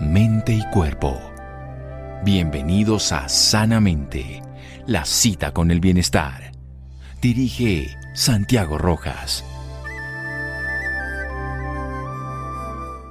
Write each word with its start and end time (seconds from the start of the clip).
mente 0.00 0.52
y 0.52 0.62
cuerpo. 0.70 1.18
Bienvenidos 2.22 3.12
a 3.12 3.28
Sanamente, 3.28 4.42
la 4.86 5.06
cita 5.06 5.52
con 5.52 5.70
el 5.70 5.80
bienestar. 5.80 6.52
Dirige 7.22 7.88
Santiago 8.14 8.76
Rojas. 8.76 9.44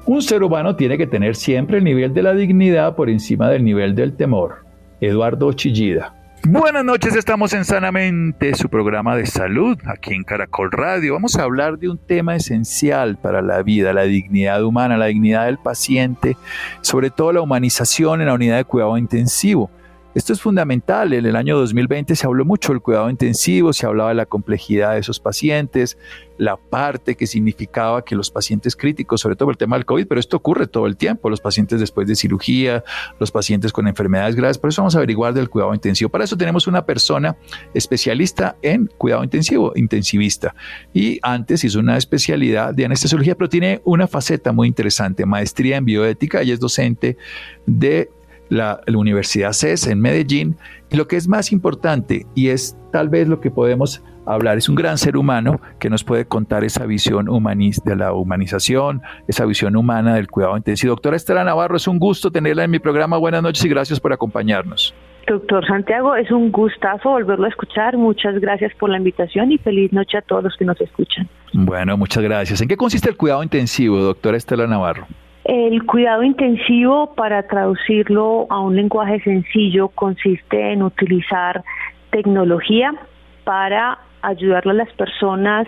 Un 0.06 0.22
ser 0.22 0.44
humano 0.44 0.76
tiene 0.76 1.00
que 1.00 1.08
tener 1.08 1.36
siempre 1.36 1.80
el 1.80 1.84
nivel 1.84 2.14
de 2.14 2.22
la 2.22 2.34
dignidad 2.34 2.96
por 2.96 3.10
encima 3.10 3.50
del 3.50 3.64
nivel 3.64 3.96
del 3.96 4.16
temor. 4.16 4.64
Eduardo 5.02 5.52
Chillida. 5.54 6.25
Buenas 6.44 6.86
noches, 6.86 7.16
estamos 7.16 7.54
en 7.54 7.66
Sanamente, 7.66 8.54
su 8.54 8.70
programa 8.70 9.16
de 9.16 9.26
salud 9.26 9.78
aquí 9.86 10.14
en 10.14 10.24
Caracol 10.24 10.72
Radio. 10.72 11.14
Vamos 11.14 11.36
a 11.38 11.44
hablar 11.44 11.80
de 11.80 11.90
un 11.90 11.98
tema 11.98 12.36
esencial 12.36 13.18
para 13.18 13.42
la 13.42 13.64
vida, 13.64 13.94
la 13.94 14.04
dignidad 14.04 14.64
humana, 14.64 14.98
la 14.98 15.08
dignidad 15.08 15.46
del 15.46 15.58
paciente, 15.58 16.38
sobre 16.82 17.10
todo 17.10 17.34
la 17.34 17.42
humanización 17.42 18.22
en 18.22 18.28
la 18.28 18.36
unidad 18.36 18.58
de 18.58 18.66
cuidado 18.66 18.98
intensivo. 18.98 19.72
Esto 20.16 20.32
es 20.32 20.40
fundamental. 20.40 21.12
En 21.12 21.26
el 21.26 21.36
año 21.36 21.58
2020 21.58 22.16
se 22.16 22.26
habló 22.26 22.46
mucho 22.46 22.72
del 22.72 22.82
cuidado 22.82 23.10
intensivo, 23.10 23.74
se 23.74 23.86
hablaba 23.86 24.10
de 24.10 24.16
la 24.16 24.26
complejidad 24.26 24.94
de 24.94 25.00
esos 25.00 25.20
pacientes, 25.20 25.98
la 26.38 26.56
parte 26.56 27.16
que 27.16 27.28
significaba 27.28 28.06
que 28.06 28.16
los 28.16 28.32
pacientes 28.32 28.78
críticos, 28.78 29.20
sobre 29.20 29.36
todo 29.36 29.50
el 29.50 29.58
tema 29.58 29.76
del 29.76 29.86
COVID, 29.86 30.08
pero 30.08 30.22
esto 30.22 30.38
ocurre 30.38 30.68
todo 30.68 30.86
el 30.88 30.96
tiempo, 30.96 31.30
los 31.30 31.42
pacientes 31.42 31.82
después 31.82 32.08
de 32.08 32.16
cirugía, 32.16 32.86
los 33.20 33.30
pacientes 33.30 33.74
con 33.74 33.90
enfermedades 33.90 34.38
graves, 34.38 34.58
por 34.58 34.70
eso 34.70 34.84
vamos 34.84 34.96
a 34.96 35.00
averiguar 35.00 35.34
del 35.34 35.50
cuidado 35.50 35.74
intensivo. 35.74 36.10
Para 36.10 36.24
eso 36.24 36.38
tenemos 36.38 36.66
una 36.66 36.86
persona 36.86 37.36
especialista 37.74 38.56
en 38.62 38.90
cuidado 38.98 39.22
intensivo, 39.22 39.74
intensivista, 39.76 40.56
y 40.94 41.20
antes 41.24 41.62
hizo 41.66 41.80
una 41.80 41.98
especialidad 41.98 42.74
de 42.74 42.86
anestesiología, 42.86 43.36
pero 43.36 43.50
tiene 43.50 43.82
una 43.84 44.08
faceta 44.08 44.54
muy 44.54 44.70
interesante, 44.70 45.26
maestría 45.26 45.76
en 45.76 45.84
bioética, 45.84 46.42
ella 46.42 46.54
es 46.54 46.62
docente 46.62 47.18
de 47.66 48.10
la, 48.50 48.82
Universidad 48.88 49.54
CES 49.54 49.88
en 49.88 50.02
Medellín. 50.02 50.58
Y 50.92 50.98
lo 50.98 51.08
que 51.08 51.16
es 51.16 51.28
más 51.28 51.52
importante, 51.52 52.26
y 52.36 52.50
es 52.50 52.78
tal 52.92 53.10
vez 53.10 53.28
lo 53.28 53.40
que 53.40 53.52
podemos 53.52 54.04
hablar, 54.26 54.58
es 54.58 54.70
un 54.70 54.76
gran 54.76 54.98
ser 54.98 55.18
humano 55.18 55.60
que 55.80 55.90
nos 55.90 56.04
puede 56.04 56.26
contar 56.26 56.64
esa 56.64 56.86
visión 56.86 57.28
de 57.86 57.96
la 57.96 58.14
humanización, 58.14 59.02
esa 59.28 59.46
visión 59.46 59.76
humana 59.76 60.16
del 60.16 60.28
cuidado 60.28 60.58
intensivo. 60.58 60.92
Doctora 60.92 61.16
Estela 61.16 61.44
Navarro, 61.44 61.78
es 61.78 61.88
un 61.88 62.00
gusto 62.00 62.32
tenerla 62.32 62.64
en 62.64 62.72
mi 62.72 62.80
programa. 62.80 63.18
Buenas 63.18 63.44
noches 63.44 63.66
y 63.66 63.70
gracias 63.70 64.00
por 64.00 64.14
acompañarnos. 64.14 64.94
Doctor 65.28 65.66
Santiago, 65.66 66.16
es 66.16 66.30
un 66.30 66.52
gustazo 66.52 67.10
volverlo 67.10 67.46
a 67.46 67.50
escuchar. 67.50 67.98
Muchas 67.98 68.40
gracias 68.40 68.72
por 68.76 68.92
la 68.92 68.98
invitación 68.98 69.52
y 69.52 69.58
feliz 69.58 69.92
noche 69.92 70.20
a 70.20 70.22
todos 70.22 70.44
los 70.44 70.56
que 70.56 70.66
nos 70.66 70.80
escuchan. 70.80 71.28
Bueno, 71.54 71.98
muchas 71.98 72.24
gracias. 72.24 72.62
¿En 72.62 72.68
qué 72.68 72.78
consiste 72.78 73.10
el 73.10 73.18
cuidado 73.18 73.42
intensivo, 73.42 73.98
doctora 73.98 74.38
Estela 74.38 74.68
Navarro? 74.68 75.08
El 75.46 75.86
cuidado 75.86 76.24
intensivo, 76.24 77.14
para 77.14 77.44
traducirlo 77.44 78.48
a 78.50 78.60
un 78.62 78.76
lenguaje 78.76 79.20
sencillo, 79.20 79.90
consiste 79.90 80.74
en 80.74 80.82
utilizar 80.82 81.64
tecnología 82.10 82.96
para 83.44 84.00
ayudarle 84.24 84.72
a 84.72 84.86
las 84.86 84.94
personas 84.94 85.68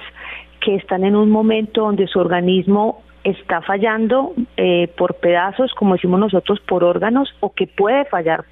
que 0.62 0.74
están 0.74 1.04
en 1.04 1.16
un 1.16 1.30
momento 1.30 1.82
donde 1.82 2.08
su 2.08 2.18
organismo 2.18 3.04
está 3.24 3.62
fallando 3.62 4.34
eh, 4.58 4.92
por 4.98 5.14
pedazos, 5.18 5.72
como 5.76 5.94
decimos 5.94 6.20
nosotros, 6.20 6.60
por 6.62 6.84
órganos, 6.84 7.30
o 7.40 7.54
que 7.54 7.68
puede 7.68 8.06
fallar 8.06 8.46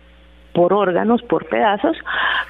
por 0.55 0.73
órganos, 0.73 1.21
por 1.23 1.45
pedazos, 1.47 1.97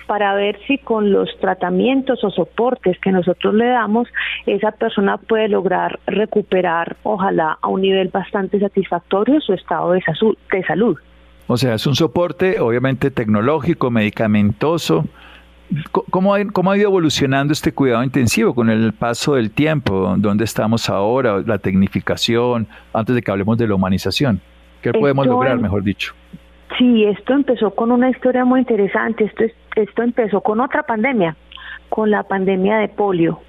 para 0.05 0.35
ver 0.35 0.59
si 0.67 0.77
con 0.77 1.11
los 1.11 1.27
tratamientos 1.41 2.23
o 2.23 2.29
soportes 2.29 2.97
que 2.99 3.11
nosotros 3.11 3.55
le 3.55 3.65
damos, 3.65 4.07
esa 4.45 4.71
persona 4.71 5.17
puede 5.17 5.49
lograr 5.49 5.99
recuperar, 6.05 6.95
ojalá, 7.01 7.57
a 7.59 7.67
un 7.67 7.81
nivel 7.81 8.09
bastante 8.09 8.59
satisfactorio 8.59 9.41
su 9.41 9.53
estado 9.53 9.91
de, 9.93 10.03
salud. 10.67 10.97
O 11.47 11.57
sea, 11.57 11.73
es 11.73 11.87
un 11.87 11.95
soporte 11.95 12.59
obviamente 12.59 13.09
tecnológico, 13.09 13.89
medicamentoso. 13.89 15.05
¿Cómo 15.91 16.35
ha, 16.35 16.45
¿Cómo 16.53 16.69
ha 16.69 16.77
ido 16.77 16.89
evolucionando 16.89 17.53
este 17.53 17.73
cuidado 17.73 18.03
intensivo 18.03 18.53
con 18.53 18.69
el 18.69 18.93
paso 18.93 19.33
del 19.33 19.49
tiempo? 19.49 20.13
¿Dónde 20.17 20.43
estamos 20.43 20.89
ahora? 20.91 21.41
La 21.43 21.57
tecnificación, 21.57 22.67
antes 22.93 23.15
de 23.15 23.23
que 23.23 23.31
hablemos 23.31 23.57
de 23.57 23.67
la 23.67 23.73
humanización. 23.73 24.41
¿Qué 24.83 24.93
podemos 24.93 25.25
lograr, 25.25 25.57
mejor 25.57 25.83
dicho? 25.83 26.13
Sí, 26.77 27.05
esto 27.05 27.33
empezó 27.33 27.71
con 27.71 27.91
una 27.91 28.09
historia 28.09 28.43
muy 28.43 28.59
interesante. 28.59 29.25
Esto, 29.25 29.45
esto 29.75 30.03
empezó 30.03 30.41
con 30.41 30.59
otra 30.59 30.83
pandemia, 30.83 31.35
con 31.89 32.11
la 32.11 32.23
pandemia 32.23 32.77
de 32.77 32.89
polio. 32.89 33.39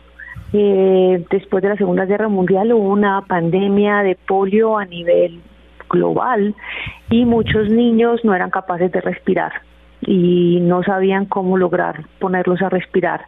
Eh, 0.53 1.25
después 1.31 1.63
de 1.63 1.71
la 1.71 1.77
Segunda 1.77 2.05
Guerra 2.05 2.29
Mundial 2.29 2.73
hubo 2.73 2.89
una 2.91 3.23
pandemia 3.23 4.03
de 4.03 4.15
polio 4.15 4.79
a 4.79 4.85
nivel 4.85 5.41
global 5.91 6.55
y 7.11 7.25
muchos 7.25 7.69
niños 7.69 8.25
no 8.25 8.35
eran 8.35 8.51
capaces 8.51 8.93
de 8.93 9.01
respirar 9.01 9.53
y 10.07 10.61
no 10.61 10.83
sabían 10.85 11.27
cómo 11.27 11.59
lograr 11.59 12.05
ponerlos 12.21 12.63
a 12.63 12.69
respirar. 12.69 13.27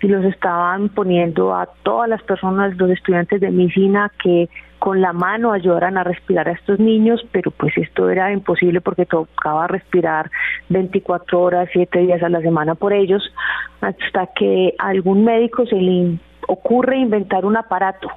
Y 0.00 0.08
los 0.08 0.24
estaban 0.24 0.88
poniendo 0.88 1.54
a 1.54 1.68
todas 1.82 2.08
las 2.08 2.22
personas, 2.22 2.76
los 2.76 2.90
estudiantes 2.90 3.40
de 3.40 3.50
medicina 3.50 4.10
que 4.22 4.48
con 4.78 5.02
la 5.02 5.12
mano 5.12 5.52
ayudaran 5.52 5.98
a 5.98 6.04
respirar 6.04 6.48
a 6.48 6.52
estos 6.52 6.78
niños, 6.78 7.20
pero 7.32 7.50
pues 7.50 7.76
esto 7.76 8.08
era 8.08 8.32
imposible 8.32 8.80
porque 8.80 9.04
tocaba 9.04 9.66
respirar 9.66 10.30
24 10.70 11.38
horas, 11.40 11.68
7 11.72 11.98
días 11.98 12.22
a 12.22 12.30
la 12.30 12.40
semana 12.40 12.74
por 12.74 12.94
ellos, 12.94 13.22
hasta 13.82 14.28
que 14.34 14.74
a 14.78 14.88
algún 14.88 15.24
médico 15.24 15.66
se 15.66 15.76
le 15.76 16.18
ocurre 16.48 16.96
inventar 16.96 17.44
un 17.44 17.58
aparato 17.58 18.08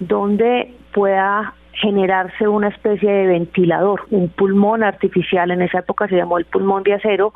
donde 0.00 0.74
pueda 0.92 1.54
generarse 1.82 2.46
una 2.46 2.68
especie 2.68 3.10
de 3.10 3.26
ventilador, 3.26 4.06
un 4.10 4.28
pulmón 4.28 4.84
artificial, 4.84 5.50
en 5.50 5.62
esa 5.62 5.80
época 5.80 6.06
se 6.06 6.16
llamó 6.16 6.38
el 6.38 6.44
pulmón 6.44 6.84
de 6.84 6.94
acero, 6.94 7.32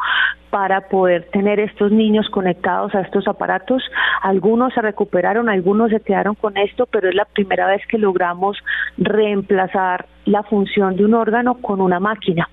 para 0.51 0.89
poder 0.89 1.25
tener 1.33 1.59
estos 1.59 1.91
niños 1.91 2.31
conectados 2.31 2.95
a 2.95 3.01
estos 3.01 3.27
aparatos. 3.27 3.83
Algunos 4.23 4.73
se 4.73 4.81
recuperaron, 4.81 5.49
algunos 5.49 5.91
se 5.91 6.01
quedaron 6.01 6.37
con 6.37 6.57
esto, 6.57 6.87
pero 6.87 7.09
es 7.09 7.15
la 7.15 7.25
primera 7.25 7.67
vez 7.67 7.83
que 7.89 7.99
logramos 7.99 8.57
reemplazar 8.97 10.07
la 10.25 10.45
función 10.45 10.97
de 10.97 11.05
un 11.05 11.15
órgano 11.15 11.61
con 11.61 11.81
una 11.81 11.99
máquina. 12.01 12.49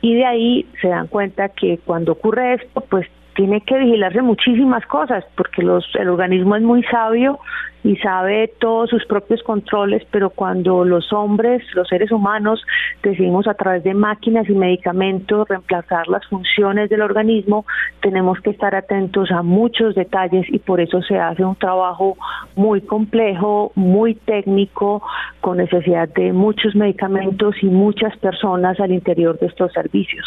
Y 0.00 0.14
de 0.14 0.24
ahí 0.24 0.66
se 0.80 0.88
dan 0.88 1.06
cuenta 1.08 1.50
que 1.50 1.78
cuando 1.84 2.12
ocurre 2.12 2.54
esto, 2.54 2.80
pues 2.88 3.06
tiene 3.34 3.60
que 3.60 3.78
vigilarse 3.78 4.22
muchísimas 4.22 4.84
cosas 4.86 5.24
porque 5.36 5.62
los, 5.62 5.84
el 5.94 6.08
organismo 6.08 6.56
es 6.56 6.62
muy 6.62 6.82
sabio 6.84 7.38
y 7.84 7.96
sabe 7.96 8.50
todos 8.58 8.88
sus 8.88 9.04
propios 9.04 9.42
controles, 9.42 10.02
pero 10.10 10.30
cuando 10.30 10.86
los 10.86 11.12
hombres, 11.12 11.62
los 11.74 11.86
seres 11.86 12.10
humanos, 12.10 12.64
decidimos 13.02 13.46
a 13.46 13.52
través 13.52 13.84
de 13.84 13.92
máquinas 13.92 14.48
y 14.48 14.54
medicamentos 14.54 15.46
reemplazar 15.46 16.08
las 16.08 16.26
funciones 16.26 16.88
del 16.88 17.02
organismo, 17.02 17.66
tenemos 18.00 18.40
que 18.40 18.50
estar 18.50 18.74
atentos 18.74 19.30
a 19.30 19.42
muchos 19.42 19.94
detalles 19.94 20.46
y 20.48 20.58
por 20.60 20.80
eso 20.80 21.02
se 21.02 21.18
hace 21.18 21.44
un 21.44 21.56
trabajo 21.56 22.16
muy 22.56 22.80
complejo, 22.80 23.70
muy 23.74 24.14
técnico, 24.14 25.02
con 25.42 25.58
necesidad 25.58 26.08
de 26.08 26.32
muchos 26.32 26.74
medicamentos 26.74 27.54
y 27.62 27.66
muchas 27.66 28.16
personas 28.16 28.80
al 28.80 28.92
interior 28.92 29.38
de 29.38 29.46
estos 29.46 29.70
servicios. 29.72 30.24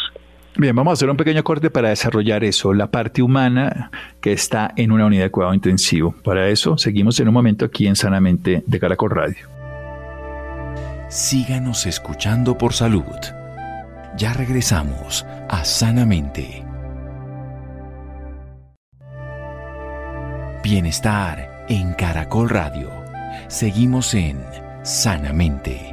Bien, 0.60 0.74
vamos 0.74 0.90
a 0.90 0.94
hacer 0.94 1.08
un 1.08 1.16
pequeño 1.16 1.44
corte 1.44 1.70
para 1.70 1.90
desarrollar 1.90 2.42
eso, 2.42 2.74
la 2.74 2.88
parte 2.88 3.22
humana 3.22 3.92
que 4.20 4.32
está 4.32 4.72
en 4.74 4.90
una 4.90 5.06
unidad 5.06 5.22
de 5.22 5.30
cuidado 5.30 5.54
intensivo. 5.54 6.16
Para 6.24 6.48
eso, 6.48 6.76
seguimos 6.76 7.20
en 7.20 7.28
un 7.28 7.34
momento 7.34 7.64
aquí 7.64 7.86
en 7.86 7.94
Sanamente 7.94 8.64
de 8.66 8.80
Caracol 8.80 9.10
Radio. 9.12 9.46
Síganos 11.08 11.86
escuchando 11.86 12.58
por 12.58 12.72
salud. 12.72 13.04
Ya 14.16 14.32
regresamos 14.32 15.24
a 15.48 15.64
Sanamente. 15.64 16.64
Bienestar 20.64 21.66
en 21.68 21.92
Caracol 21.92 22.50
Radio. 22.50 22.90
Seguimos 23.46 24.12
en 24.12 24.40
Sanamente. 24.82 25.87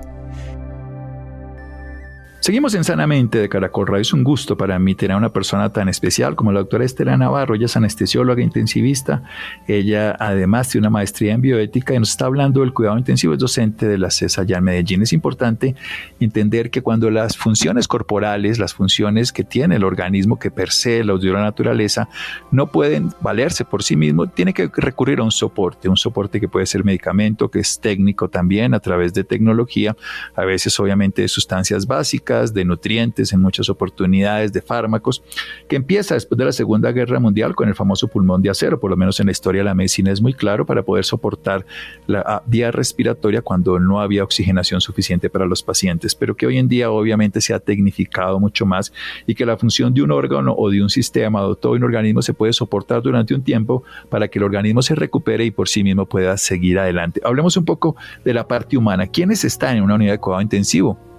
Seguimos 2.45 2.75
en 2.75 2.83
Sanamente 2.83 3.39
de 3.39 3.49
Caracol 3.49 3.87
Radio. 3.87 4.03
Es 4.03 4.13
un 4.13 4.23
gusto 4.23 4.55
para 4.55 4.77
mí 4.77 4.93
tener 4.93 5.15
a 5.15 5.17
una 5.17 5.33
persona 5.33 5.73
tan 5.73 5.89
especial 5.89 6.35
como 6.35 6.51
la 6.51 6.59
doctora 6.59 6.85
Estela 6.85 7.17
Navarro. 7.17 7.55
Ella 7.55 7.65
es 7.65 7.75
anestesióloga 7.75 8.43
intensivista. 8.43 9.23
Ella 9.67 10.15
además 10.19 10.69
tiene 10.69 10.85
una 10.85 10.91
maestría 10.91 11.33
en 11.33 11.41
bioética 11.41 11.95
y 11.95 11.97
nos 11.97 12.11
está 12.11 12.27
hablando 12.27 12.59
del 12.59 12.71
cuidado 12.71 12.99
intensivo. 12.99 13.33
Es 13.33 13.39
docente 13.39 13.87
de 13.87 13.97
la 13.97 14.11
CESA 14.11 14.41
allá 14.41 14.59
en 14.59 14.63
Medellín. 14.63 15.01
Es 15.01 15.11
importante 15.11 15.73
entender 16.19 16.69
que 16.69 16.83
cuando 16.83 17.09
las 17.09 17.35
funciones 17.35 17.87
corporales, 17.87 18.59
las 18.59 18.75
funciones 18.75 19.31
que 19.31 19.43
tiene 19.43 19.77
el 19.77 19.83
organismo 19.83 20.37
que 20.37 20.51
per 20.51 20.69
se 20.69 21.03
la 21.03 21.17
dio 21.17 21.33
la 21.33 21.41
naturaleza, 21.41 22.09
no 22.51 22.67
pueden 22.67 23.09
valerse 23.21 23.65
por 23.65 23.81
sí 23.81 23.95
mismo, 23.95 24.27
tiene 24.27 24.53
que 24.53 24.69
recurrir 24.75 25.17
a 25.17 25.23
un 25.23 25.31
soporte. 25.31 25.89
Un 25.89 25.97
soporte 25.97 26.39
que 26.39 26.47
puede 26.47 26.67
ser 26.67 26.85
medicamento, 26.85 27.49
que 27.49 27.57
es 27.57 27.79
técnico 27.79 28.29
también 28.29 28.75
a 28.75 28.79
través 28.79 29.15
de 29.15 29.23
tecnología, 29.23 29.97
a 30.35 30.45
veces 30.45 30.79
obviamente 30.79 31.23
de 31.23 31.27
sustancias 31.27 31.87
básicas 31.87 32.34
de 32.43 32.65
nutrientes, 32.65 33.33
en 33.33 33.41
muchas 33.41 33.69
oportunidades 33.69 34.51
de 34.53 34.61
fármacos, 34.61 35.23
que 35.67 35.75
empieza 35.75 36.15
después 36.15 36.37
de 36.37 36.45
la 36.45 36.51
Segunda 36.51 36.91
Guerra 36.91 37.19
Mundial 37.19 37.55
con 37.55 37.69
el 37.69 37.75
famoso 37.75 38.07
pulmón 38.07 38.41
de 38.41 38.49
acero, 38.49 38.79
por 38.79 38.91
lo 38.91 38.97
menos 38.97 39.19
en 39.19 39.27
la 39.27 39.31
historia 39.31 39.61
de 39.61 39.65
la 39.65 39.73
medicina 39.73 40.11
es 40.11 40.21
muy 40.21 40.33
claro, 40.33 40.65
para 40.65 40.83
poder 40.83 41.05
soportar 41.05 41.65
la 42.07 42.23
ah, 42.25 42.43
vía 42.45 42.71
respiratoria 42.71 43.41
cuando 43.41 43.79
no 43.79 43.99
había 43.99 44.23
oxigenación 44.23 44.81
suficiente 44.81 45.29
para 45.29 45.45
los 45.45 45.63
pacientes, 45.63 46.15
pero 46.15 46.35
que 46.35 46.45
hoy 46.45 46.57
en 46.57 46.67
día 46.67 46.91
obviamente 46.91 47.41
se 47.41 47.53
ha 47.53 47.59
tecnificado 47.59 48.39
mucho 48.39 48.65
más 48.65 48.91
y 49.25 49.35
que 49.35 49.45
la 49.45 49.57
función 49.57 49.93
de 49.93 50.01
un 50.01 50.11
órgano 50.11 50.53
o 50.57 50.69
de 50.69 50.81
un 50.81 50.89
sistema 50.89 51.41
o 51.41 51.55
todo 51.55 51.73
un 51.73 51.83
organismo 51.83 52.21
se 52.21 52.33
puede 52.33 52.53
soportar 52.53 53.01
durante 53.01 53.33
un 53.33 53.43
tiempo 53.43 53.83
para 54.09 54.27
que 54.27 54.39
el 54.39 54.43
organismo 54.43 54.81
se 54.81 54.95
recupere 54.95 55.45
y 55.45 55.51
por 55.51 55.67
sí 55.67 55.83
mismo 55.83 56.05
pueda 56.05 56.37
seguir 56.37 56.79
adelante. 56.79 57.21
Hablemos 57.23 57.57
un 57.57 57.65
poco 57.65 57.95
de 58.23 58.33
la 58.33 58.47
parte 58.47 58.77
humana. 58.77 59.07
¿Quiénes 59.07 59.43
están 59.43 59.77
en 59.77 59.83
una 59.83 59.95
unidad 59.95 60.13
de 60.13 60.19
cuidado 60.19 60.41
intensivo? 60.41 61.14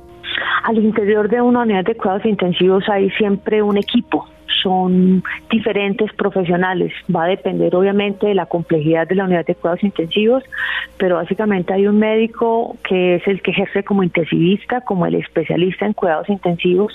Al 0.65 0.79
interior 0.79 1.29
de 1.29 1.41
una 1.41 1.63
unidad 1.63 1.85
de 1.85 1.95
cuidados 1.95 2.25
intensivos 2.27 2.89
hay 2.89 3.11
siempre 3.11 3.63
un 3.63 3.77
equipo, 3.77 4.27
son 4.63 5.23
diferentes 5.51 6.13
profesionales. 6.15 6.93
Va 7.15 7.25
a 7.25 7.29
depender 7.29 7.75
obviamente 7.75 8.27
de 8.27 8.35
la 8.35 8.47
complejidad 8.47 9.07
de 9.07 9.15
la 9.15 9.25
unidad 9.25 9.47
de 9.47 9.55
cuidados 9.55 9.83
intensivos, 9.83 10.43
pero 10.99 11.17
básicamente 11.17 11.73
hay 11.73 11.87
un 11.87 11.99
médico 11.99 12.77
que 12.89 13.17
es 13.17 13.29
el 13.29 13.43
que 13.43 13.51
ejerce 13.51 13.83
como 13.83 14.03
intensivista, 14.03 14.81
como 14.81 15.07
el 15.07 15.17
especialista 15.17 15.87
en 15.87 15.93
cuidados 15.93 16.29
intensivos. 16.29 16.93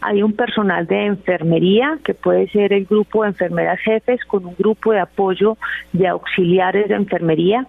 Hay 0.00 0.22
un 0.22 0.32
personal 0.34 0.86
de 0.86 1.06
enfermería, 1.06 1.98
que 2.04 2.14
puede 2.14 2.48
ser 2.48 2.72
el 2.72 2.84
grupo 2.84 3.22
de 3.22 3.30
enfermeras 3.30 3.78
jefes, 3.80 4.24
con 4.24 4.44
un 4.44 4.54
grupo 4.58 4.92
de 4.92 5.00
apoyo 5.00 5.56
de 5.92 6.08
auxiliares 6.08 6.88
de 6.88 6.94
enfermería. 6.94 7.66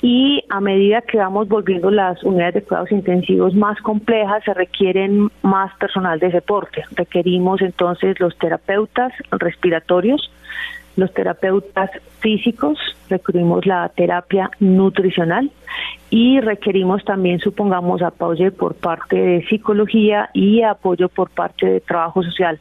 Y 0.00 0.44
a 0.50 0.60
medida 0.60 1.00
que 1.02 1.18
vamos 1.18 1.48
volviendo 1.48 1.90
las 1.90 2.22
unidades 2.22 2.54
de 2.54 2.62
cuidados 2.62 2.92
intensivos 2.92 3.54
más 3.54 3.80
complejas, 3.80 4.44
se 4.44 4.54
requieren 4.54 5.30
más 5.42 5.74
personal 5.78 6.18
de 6.20 6.30
soporte. 6.30 6.84
Requerimos 6.92 7.60
entonces 7.62 8.20
los 8.20 8.36
terapeutas 8.38 8.73
respiratorios, 9.30 10.30
los 10.96 11.12
terapeutas 11.12 11.90
físicos, 12.20 12.78
requerimos 13.10 13.66
la 13.66 13.88
terapia 13.88 14.50
nutricional 14.60 15.50
y 16.10 16.40
requerimos 16.40 17.04
también, 17.04 17.40
supongamos, 17.40 18.00
apoyo 18.02 18.52
por 18.54 18.74
parte 18.76 19.16
de 19.16 19.46
psicología 19.48 20.30
y 20.32 20.62
apoyo 20.62 21.08
por 21.08 21.30
parte 21.30 21.66
de 21.66 21.80
trabajo 21.80 22.22
social. 22.22 22.60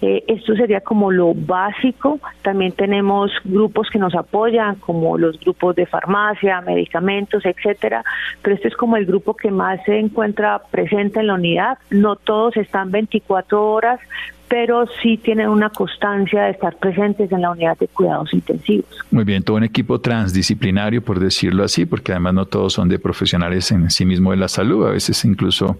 Eh, 0.00 0.24
esto 0.28 0.54
sería 0.54 0.80
como 0.80 1.10
lo 1.10 1.34
básico. 1.34 2.20
También 2.42 2.72
tenemos 2.72 3.30
grupos 3.44 3.88
que 3.90 3.98
nos 3.98 4.14
apoyan, 4.14 4.76
como 4.76 5.18
los 5.18 5.38
grupos 5.40 5.76
de 5.76 5.86
farmacia, 5.86 6.60
medicamentos, 6.60 7.44
etcétera. 7.44 8.04
Pero 8.42 8.56
este 8.56 8.68
es 8.68 8.76
como 8.76 8.96
el 8.96 9.06
grupo 9.06 9.34
que 9.34 9.50
más 9.50 9.82
se 9.84 9.98
encuentra 9.98 10.60
presente 10.70 11.20
en 11.20 11.28
la 11.28 11.34
unidad. 11.34 11.78
No 11.90 12.16
todos 12.16 12.56
están 12.56 12.90
24 12.90 13.72
horas, 13.72 14.00
pero 14.48 14.86
sí 15.02 15.18
tienen 15.18 15.48
una 15.48 15.70
constancia 15.70 16.44
de 16.44 16.50
estar 16.52 16.76
presentes 16.76 17.30
en 17.30 17.42
la 17.42 17.50
unidad 17.50 17.76
de 17.78 17.88
cuidados 17.88 18.32
intensivos. 18.32 18.86
Muy 19.10 19.24
bien, 19.24 19.42
todo 19.42 19.56
un 19.56 19.64
equipo 19.64 20.00
transdisciplinario, 20.00 21.02
por 21.02 21.20
decirlo 21.20 21.64
así, 21.64 21.84
porque 21.84 22.12
además 22.12 22.34
no 22.34 22.46
todos 22.46 22.72
son 22.72 22.88
de 22.88 22.98
profesionales 22.98 23.70
en 23.70 23.90
sí 23.90 24.06
mismo 24.06 24.30
de 24.30 24.38
la 24.38 24.48
salud, 24.48 24.86
a 24.86 24.90
veces 24.90 25.22
incluso 25.24 25.78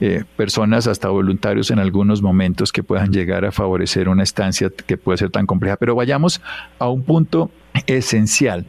eh, 0.00 0.24
personas 0.36 0.86
hasta 0.86 1.08
voluntarios 1.08 1.70
en 1.70 1.78
algunos 1.78 2.22
momentos 2.22 2.72
que 2.72 2.82
puedan 2.82 3.12
llegar 3.12 3.44
a 3.44 3.52
favorecer 3.52 4.08
una 4.08 4.22
estancia 4.22 4.70
que 4.86 4.96
puede 4.96 5.18
ser 5.18 5.30
tan 5.30 5.46
compleja. 5.46 5.76
Pero 5.76 5.94
vayamos 5.94 6.40
a 6.78 6.88
un 6.88 7.02
punto 7.02 7.50
esencial. 7.86 8.64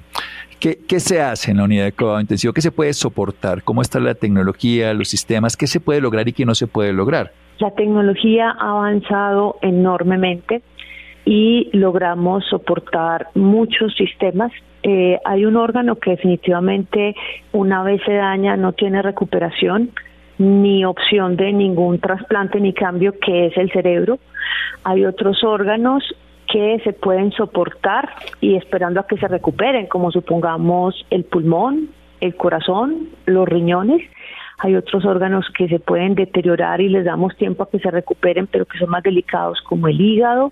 ¿Qué, 0.60 0.78
¿Qué, 0.86 1.00
se 1.00 1.22
hace 1.22 1.52
en 1.52 1.58
la 1.58 1.64
unidad 1.64 1.86
de 1.86 1.94
cuidado 1.94 2.20
intensivo? 2.20 2.52
¿Qué 2.52 2.62
se 2.62 2.72
puede 2.72 2.92
soportar? 2.92 3.64
¿Cómo 3.64 3.82
está 3.82 4.02
la 4.02 4.14
tecnología, 4.14 4.94
los 4.94 5.08
sistemas? 5.08 5.56
¿Qué 5.56 5.68
se 5.68 5.80
puede 5.80 6.02
lograr 6.02 6.28
y 6.28 6.34
qué 6.34 6.46
no 6.46 6.54
se 6.54 6.68
puede 6.68 6.92
lograr? 6.92 7.32
La 7.60 7.72
tecnología 7.72 8.56
ha 8.58 8.72
avanzado 8.72 9.58
enormemente 9.62 10.62
y 11.26 11.70
logramos 11.74 12.46
soportar 12.50 13.28
muchos 13.36 13.94
sistemas. 13.96 14.52
Eh, 14.82 15.20
hay 15.26 15.44
un 15.44 15.58
órgano 15.58 15.96
que 15.96 16.12
definitivamente 16.12 17.16
una 17.52 17.84
vez 17.84 18.02
se 18.06 18.14
daña 18.14 18.56
no 18.56 18.72
tiene 18.72 19.02
recuperación 19.02 19.92
ni 20.38 20.86
opción 20.86 21.36
de 21.36 21.52
ningún 21.52 22.00
trasplante 22.00 22.62
ni 22.62 22.72
cambio, 22.74 23.14
que 23.20 23.48
es 23.48 23.58
el 23.58 23.70
cerebro. 23.72 24.20
Hay 24.86 25.04
otros 25.04 25.44
órganos 25.44 26.02
que 26.50 26.80
se 26.86 26.94
pueden 26.94 27.32
soportar 27.34 28.10
y 28.40 28.56
esperando 28.56 29.02
a 29.02 29.08
que 29.08 29.18
se 29.18 29.28
recuperen, 29.28 29.88
como 29.88 30.12
supongamos 30.12 31.06
el 31.10 31.26
pulmón, 31.26 31.90
el 32.22 32.36
corazón, 32.36 33.10
los 33.26 33.48
riñones, 33.48 34.02
hay 34.60 34.76
otros 34.76 35.06
órganos 35.06 35.46
que 35.58 35.68
se 35.68 35.80
pueden 35.80 36.16
deteriorar 36.16 36.82
y 36.82 36.90
les 36.90 37.06
damos 37.06 37.36
tiempo 37.38 37.64
a 37.64 37.70
que 37.70 37.80
se 37.80 37.90
recuperen, 37.90 38.48
pero 38.48 38.66
que 38.66 38.78
son 38.78 38.90
más 38.90 39.04
delicados, 39.04 39.62
como 39.62 39.88
el 39.88 40.00
hígado, 40.00 40.52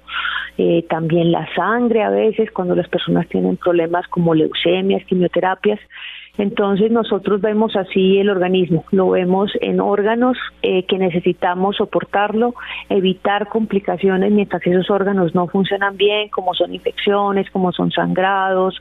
eh, 0.57 0.85
también 0.89 1.31
la 1.31 1.47
sangre 1.53 2.03
a 2.03 2.09
veces, 2.09 2.51
cuando 2.51 2.75
las 2.75 2.87
personas 2.87 3.27
tienen 3.27 3.57
problemas 3.57 4.07
como 4.07 4.33
leucemias, 4.33 5.05
quimioterapias. 5.05 5.79
Entonces 6.37 6.91
nosotros 6.91 7.41
vemos 7.41 7.75
así 7.75 8.19
el 8.19 8.29
organismo, 8.29 8.85
lo 8.91 9.09
vemos 9.09 9.51
en 9.59 9.79
órganos 9.79 10.37
eh, 10.61 10.83
que 10.83 10.97
necesitamos 10.97 11.77
soportarlo, 11.77 12.53
evitar 12.89 13.47
complicaciones 13.47 14.31
mientras 14.31 14.65
esos 14.65 14.89
órganos 14.91 15.33
no 15.33 15.47
funcionan 15.47 15.97
bien, 15.97 16.29
como 16.29 16.53
son 16.53 16.73
infecciones, 16.75 17.49
como 17.49 17.71
son 17.71 17.91
sangrados, 17.91 18.79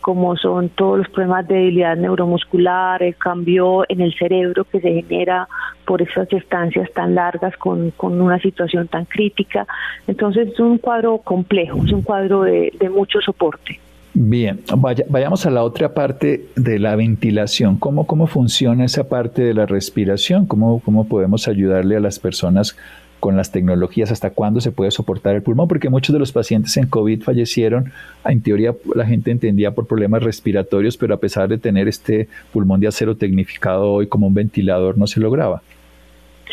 como 0.00 0.36
son 0.36 0.68
todos 0.68 0.98
los 0.98 1.08
problemas 1.08 1.48
de 1.48 1.54
debilidad 1.54 1.96
neuromuscular, 1.96 3.02
el 3.02 3.16
cambio 3.16 3.84
en 3.88 4.02
el 4.02 4.14
cerebro 4.14 4.64
que 4.64 4.80
se 4.80 5.02
genera 5.02 5.48
por 5.86 6.02
esas 6.02 6.30
estancias 6.32 6.92
tan 6.92 7.14
largas 7.14 7.56
con, 7.56 7.92
una 7.98 8.38
situación 8.38 8.88
tan 8.88 9.06
crítica. 9.06 9.66
Entonces 10.06 10.48
es 10.48 10.60
un 10.60 10.76
cuadro 10.76 11.18
complejo, 11.18 11.82
es 11.84 11.92
un 11.92 12.02
cuadro 12.02 12.42
de 12.42 12.90
mucho 12.90 13.20
soporte. 13.20 13.80
Bien, 14.14 14.60
vayamos 15.08 15.46
a 15.46 15.50
la 15.50 15.62
otra 15.62 15.94
parte 15.94 16.46
de 16.56 16.78
la 16.78 16.96
ventilación. 16.96 17.76
¿Cómo, 17.76 18.06
¿Cómo 18.06 18.26
funciona 18.26 18.84
esa 18.84 19.08
parte 19.08 19.42
de 19.42 19.54
la 19.54 19.66
respiración? 19.66 20.46
¿Cómo, 20.46 20.80
¿Cómo 20.80 21.06
podemos 21.06 21.46
ayudarle 21.46 21.96
a 21.96 22.00
las 22.00 22.18
personas 22.18 22.76
con 23.20 23.36
las 23.36 23.52
tecnologías? 23.52 24.10
¿Hasta 24.10 24.30
cuándo 24.30 24.60
se 24.60 24.72
puede 24.72 24.90
soportar 24.90 25.36
el 25.36 25.42
pulmón? 25.42 25.68
Porque 25.68 25.90
muchos 25.90 26.14
de 26.14 26.18
los 26.18 26.32
pacientes 26.32 26.76
en 26.78 26.86
COVID 26.86 27.22
fallecieron. 27.22 27.92
En 28.24 28.40
teoría, 28.40 28.74
la 28.94 29.06
gente 29.06 29.30
entendía 29.30 29.72
por 29.72 29.86
problemas 29.86 30.22
respiratorios, 30.22 30.96
pero 30.96 31.14
a 31.14 31.20
pesar 31.20 31.48
de 31.48 31.58
tener 31.58 31.86
este 31.86 32.28
pulmón 32.52 32.80
de 32.80 32.88
acero 32.88 33.16
tecnificado 33.16 33.92
hoy 33.92 34.06
como 34.06 34.26
un 34.26 34.34
ventilador, 34.34 34.98
no 34.98 35.06
se 35.06 35.20
lograba. 35.20 35.62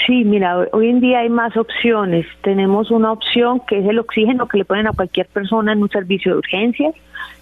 Sí, 0.06 0.24
mira, 0.24 0.68
hoy 0.72 0.90
en 0.90 1.00
día 1.00 1.20
hay 1.20 1.30
más 1.30 1.56
opciones. 1.56 2.26
Tenemos 2.42 2.92
una 2.92 3.12
opción 3.12 3.62
que 3.68 3.80
es 3.80 3.86
el 3.88 4.00
oxígeno 4.00 4.48
que 4.48 4.58
le 4.58 4.66
ponen 4.66 4.88
a 4.88 4.94
cualquier 4.94 5.28
persona 5.28 5.74
en 5.74 5.82
un 5.82 5.90
servicio 5.90 6.34
de 6.34 6.38
urgencias 6.40 6.96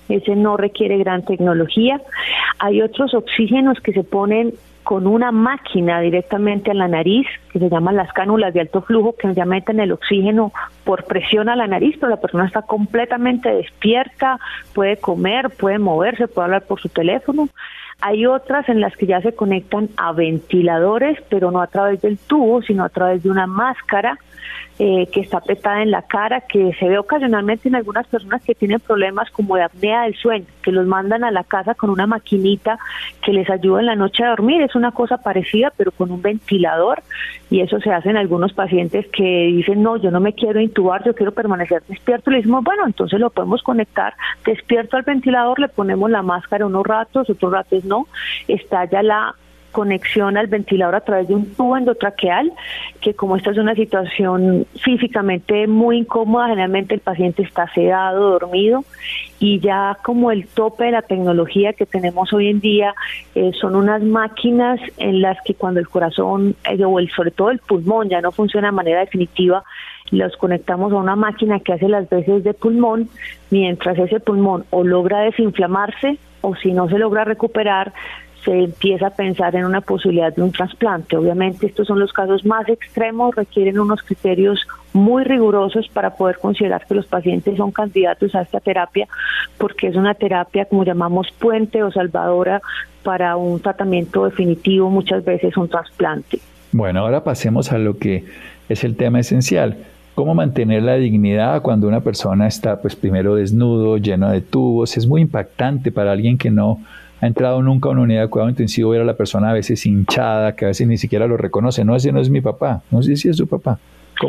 ese 0.10 0.36
no 0.36 0.57
requiere 0.57 0.98
gran 0.98 1.24
tecnología. 1.24 2.01
Hay 2.60 2.81
otros 2.81 3.13
oxígenos 3.13 3.79
que 3.79 3.93
se 3.93 4.03
ponen 4.03 4.53
con 4.83 5.07
una 5.07 5.31
máquina 5.31 6.01
directamente 6.01 6.72
a 6.72 6.74
la 6.74 6.89
nariz, 6.89 7.25
que 7.53 7.60
se 7.60 7.69
llaman 7.69 7.95
las 7.95 8.12
cánulas 8.12 8.53
de 8.53 8.60
alto 8.60 8.81
flujo, 8.81 9.15
que 9.15 9.33
ya 9.33 9.45
meten 9.45 9.79
el 9.79 9.93
oxígeno 9.93 10.51
por 10.83 11.05
presión 11.05 11.48
a 11.48 11.55
la 11.55 11.67
nariz, 11.67 11.95
pero 11.98 12.10
la 12.10 12.19
persona 12.19 12.45
está 12.45 12.63
completamente 12.63 13.50
despierta, 13.50 14.39
puede 14.74 14.98
comer, 14.98 15.51
puede 15.51 15.79
moverse, 15.79 16.27
puede 16.27 16.45
hablar 16.45 16.63
por 16.63 16.81
su 16.81 16.89
teléfono. 16.89 17.48
Hay 18.01 18.25
otras 18.25 18.67
en 18.69 18.81
las 18.81 18.95
que 18.97 19.05
ya 19.05 19.21
se 19.21 19.33
conectan 19.33 19.89
a 19.97 20.12
ventiladores, 20.12 21.17
pero 21.29 21.51
no 21.51 21.62
a 21.62 21.67
través 21.67 22.01
del 22.01 22.17
tubo, 22.17 22.62
sino 22.62 22.83
a 22.83 22.89
través 22.89 23.23
de 23.23 23.29
una 23.29 23.47
máscara 23.47 24.17
eh, 24.79 25.07
que 25.12 25.19
está 25.21 25.38
apretada 25.38 25.83
en 25.83 25.91
la 25.91 26.01
cara, 26.01 26.41
que 26.41 26.73
se 26.79 26.88
ve 26.89 26.97
ocasionalmente 26.97 27.69
en 27.69 27.75
algunas 27.75 28.07
personas 28.07 28.43
que 28.43 28.55
tienen 28.55 28.79
problemas 28.79 29.29
como 29.29 29.55
de 29.55 29.63
apnea 29.63 30.03
del 30.03 30.15
sueño, 30.15 30.45
que 30.63 30.71
los 30.71 30.88
mandan 30.88 31.23
a 31.23 31.29
la 31.29 31.43
casa 31.43 31.75
con 31.75 31.91
una 31.91 32.07
maquinita 32.07 32.79
que 33.23 33.33
les 33.33 33.50
ayuda 33.50 33.81
en 33.81 33.85
la 33.85 33.95
noche 33.95 34.23
a 34.23 34.29
dormir. 34.29 34.63
Es 34.63 34.75
una 34.75 34.91
cosa 34.91 35.17
parecida, 35.17 35.71
pero 35.77 35.91
con 35.91 36.12
un 36.12 36.21
ventilador. 36.21 37.03
Y 37.51 37.62
eso 37.62 37.79
se 37.81 37.91
hace 37.91 38.09
en 38.09 38.17
algunos 38.17 38.53
pacientes 38.53 39.05
que 39.07 39.23
dicen, 39.23 39.83
no, 39.83 39.97
yo 39.97 40.09
no 40.09 40.19
me 40.19 40.33
quiero 40.33 40.59
intubar, 40.59 41.03
yo 41.05 41.13
quiero 41.13 41.33
permanecer 41.33 41.83
despierto. 41.88 42.31
Le 42.31 42.38
decimos, 42.38 42.63
bueno, 42.63 42.83
entonces 42.88 43.19
lo 43.19 43.29
podemos 43.29 43.62
conectar 43.62 44.15
despierto 44.43 44.97
al 44.97 45.03
ventilador, 45.03 45.59
le 45.59 45.67
ponemos 45.67 46.09
la 46.09 46.23
máscara 46.23 46.65
unos 46.65 46.85
ratos, 46.85 47.29
otros 47.29 47.51
ratos 47.51 47.85
no. 47.85 48.07
Está 48.47 48.85
ya 48.85 49.03
la 49.03 49.35
conexión 49.74 50.38
al 50.38 50.48
ventilador 50.48 50.96
a 50.96 51.01
través 51.01 51.27
de 51.27 51.36
un 51.36 51.53
tubo 51.53 51.75
endotraqueal, 51.75 52.53
que 53.01 53.13
como 53.13 53.36
esta 53.36 53.51
es 53.51 53.58
una 53.58 53.75
situación 53.75 54.65
físicamente 54.82 55.68
muy 55.68 55.98
incómoda, 55.98 56.48
generalmente 56.48 56.96
el 56.96 57.01
paciente 57.01 57.44
está 57.44 57.68
sedado, 57.74 58.39
dormido, 58.39 58.86
y 59.39 59.60
ya 59.60 59.98
como 60.03 60.32
el 60.32 60.48
tope 60.48 60.86
de 60.86 60.92
la 60.92 61.01
tecnología 61.01 61.74
que 61.74 61.86
tenemos 61.86 62.32
hoy 62.32 62.48
en 62.48 62.62
día 62.62 62.96
eh, 63.36 63.51
son 63.60 63.75
unas 63.75 64.01
máquinas 64.01 64.80
en 64.98 65.22
las 65.22 65.38
que 65.44 65.56
cuando 65.56 65.82
el 65.82 65.89
corazón, 65.89 66.56
eh, 66.70 66.82
o 66.86 67.00
el, 67.00 67.10
sobre 67.12 67.32
todo 67.32 67.50
el 67.50 67.60
pulmón, 67.60 68.08
ya 68.08 68.22
no 68.22 68.32
funciona 68.32 68.68
de 68.68 68.74
manera 68.74 69.01
definitiva, 69.01 69.63
los 70.12 70.38
conectamos 70.38 70.94
a 70.94 70.98
una 70.98 71.15
máquina 71.15 71.60
que 71.60 71.74
hace 71.74 71.89
las 71.89 72.08
veces 72.08 72.44
de 72.44 72.53
pulmón, 72.53 73.10
mientras 73.50 73.98
ese 73.98 74.20
pulmón 74.20 74.63
o 74.70 74.84
logra 74.84 75.22
desinflamarse 75.22 76.18
o 76.42 76.56
si 76.56 76.72
no 76.72 76.88
se 76.88 77.00
logra 77.00 77.24
recuperar, 77.24 77.94
se 78.43 78.51
empieza 78.51 79.07
a 79.07 79.09
pensar 79.12 79.55
en 79.55 79.65
una 79.65 79.81
posibilidad 79.81 80.33
de 80.33 80.41
un 80.41 80.51
trasplante. 80.51 81.15
Obviamente 81.15 81.65
estos 81.65 81.88
son 81.88 82.00
los 82.00 82.12
casos 82.12 82.45
más 82.45 82.67
extremos, 82.67 83.35
requieren 83.35 83.79
unos 83.79 84.01
criterios 84.03 84.59
muy 84.91 85.23
rigurosos 85.23 85.88
para 85.89 86.15
poder 86.15 86.38
considerar 86.39 86.85
que 86.85 86.95
los 86.95 87.07
pacientes 87.07 87.57
son 87.57 87.71
candidatos 87.71 88.35
a 88.35 88.41
esta 88.41 88.59
terapia, 88.59 89.07
porque 89.57 89.88
es 89.88 89.95
una 89.95 90.13
terapia, 90.13 90.65
como 90.65 90.83
llamamos, 90.83 91.27
puente 91.39 91.83
o 91.83 91.91
salvadora 91.91 92.62
para 93.03 93.35
un 93.38 93.59
tratamiento 93.59 94.25
definitivo, 94.25 94.89
muchas 94.89 95.23
veces 95.23 95.55
un 95.57 95.69
trasplante. 95.69 96.39
Bueno, 96.71 97.01
ahora 97.01 97.23
pasemos 97.23 97.71
a 97.71 97.77
lo 97.77 97.97
que 97.97 98.25
es 98.69 98.83
el 98.83 98.95
tema 98.95 99.19
esencial. 99.19 99.77
¿Cómo 100.15 100.35
mantener 100.35 100.83
la 100.83 100.95
dignidad 100.95 101.62
cuando 101.62 101.88
una 101.88 102.01
persona 102.01 102.47
está, 102.47 102.81
pues, 102.81 102.95
primero 102.95 103.35
desnudo, 103.35 103.97
lleno 103.97 104.29
de 104.29 104.41
tubos? 104.41 104.95
Es 104.95 105.07
muy 105.07 105.21
impactante 105.21 105.91
para 105.91 106.12
alguien 106.12 106.38
que 106.38 106.51
no 106.51 106.79
ha 107.24 107.27
entrado 107.27 107.62
nunca 107.62 107.88
a 107.88 107.94
una 107.94 108.01
unidad 108.01 108.24
de 108.24 108.27
cuidado 108.27 108.50
intensivo, 108.50 108.89
ver 108.89 109.01
a 109.01 109.06
la 109.06 109.15
persona 109.15 109.51
a 109.51 109.53
veces 109.53 109.86
hinchada, 109.86 110.58
que 110.58 110.65
a 110.65 110.68
veces 110.68 110.86
ni 110.88 110.98
siquiera 110.98 111.25
lo 111.25 111.38
reconoce. 111.38 111.86
No, 111.86 111.96
ese 111.96 112.12
no 112.12 112.20
es 112.20 112.30
mi 112.30 112.42
papá, 112.42 112.82
no 112.92 113.01
sé 113.01 113.15
si 113.15 113.30
es 113.30 113.38
su 113.38 113.48
papá. 113.48 113.80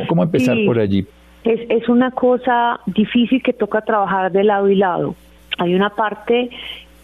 ¿Cómo, 0.08 0.22
empezar 0.22 0.56
por 0.64 0.78
allí? 0.78 1.04
Es, 1.42 1.60
es 1.68 1.88
una 1.88 2.12
cosa 2.12 2.78
difícil 2.86 3.42
que 3.42 3.52
toca 3.52 3.80
trabajar 3.80 4.30
de 4.30 4.44
lado 4.44 4.68
y 4.68 4.76
lado. 4.76 5.16
Hay 5.58 5.74
una 5.74 5.90
parte 5.90 6.50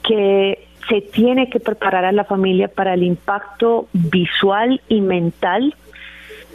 que 0.07 0.65
se 0.89 1.01
tiene 1.01 1.51
que 1.51 1.59
preparar 1.59 2.05
a 2.05 2.13
la 2.13 2.25
familia 2.25 2.69
para 2.69 2.95
el 2.95 3.03
impacto 3.03 3.89
visual 3.93 4.81
y 4.89 5.01
mental 5.01 5.75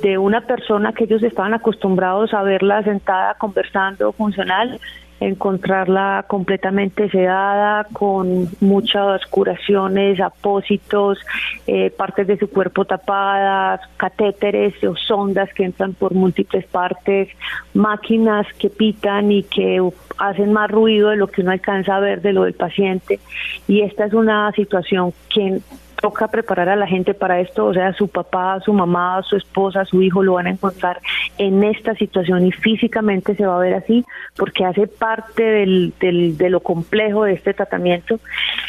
de 0.02 0.18
una 0.18 0.42
persona 0.42 0.94
que 0.94 1.04
ellos 1.04 1.24
estaban 1.24 1.54
acostumbrados 1.54 2.34
a 2.34 2.42
verla 2.42 2.84
sentada 2.84 3.34
conversando 3.34 4.14
funcional 4.14 4.80
encontrarla 5.20 6.26
completamente 6.28 7.10
sedada, 7.10 7.86
con 7.94 8.50
muchas 8.60 9.26
curaciones, 9.28 10.20
apósitos, 10.20 11.20
eh, 11.68 11.90
partes 11.90 12.28
de 12.28 12.38
su 12.38 12.50
cuerpo 12.50 12.86
tapadas, 12.86 13.82
catéteres 13.98 14.74
o 14.84 14.96
sondas 14.96 15.54
que 15.54 15.64
entran 15.64 15.94
por 15.94 16.14
múltiples 16.14 16.66
partes, 16.66 17.30
máquinas 17.74 18.46
que 18.60 18.70
pitan 18.70 19.32
y 19.32 19.44
que 19.44 19.82
hacen 20.18 20.52
más 20.52 20.70
ruido 20.70 21.10
de 21.10 21.18
lo 21.18 21.28
que 21.28 21.42
uno 21.42 21.52
alcanza 21.52 21.96
a 21.96 22.00
ver 22.00 22.22
de 22.22 22.34
lo 22.34 22.44
del 22.44 22.54
paciente. 22.54 23.20
Y 23.68 23.82
esta 23.82 24.06
es 24.06 24.14
una 24.14 24.52
situación 24.52 25.14
que 25.30 25.62
toca 26.02 26.28
preparar 26.28 26.70
a 26.70 26.76
la 26.76 26.88
gente 26.88 27.14
para 27.14 27.40
esto, 27.40 27.66
o 27.66 27.74
sea, 27.74 27.94
su 27.94 28.08
papá, 28.08 28.60
su 28.60 28.74
mamá, 28.74 29.22
su 29.24 29.38
esposa, 29.38 29.86
su 29.86 30.02
hijo 30.02 30.22
lo 30.22 30.34
van 30.34 30.48
a 30.48 30.52
encontrar 30.52 31.00
en 31.38 31.64
esta 31.64 31.96
situación 31.96 32.46
y 32.46 32.52
físicamente 32.52 33.36
se 33.36 33.46
va 33.46 33.58
a 33.58 33.60
ver 33.60 33.74
así 33.74 34.06
porque 34.36 34.66
hace 34.66 34.88
parte 34.88 35.44
del, 35.44 35.94
del, 36.00 36.38
de 36.38 36.50
lo 36.50 36.60
complejo 36.62 37.26
de 37.26 37.34
este 37.34 37.54
tratamiento 37.54 38.20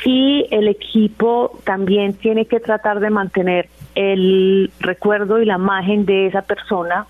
y 0.05 0.47
el 0.51 0.69
equipo 0.69 1.59
también 1.65 2.15
tiene 2.15 2.47
que 2.47 2.61
tratar 2.61 3.01
de 3.01 3.11
mantener 3.11 3.69
el 3.95 4.71
recuerdo 4.81 5.41
y 5.41 5.47
la 5.47 5.55
imagen 5.55 6.07
de 6.07 6.27
esa 6.27 6.43
persona 6.43 7.07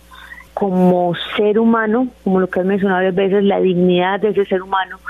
como 0.57 1.15
ser 1.37 1.59
humano, 1.59 2.09
como 2.25 2.41
lo 2.41 2.49
que 2.49 2.61
has 2.61 2.67
mencionado 2.67 3.01
varias 3.01 3.15
veces, 3.15 3.45
la 3.45 3.61
dignidad 3.61 4.21
de 4.21 4.31
ese 4.31 4.47
ser 4.47 4.63
humano. 4.63 5.01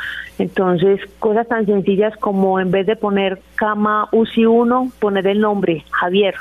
Entonces, 0.40 1.00
cosas 1.20 1.46
tan 1.46 1.66
sencillas 1.66 2.16
como 2.16 2.58
en 2.58 2.72
vez 2.72 2.84
de 2.84 2.96
poner 2.96 3.40
cama 3.54 4.08
UCI 4.10 4.46
1, 4.46 4.90
poner 4.98 5.24
el 5.28 5.40
nombre 5.40 5.84
Javier, 5.92 6.34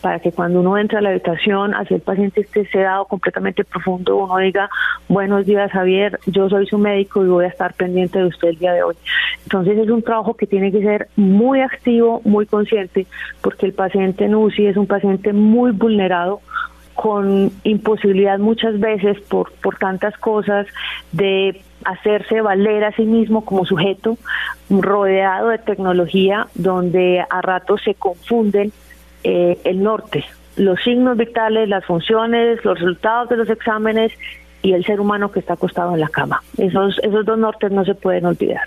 para 0.00 0.20
que 0.20 0.32
cuando 0.32 0.60
uno 0.60 0.78
entra 0.78 0.98
a 0.98 1.02
la 1.02 1.10
habitación, 1.10 1.74
así 1.74 1.94
el 1.94 2.00
paciente 2.00 2.40
esté 2.40 2.66
sedado 2.66 3.04
completamente 3.04 3.64
profundo, 3.64 4.16
uno 4.16 4.38
diga, 4.38 4.70
buenos 5.08 5.46
días 5.46 5.70
Javier, 5.70 6.18
yo 6.26 6.48
soy 6.48 6.66
su 6.66 6.78
médico 6.78 7.24
y 7.24 7.28
voy 7.28 7.44
a 7.44 7.48
estar 7.48 7.74
pendiente 7.74 8.18
de 8.18 8.26
usted 8.26 8.48
el 8.48 8.58
día 8.58 8.72
de 8.72 8.82
hoy. 8.82 8.94
Entonces 9.42 9.78
es 9.78 9.88
un 9.88 10.02
trabajo 10.02 10.34
que 10.34 10.46
tiene 10.46 10.72
que 10.72 10.80
ser 10.80 11.08
muy 11.16 11.60
activo, 11.60 12.22
muy 12.24 12.46
consciente, 12.46 13.06
porque 13.42 13.66
el 13.66 13.72
paciente 13.72 14.24
en 14.24 14.34
UCI 14.34 14.66
es 14.66 14.76
un 14.76 14.86
paciente 14.86 15.32
muy 15.32 15.72
vulnerado, 15.72 16.40
con 16.94 17.50
imposibilidad 17.64 18.38
muchas 18.38 18.78
veces 18.78 19.18
por, 19.22 19.50
por 19.62 19.78
tantas 19.78 20.14
cosas 20.18 20.66
de 21.12 21.62
hacerse 21.84 22.42
valer 22.42 22.84
a 22.84 22.92
sí 22.92 23.04
mismo 23.04 23.42
como 23.44 23.64
sujeto, 23.64 24.18
rodeado 24.68 25.48
de 25.48 25.56
tecnología 25.56 26.46
donde 26.54 27.24
a 27.30 27.40
ratos 27.40 27.80
se 27.84 27.94
confunden 27.94 28.70
eh, 29.24 29.58
el 29.64 29.82
norte, 29.82 30.24
los 30.56 30.80
signos 30.82 31.16
vitales, 31.16 31.68
las 31.68 31.84
funciones, 31.84 32.64
los 32.64 32.78
resultados 32.78 33.28
de 33.28 33.36
los 33.36 33.50
exámenes 33.50 34.12
y 34.62 34.72
el 34.72 34.84
ser 34.84 35.00
humano 35.00 35.30
que 35.30 35.40
está 35.40 35.54
acostado 35.54 35.94
en 35.94 36.00
la 36.00 36.08
cama. 36.08 36.42
Esos, 36.58 36.98
esos 37.02 37.24
dos 37.24 37.38
nortes 37.38 37.70
no 37.72 37.84
se 37.84 37.94
pueden 37.94 38.26
olvidar 38.26 38.64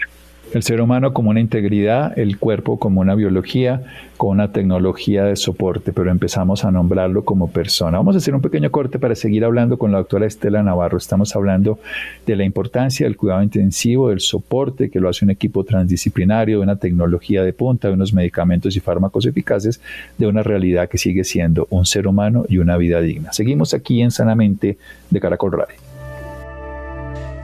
el 0.53 0.62
ser 0.63 0.81
humano 0.81 1.13
como 1.13 1.31
una 1.31 1.39
integridad, 1.39 2.17
el 2.17 2.38
cuerpo 2.38 2.77
como 2.77 3.01
una 3.01 3.15
biología, 3.15 3.81
con 4.17 4.29
una 4.29 4.51
tecnología 4.51 5.24
de 5.24 5.36
soporte, 5.36 5.91
pero 5.91 6.12
empezamos 6.12 6.63
a 6.63 6.72
nombrarlo 6.72 7.25
como 7.25 7.50
persona. 7.50 7.98
Vamos 7.98 8.15
a 8.15 8.19
hacer 8.19 8.36
un 8.36 8.41
pequeño 8.41 8.69
corte 8.69 9.00
para 9.00 9.15
seguir 9.15 9.43
hablando 9.45 9.77
con 9.79 9.91
la 9.91 9.98
doctora 9.98 10.27
Estela 10.27 10.62
Navarro. 10.62 10.98
Estamos 10.98 11.36
hablando 11.36 11.79
de 12.27 12.36
la 12.36 12.43
importancia 12.43 13.07
del 13.07 13.17
cuidado 13.17 13.41
intensivo, 13.41 14.10
del 14.10 14.19
soporte 14.19 14.91
que 14.91 15.00
lo 15.00 15.10
hace 15.10 15.25
un 15.25 15.31
equipo 15.31 15.63
transdisciplinario, 15.63 16.60
de 16.60 16.63
una 16.63 16.75
tecnología 16.75 17.43
de 17.43 17.53
punta, 17.53 17.88
de 17.88 17.95
unos 17.95 18.13
medicamentos 18.13 18.75
y 18.75 18.79
fármacos 18.79 19.25
eficaces, 19.25 19.81
de 20.19 20.27
una 20.27 20.43
realidad 20.43 20.88
que 20.88 21.00
sigue 21.00 21.24
siendo 21.24 21.67
un 21.72 21.86
ser 21.86 22.07
humano 22.07 22.45
y 22.48 22.60
una 22.60 22.77
vida 22.77 23.01
digna. 23.01 23.33
Seguimos 23.33 23.74
aquí 23.74 24.01
en 24.01 24.12
Sanamente 24.12 24.77
de 25.10 25.19
Caracol 25.19 25.51
Radio. 25.51 25.75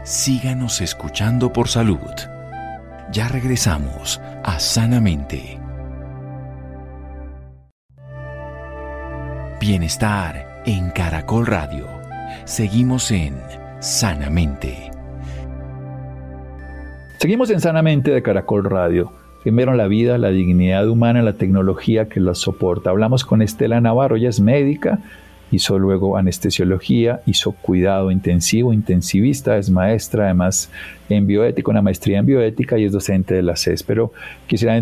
Síganos 0.03 0.81
escuchando 0.81 1.51
por 1.51 1.67
salud. 1.67 2.38
Ya 3.11 3.27
regresamos 3.27 4.21
a 4.43 4.59
Sanamente. 4.59 5.59
Bienestar 9.59 10.61
en 10.67 10.91
Caracol 10.91 11.47
Radio. 11.47 11.87
Seguimos 12.45 13.09
en 13.09 13.35
Sanamente. 13.79 14.91
Seguimos 17.17 17.49
en 17.49 17.59
Sanamente 17.61 18.11
de 18.11 18.21
Caracol 18.21 18.65
Radio. 18.65 19.11
Primero 19.41 19.73
la 19.73 19.87
vida, 19.87 20.19
la 20.19 20.29
dignidad 20.29 20.87
humana, 20.87 21.23
la 21.23 21.33
tecnología 21.33 22.09
que 22.09 22.19
la 22.19 22.35
soporta. 22.35 22.91
Hablamos 22.91 23.25
con 23.25 23.41
Estela 23.41 23.81
Navarro, 23.81 24.17
ella 24.17 24.29
es 24.29 24.39
médica, 24.39 24.99
hizo 25.51 25.79
luego 25.79 26.17
anestesiología, 26.17 27.21
hizo 27.25 27.51
cuidado 27.53 28.11
intensivo, 28.11 28.73
intensivista, 28.73 29.57
es 29.57 29.69
maestra 29.69 30.25
además 30.25 30.69
en 31.09 31.25
bioética, 31.27 31.71
una 31.71 31.81
maestría 31.81 32.19
en 32.19 32.25
bioética 32.25 32.77
y 32.77 32.85
es 32.85 32.91
docente 32.91 33.33
de 33.33 33.41
la 33.41 33.55
CES. 33.55 33.83
Pero 33.83 34.11
quisiera 34.47 34.77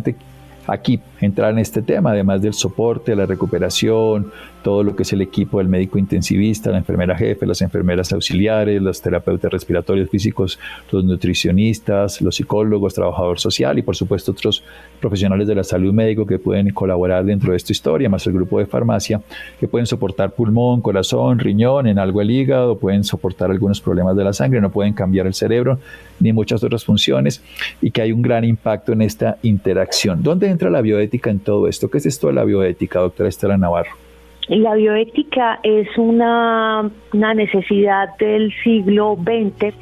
entrar 1.21 1.51
en 1.51 1.59
este 1.59 1.81
tema, 1.81 2.11
además 2.11 2.41
del 2.41 2.53
soporte, 2.53 3.15
la 3.15 3.25
recuperación, 3.25 4.31
todo 4.67 4.83
lo 4.83 4.97
que 4.97 5.03
es 5.03 5.13
el 5.13 5.21
equipo 5.21 5.59
del 5.59 5.69
médico 5.69 5.97
intensivista, 5.97 6.71
la 6.71 6.79
enfermera 6.79 7.17
jefe, 7.17 7.45
las 7.45 7.61
enfermeras 7.61 8.11
auxiliares, 8.11 8.81
los 8.81 9.01
terapeutas 9.01 9.49
respiratorios 9.49 10.09
físicos, 10.09 10.59
los 10.91 11.05
nutricionistas, 11.05 12.19
los 12.19 12.35
psicólogos, 12.35 12.93
trabajador 12.93 13.39
social 13.39 13.79
y 13.79 13.81
por 13.81 13.95
supuesto 13.95 14.33
otros 14.33 14.65
profesionales 14.99 15.47
de 15.47 15.55
la 15.55 15.63
salud 15.63 15.93
médico 15.93 16.25
que 16.25 16.37
pueden 16.37 16.71
colaborar 16.71 17.23
dentro 17.23 17.51
de 17.51 17.55
esta 17.55 17.71
historia, 17.71 18.09
más 18.09 18.27
el 18.27 18.33
grupo 18.33 18.59
de 18.59 18.65
farmacia, 18.65 19.21
que 19.57 19.69
pueden 19.69 19.85
soportar 19.85 20.31
pulmón, 20.31 20.81
corazón, 20.81 21.39
riñón, 21.39 21.87
en 21.87 21.97
algo 21.97 22.21
el 22.21 22.29
hígado, 22.29 22.77
pueden 22.77 23.05
soportar 23.05 23.49
algunos 23.49 23.79
problemas 23.79 24.17
de 24.17 24.25
la 24.25 24.33
sangre, 24.33 24.59
no 24.59 24.69
pueden 24.69 24.91
cambiar 24.91 25.27
el 25.27 25.33
cerebro 25.33 25.79
ni 26.19 26.33
muchas 26.33 26.61
otras 26.61 26.83
funciones 26.83 27.41
y 27.81 27.91
que 27.91 28.01
hay 28.01 28.11
un 28.11 28.21
gran 28.21 28.43
impacto 28.43 28.91
en 28.91 29.01
esta 29.01 29.37
interacción. 29.43 30.23
¿Dónde 30.23 30.49
entra 30.49 30.69
la 30.69 30.81
bioética 30.81 31.29
en 31.29 31.39
todo 31.39 31.69
esto? 31.69 31.89
¿Qué 31.89 31.99
es 31.99 32.05
esto 32.05 32.27
de 32.27 32.33
la 32.33 32.43
bioética, 32.43 32.99
doctora 32.99 33.29
Estela 33.29 33.57
Navarro? 33.57 34.06
La 34.47 34.75
bioética 34.75 35.59
es 35.63 35.87
una, 35.97 36.89
una 37.13 37.33
necesidad 37.33 38.15
del 38.17 38.53
siglo 38.63 39.17
XX 39.17 39.75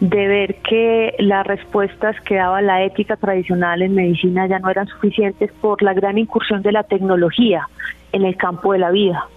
de 0.00 0.28
ver 0.28 0.56
que 0.56 1.14
las 1.18 1.46
respuestas 1.46 2.20
que 2.22 2.36
daba 2.36 2.60
la 2.62 2.84
ética 2.84 3.16
tradicional 3.16 3.82
en 3.82 3.94
medicina 3.94 4.46
ya 4.46 4.58
no 4.58 4.70
eran 4.70 4.86
suficientes 4.86 5.50
por 5.60 5.82
la 5.82 5.94
gran 5.94 6.18
incursión 6.18 6.62
de 6.62 6.72
la 6.72 6.82
tecnología 6.82 7.68
en 8.12 8.24
el 8.24 8.36
campo 8.36 8.72
de 8.72 8.78
la 8.78 8.90
vida. 8.90 9.28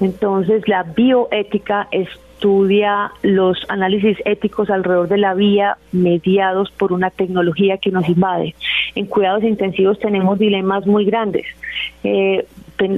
Entonces 0.00 0.66
la 0.68 0.82
bioética 0.82 1.88
estudia 1.90 3.12
los 3.22 3.58
análisis 3.68 4.18
éticos 4.24 4.70
alrededor 4.70 5.08
de 5.08 5.18
la 5.18 5.34
vía 5.34 5.76
mediados 5.92 6.70
por 6.72 6.92
una 6.92 7.10
tecnología 7.10 7.78
que 7.78 7.90
nos 7.90 8.08
invade. 8.08 8.54
En 8.94 9.06
cuidados 9.06 9.44
intensivos 9.44 9.98
tenemos 9.98 10.38
dilemas 10.38 10.86
muy 10.86 11.04
grandes. 11.04 11.46
Eh, 12.02 12.46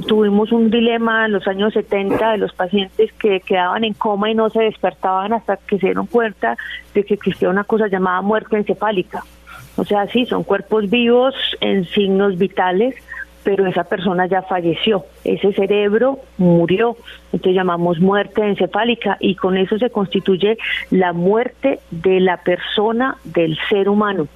tuvimos 0.07 0.53
un 0.53 0.71
dilema 0.71 1.27
en 1.27 1.33
los 1.33 1.47
años 1.47 1.75
70 1.75 2.33
de 2.33 2.39
los 2.39 2.53
pacientes 2.53 3.13
que 3.15 3.41
quedaban 3.41 3.85
en 3.85 3.95
coma 3.95 4.31
y 4.31 4.35
no 4.35 4.51
se 4.51 4.63
despertaban 4.63 5.33
hasta 5.33 5.57
que 5.57 5.79
se 5.79 5.87
dieron 5.87 6.07
cuenta 6.07 6.57
de 6.95 7.05
que 7.05 7.15
existía 7.15 7.51
una 7.51 7.65
cosa 7.65 7.89
llamada 7.89 8.23
muerte 8.23 8.57
encefálica. 8.57 9.23
O 9.77 9.85
sea, 9.85 10.07
sí, 10.07 10.25
son 10.27 10.45
cuerpos 10.45 10.89
vivos 10.89 11.35
en 11.61 11.85
signos 11.85 12.39
vitales, 12.39 12.95
pero 13.45 13.67
esa 13.67 13.85
persona 13.85 14.27
ya 14.27 14.43
falleció, 14.43 15.05
ese 15.23 15.53
cerebro 15.53 16.19
murió, 16.37 16.97
entonces 17.33 17.55
llamamos 17.55 18.01
muerte 18.01 18.43
encefálica 18.43 19.19
y 19.21 19.37
con 19.37 19.57
eso 19.57 19.79
se 19.79 19.91
constituye 19.91 20.59
la 20.91 21.13
muerte 21.13 21.79
de 21.93 22.19
la 22.19 22.39
persona, 22.39 23.19
del 23.25 23.57
ser 23.69 23.89
humano 23.89 24.27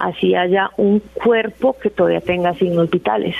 así 0.00 0.34
haya 0.34 0.70
un 0.76 1.00
cuerpo 1.00 1.76
que 1.80 1.90
todavía 1.90 2.20
tenga 2.20 2.54
signos 2.54 2.90
vitales. 2.90 3.36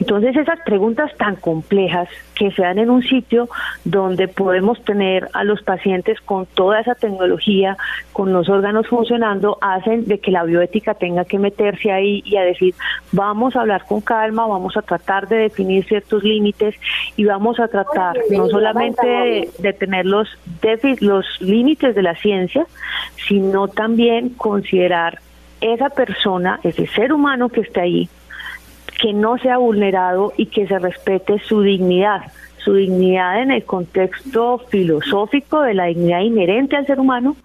Entonces 0.00 0.36
esas 0.36 0.58
preguntas 0.64 1.10
tan 1.16 1.36
complejas 1.36 2.08
que 2.34 2.50
se 2.52 2.62
dan 2.62 2.78
en 2.78 2.90
un 2.90 3.02
sitio 3.02 3.48
donde 3.84 4.28
podemos 4.28 4.82
tener 4.84 5.28
a 5.34 5.44
los 5.44 5.62
pacientes 5.62 6.20
con 6.20 6.46
toda 6.46 6.80
esa 6.80 6.94
tecnología, 6.94 7.76
con 8.12 8.32
los 8.32 8.48
órganos 8.48 8.86
funcionando, 8.86 9.58
hacen 9.60 10.06
de 10.06 10.18
que 10.18 10.30
la 10.30 10.44
bioética 10.44 10.94
tenga 10.94 11.24
que 11.24 11.38
meterse 11.38 11.92
ahí 11.92 12.22
y 12.24 12.36
a 12.36 12.42
decir, 12.42 12.74
vamos 13.12 13.54
a 13.54 13.60
hablar 13.60 13.84
con 13.84 14.00
calma, 14.00 14.46
vamos 14.46 14.76
a 14.76 14.82
tratar 14.82 15.28
de 15.28 15.36
definir 15.36 15.84
ciertos 15.86 16.22
límites 16.22 16.74
y 17.16 17.24
vamos 17.24 17.60
a 17.60 17.68
tratar 17.68 18.16
no 18.30 18.48
solamente 18.48 19.50
de, 19.58 19.72
tener 19.72 20.06
los, 20.06 20.28
los 21.00 21.26
límites 21.40 21.94
de 21.94 22.02
la 22.02 22.14
ciencia, 22.14 22.66
sino 23.28 23.68
también 23.68 24.30
considerar 24.30 25.18
esa 25.60 25.90
persona, 25.90 26.60
ese 26.62 26.86
ser 26.86 27.12
humano 27.12 27.48
que 27.48 27.60
está 27.60 27.82
ahí, 27.82 28.08
que 29.00 29.12
no 29.12 29.38
sea 29.38 29.58
vulnerado 29.58 30.32
y 30.36 30.46
que 30.46 30.66
se 30.66 30.78
respete 30.78 31.38
su 31.40 31.62
dignidad, 31.62 32.32
su 32.58 32.74
dignidad 32.74 33.42
en 33.42 33.50
el 33.50 33.64
contexto 33.64 34.58
filosófico 34.68 35.62
de 35.62 35.74
la 35.74 35.84
dignidad 35.86 36.20
inherente 36.20 36.76
al 36.76 36.86
ser 36.86 37.00
humano, 37.00 37.36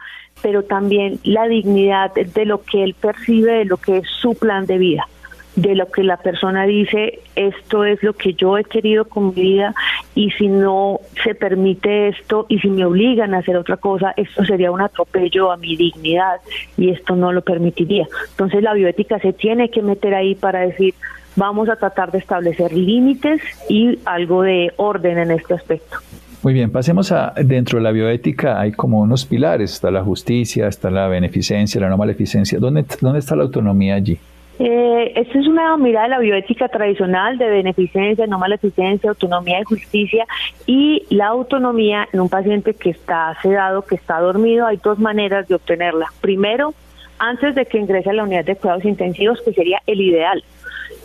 pero 0.41 0.63
también 0.63 1.20
la 1.24 1.48
dignidad 1.48 2.12
de 2.13 2.46
lo 2.46 2.63
que 2.63 2.84
él 2.84 2.96
percibe, 3.00 3.53
de 3.53 3.65
lo 3.65 3.77
que 3.77 3.98
es 3.98 4.08
su 4.10 4.36
plan 4.36 4.65
de 4.65 4.77
vida 4.77 5.08
de 5.55 5.75
lo 5.75 5.88
que 5.91 6.03
la 6.03 6.17
persona 6.17 6.65
dice, 6.65 7.19
esto 7.36 7.83
es 7.86 8.01
lo 8.01 8.13
que 8.13 8.33
yo 8.33 8.57
he 8.57 8.63
querido 8.63 9.05
con 9.05 9.27
mi 9.27 9.41
vida 9.41 9.75
y 10.15 10.31
si 10.31 10.48
no 10.48 11.00
se 11.24 11.36
permite 11.36 12.10
esto 12.10 12.45
y 12.50 12.60
si 12.60 12.69
me 12.69 12.86
obligan 12.86 13.33
a 13.33 13.39
hacer 13.39 13.57
otra 13.57 13.77
cosa, 13.77 14.13
esto 14.17 14.43
sería 14.45 14.72
un 14.72 14.81
atropello 14.81 15.51
a 15.51 15.57
mi 15.57 15.75
dignidad 15.75 16.38
y 16.77 16.89
esto 16.89 17.15
no 17.15 17.31
lo 17.31 17.41
permitiría. 17.41 18.07
Entonces 18.31 18.63
la 18.63 18.74
bioética 18.74 19.19
se 19.19 19.33
tiene 19.33 19.69
que 19.69 19.83
meter 19.83 20.15
ahí 20.15 20.33
para 20.33 20.62
decir, 20.62 20.95
vamos 21.36 21.69
a 21.69 21.75
tratar 21.75 22.12
de 22.12 22.17
establecer 22.17 22.74
límites 22.74 23.41
y 23.69 24.00
algo 24.05 24.41
de 24.41 24.74
orden 24.77 25.19
en 25.19 25.31
este 25.31 25.53
aspecto. 25.53 25.98
Muy 26.41 26.53
bien, 26.53 26.72
pasemos 26.72 27.12
a 27.12 27.33
dentro 27.38 27.77
de 27.77 27.83
la 27.83 27.91
bioética 27.91 28.60
hay 28.60 28.74
como 28.74 29.00
unos 29.00 29.25
pilares, 29.25 29.72
está 29.72 29.91
la 29.91 30.03
justicia, 30.03 30.67
está 30.67 30.89
la 30.89 31.07
beneficencia, 31.07 31.79
la 31.79 31.89
no 31.89 31.98
maleficencia. 31.98 32.60
¿Dónde, 32.60 32.86
dónde 33.00 33.19
está 33.19 33.36
la 33.36 33.43
autonomía 33.43 33.95
allí? 33.95 34.19
Eh, 34.60 35.13
esta 35.15 35.39
es 35.39 35.48
una 35.48 35.75
mirada 35.77 36.05
de 36.05 36.10
la 36.12 36.19
bioética 36.19 36.67
tradicional 36.67 37.38
de 37.38 37.50
beneficencia, 37.50 38.27
no 38.27 38.38
maleficencia, 38.38 39.10
autonomía 39.10 39.60
y 39.62 39.63
justicia. 39.63 40.25
Y 40.66 41.05
la 41.09 41.27
autonomía 41.27 42.07
en 42.13 42.22
un 42.22 42.29
paciente 42.29 42.74
que 42.74 42.92
está 42.92 43.35
sedado, 43.42 43.83
que 43.83 43.96
está 43.96 44.20
dormido, 44.20 44.68
hay 44.68 44.77
dos 44.77 45.00
maneras 45.00 45.48
de 45.48 45.55
obtenerla. 45.55 46.07
Primero, 46.22 46.74
antes 47.20 47.55
de 47.55 47.66
que 47.66 47.79
ingrese 47.79 48.09
a 48.09 48.13
la 48.13 48.24
unidad 48.24 48.46
de 48.46 48.55
cuidados 48.55 48.85
intensivos, 48.85 49.42
que 49.42 49.53
sería 49.53 49.81
el 49.87 50.01
ideal. 50.01 50.44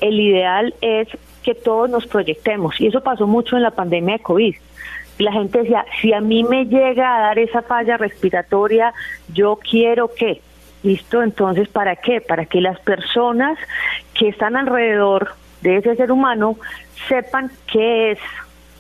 El 0.01 0.21
ideal 0.21 0.75
es 0.81 1.09
que 1.43 1.55
todos 1.55 1.89
nos 1.89 2.07
proyectemos. 2.07 2.81
Y 2.81 2.89
eso 2.89 3.03
pasó 3.03 3.27
mucho 3.27 3.57
en 3.57 3.63
la 3.63 3.71
pandemia 3.71 4.19
de 4.19 4.23
COVID 4.23 4.55
la 5.19 5.33
gente 5.33 5.63
decía, 5.63 5.85
si 6.01 6.13
a 6.13 6.21
mí 6.21 6.45
me 6.45 6.67
llega 6.67 7.17
a 7.17 7.21
dar 7.21 7.39
esa 7.39 7.63
falla 7.63 7.97
respiratoria, 7.97 8.95
yo 9.33 9.59
quiero 9.69 10.09
que, 10.15 10.41
¿Listo? 10.83 11.23
Entonces, 11.23 11.69
¿para 11.69 11.97
qué? 11.97 12.21
Para 12.21 12.47
que 12.47 12.61
las 12.61 12.79
personas 12.81 13.59
que 14.15 14.29
están 14.29 14.57
alrededor 14.57 15.35
de 15.61 15.79
ese 15.79 15.97
ser 15.97 16.13
humano 16.13 16.57
sepan 17.09 17.51
qué 17.67 18.13
es 18.13 18.19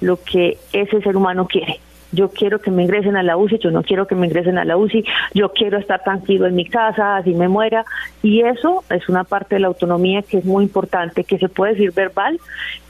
lo 0.00 0.22
que 0.22 0.58
ese 0.72 1.00
ser 1.02 1.16
humano 1.16 1.46
quiere. 1.46 1.80
Yo 2.10 2.30
quiero 2.30 2.60
que 2.60 2.70
me 2.70 2.84
ingresen 2.84 3.16
a 3.16 3.22
la 3.22 3.36
UCI, 3.36 3.58
yo 3.58 3.70
no 3.70 3.82
quiero 3.82 4.06
que 4.06 4.14
me 4.14 4.26
ingresen 4.26 4.56
a 4.56 4.64
la 4.64 4.78
UCI, 4.78 5.04
yo 5.34 5.52
quiero 5.52 5.76
estar 5.76 6.02
tranquilo 6.02 6.46
en 6.46 6.54
mi 6.54 6.64
casa, 6.64 7.16
así 7.16 7.34
me 7.34 7.48
muera. 7.48 7.84
Y 8.22 8.40
eso 8.40 8.82
es 8.88 9.08
una 9.10 9.24
parte 9.24 9.56
de 9.56 9.60
la 9.60 9.66
autonomía 9.66 10.22
que 10.22 10.38
es 10.38 10.44
muy 10.44 10.64
importante, 10.64 11.24
que 11.24 11.38
se 11.38 11.50
puede 11.50 11.72
decir 11.72 11.92
verbal, 11.92 12.40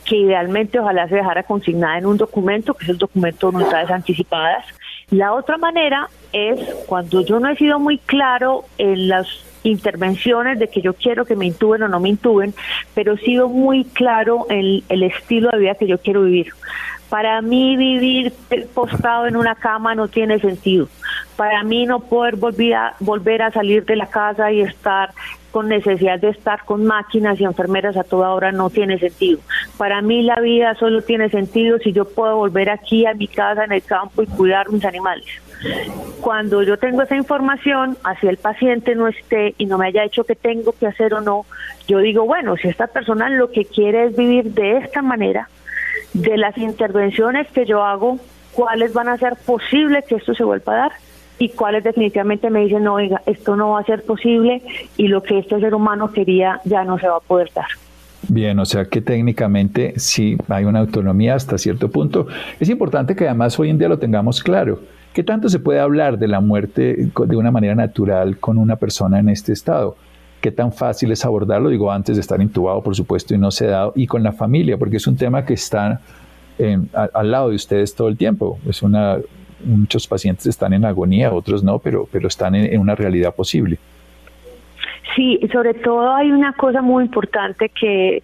que 0.04 0.16
idealmente 0.16 0.78
ojalá 0.78 1.08
se 1.08 1.16
dejara 1.16 1.42
consignada 1.42 1.98
en 1.98 2.06
un 2.06 2.16
documento, 2.16 2.74
que 2.74 2.84
es 2.84 2.90
el 2.90 2.98
documento 2.98 3.48
de 3.48 3.52
voluntades 3.54 3.90
anticipadas, 3.90 4.64
la 5.10 5.32
otra 5.32 5.56
manera 5.56 6.08
es 6.32 6.60
cuando 6.86 7.24
yo 7.24 7.40
no 7.40 7.48
he 7.48 7.56
sido 7.56 7.78
muy 7.78 7.98
claro 7.98 8.64
en 8.78 9.08
las 9.08 9.26
intervenciones 9.62 10.58
de 10.58 10.68
que 10.68 10.80
yo 10.80 10.94
quiero 10.94 11.24
que 11.24 11.36
me 11.36 11.46
intuben 11.46 11.82
o 11.82 11.88
no 11.88 12.00
me 12.00 12.08
intuben, 12.08 12.54
pero 12.94 13.14
he 13.14 13.18
sido 13.18 13.48
muy 13.48 13.84
claro 13.84 14.46
en 14.48 14.82
el 14.88 15.02
estilo 15.02 15.50
de 15.50 15.58
vida 15.58 15.74
que 15.74 15.86
yo 15.86 15.98
quiero 15.98 16.22
vivir. 16.22 16.52
Para 17.08 17.40
mí 17.40 17.76
vivir 17.76 18.34
postado 18.74 19.26
en 19.26 19.36
una 19.36 19.54
cama 19.54 19.94
no 19.94 20.08
tiene 20.08 20.38
sentido. 20.40 20.88
Para 21.36 21.62
mí 21.62 21.86
no 21.86 22.00
poder 22.00 22.36
volver 22.36 22.74
a, 22.74 22.94
volver 23.00 23.42
a 23.42 23.50
salir 23.50 23.86
de 23.86 23.96
la 23.96 24.08
casa 24.08 24.52
y 24.52 24.60
estar 24.60 25.14
con 25.50 25.68
necesidad 25.68 26.18
de 26.18 26.28
estar 26.28 26.64
con 26.66 26.84
máquinas 26.84 27.40
y 27.40 27.44
enfermeras 27.44 27.96
a 27.96 28.04
toda 28.04 28.30
hora 28.30 28.52
no 28.52 28.68
tiene 28.68 28.98
sentido. 28.98 29.40
Para 29.78 30.02
mí 30.02 30.22
la 30.22 30.36
vida 30.36 30.74
solo 30.74 31.00
tiene 31.00 31.30
sentido 31.30 31.78
si 31.78 31.92
yo 31.92 32.04
puedo 32.04 32.36
volver 32.36 32.68
aquí 32.68 33.06
a 33.06 33.14
mi 33.14 33.26
casa 33.26 33.64
en 33.64 33.72
el 33.72 33.82
campo 33.82 34.22
y 34.22 34.26
cuidar 34.26 34.70
mis 34.70 34.84
animales. 34.84 35.24
Cuando 36.20 36.62
yo 36.62 36.76
tengo 36.78 37.02
esa 37.02 37.16
información, 37.16 37.96
así 38.04 38.26
el 38.26 38.36
paciente 38.36 38.94
no 38.94 39.08
esté 39.08 39.54
y 39.58 39.66
no 39.66 39.78
me 39.78 39.86
haya 39.86 40.02
dicho 40.02 40.24
que 40.24 40.34
tengo 40.34 40.72
que 40.72 40.86
hacer 40.86 41.14
o 41.14 41.20
no, 41.20 41.46
yo 41.86 41.98
digo, 41.98 42.24
bueno, 42.24 42.56
si 42.56 42.68
esta 42.68 42.86
persona 42.86 43.28
lo 43.28 43.50
que 43.50 43.64
quiere 43.64 44.04
es 44.04 44.16
vivir 44.16 44.52
de 44.52 44.78
esta 44.78 45.02
manera, 45.02 45.48
de 46.12 46.36
las 46.36 46.56
intervenciones 46.58 47.48
que 47.48 47.66
yo 47.66 47.84
hago, 47.84 48.18
cuáles 48.52 48.92
van 48.92 49.08
a 49.08 49.16
ser 49.16 49.36
posibles 49.36 50.04
que 50.06 50.16
esto 50.16 50.34
se 50.34 50.44
vuelva 50.44 50.72
a 50.72 50.76
dar 50.76 50.92
y 51.38 51.50
cuáles 51.50 51.84
definitivamente 51.84 52.50
me 52.50 52.60
dicen, 52.60 52.84
no, 52.84 52.94
oiga, 52.94 53.22
esto 53.26 53.54
no 53.56 53.70
va 53.70 53.80
a 53.80 53.84
ser 53.84 54.02
posible 54.02 54.62
y 54.96 55.08
lo 55.08 55.22
que 55.22 55.38
este 55.38 55.60
ser 55.60 55.74
humano 55.74 56.12
quería 56.12 56.60
ya 56.64 56.84
no 56.84 56.98
se 56.98 57.08
va 57.08 57.18
a 57.18 57.20
poder 57.20 57.50
dar. 57.54 57.68
Bien, 58.28 58.58
o 58.58 58.66
sea 58.66 58.86
que 58.86 59.00
técnicamente 59.00 59.94
sí 59.96 60.36
hay 60.48 60.64
una 60.64 60.80
autonomía 60.80 61.34
hasta 61.34 61.56
cierto 61.56 61.88
punto. 61.90 62.26
Es 62.58 62.68
importante 62.68 63.14
que 63.14 63.26
además 63.26 63.58
hoy 63.58 63.70
en 63.70 63.78
día 63.78 63.88
lo 63.88 63.98
tengamos 63.98 64.42
claro. 64.42 64.80
¿Qué 65.12 65.22
tanto 65.24 65.48
se 65.48 65.58
puede 65.58 65.80
hablar 65.80 66.18
de 66.18 66.28
la 66.28 66.40
muerte 66.40 67.10
de 67.26 67.36
una 67.36 67.50
manera 67.50 67.74
natural 67.74 68.38
con 68.38 68.58
una 68.58 68.76
persona 68.76 69.18
en 69.18 69.28
este 69.28 69.52
estado? 69.52 69.96
¿Qué 70.40 70.52
tan 70.52 70.72
fácil 70.72 71.10
es 71.10 71.24
abordarlo? 71.24 71.68
Digo, 71.68 71.90
antes 71.90 72.16
de 72.16 72.20
estar 72.20 72.40
intubado, 72.40 72.82
por 72.82 72.94
supuesto, 72.94 73.34
y 73.34 73.38
no 73.38 73.50
sedado, 73.50 73.92
y 73.96 74.06
con 74.06 74.22
la 74.22 74.32
familia, 74.32 74.76
porque 74.78 74.98
es 74.98 75.06
un 75.06 75.16
tema 75.16 75.44
que 75.44 75.54
está 75.54 76.00
al 76.92 77.30
lado 77.30 77.50
de 77.50 77.56
ustedes 77.56 77.94
todo 77.94 78.08
el 78.08 78.16
tiempo. 78.16 78.58
Es 78.68 78.82
una, 78.82 79.18
muchos 79.64 80.06
pacientes 80.06 80.46
están 80.46 80.72
en 80.72 80.84
agonía, 80.84 81.32
otros 81.32 81.62
no, 81.62 81.78
pero, 81.78 82.08
pero 82.10 82.28
están 82.28 82.54
en, 82.54 82.80
una 82.80 82.94
realidad 82.94 83.34
posible. 83.34 83.78
Sí, 85.14 85.40
sobre 85.52 85.74
todo 85.74 86.14
hay 86.14 86.30
una 86.30 86.52
cosa 86.52 86.82
muy 86.82 87.04
importante 87.04 87.68
que, 87.70 88.22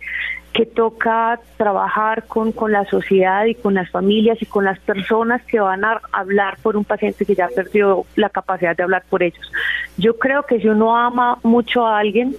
que 0.53 0.67
toca 0.67 1.41
trabajar 1.57 2.25
con, 2.27 2.53
con 2.53 2.73
la 2.73 2.85
sociedad 2.85 3.45
y 3.47 3.55
con 3.55 3.75
las 3.75 3.91
familias 3.91 4.41
y 4.41 4.47
con 4.47 4.65
las 4.65 4.79
personas 4.79 5.43
que 5.45 5.61
van 5.61 5.85
a 5.85 6.01
hablar 6.13 6.59
por 6.63 6.77
un 6.77 6.85
paciente 6.85 7.27
que 7.27 7.35
ya 7.35 7.49
perdió 7.49 8.05
la 8.17 8.29
capacidad 8.29 8.77
de 8.77 8.85
hablar 8.85 9.03
por 9.11 9.23
ellos. 9.23 9.53
Yo 9.97 10.17
creo 10.17 10.45
que 10.45 10.61
si 10.61 10.69
uno 10.69 10.97
ama 10.97 11.39
mucho 11.43 11.87
a 11.87 11.99
alguien, 11.99 12.37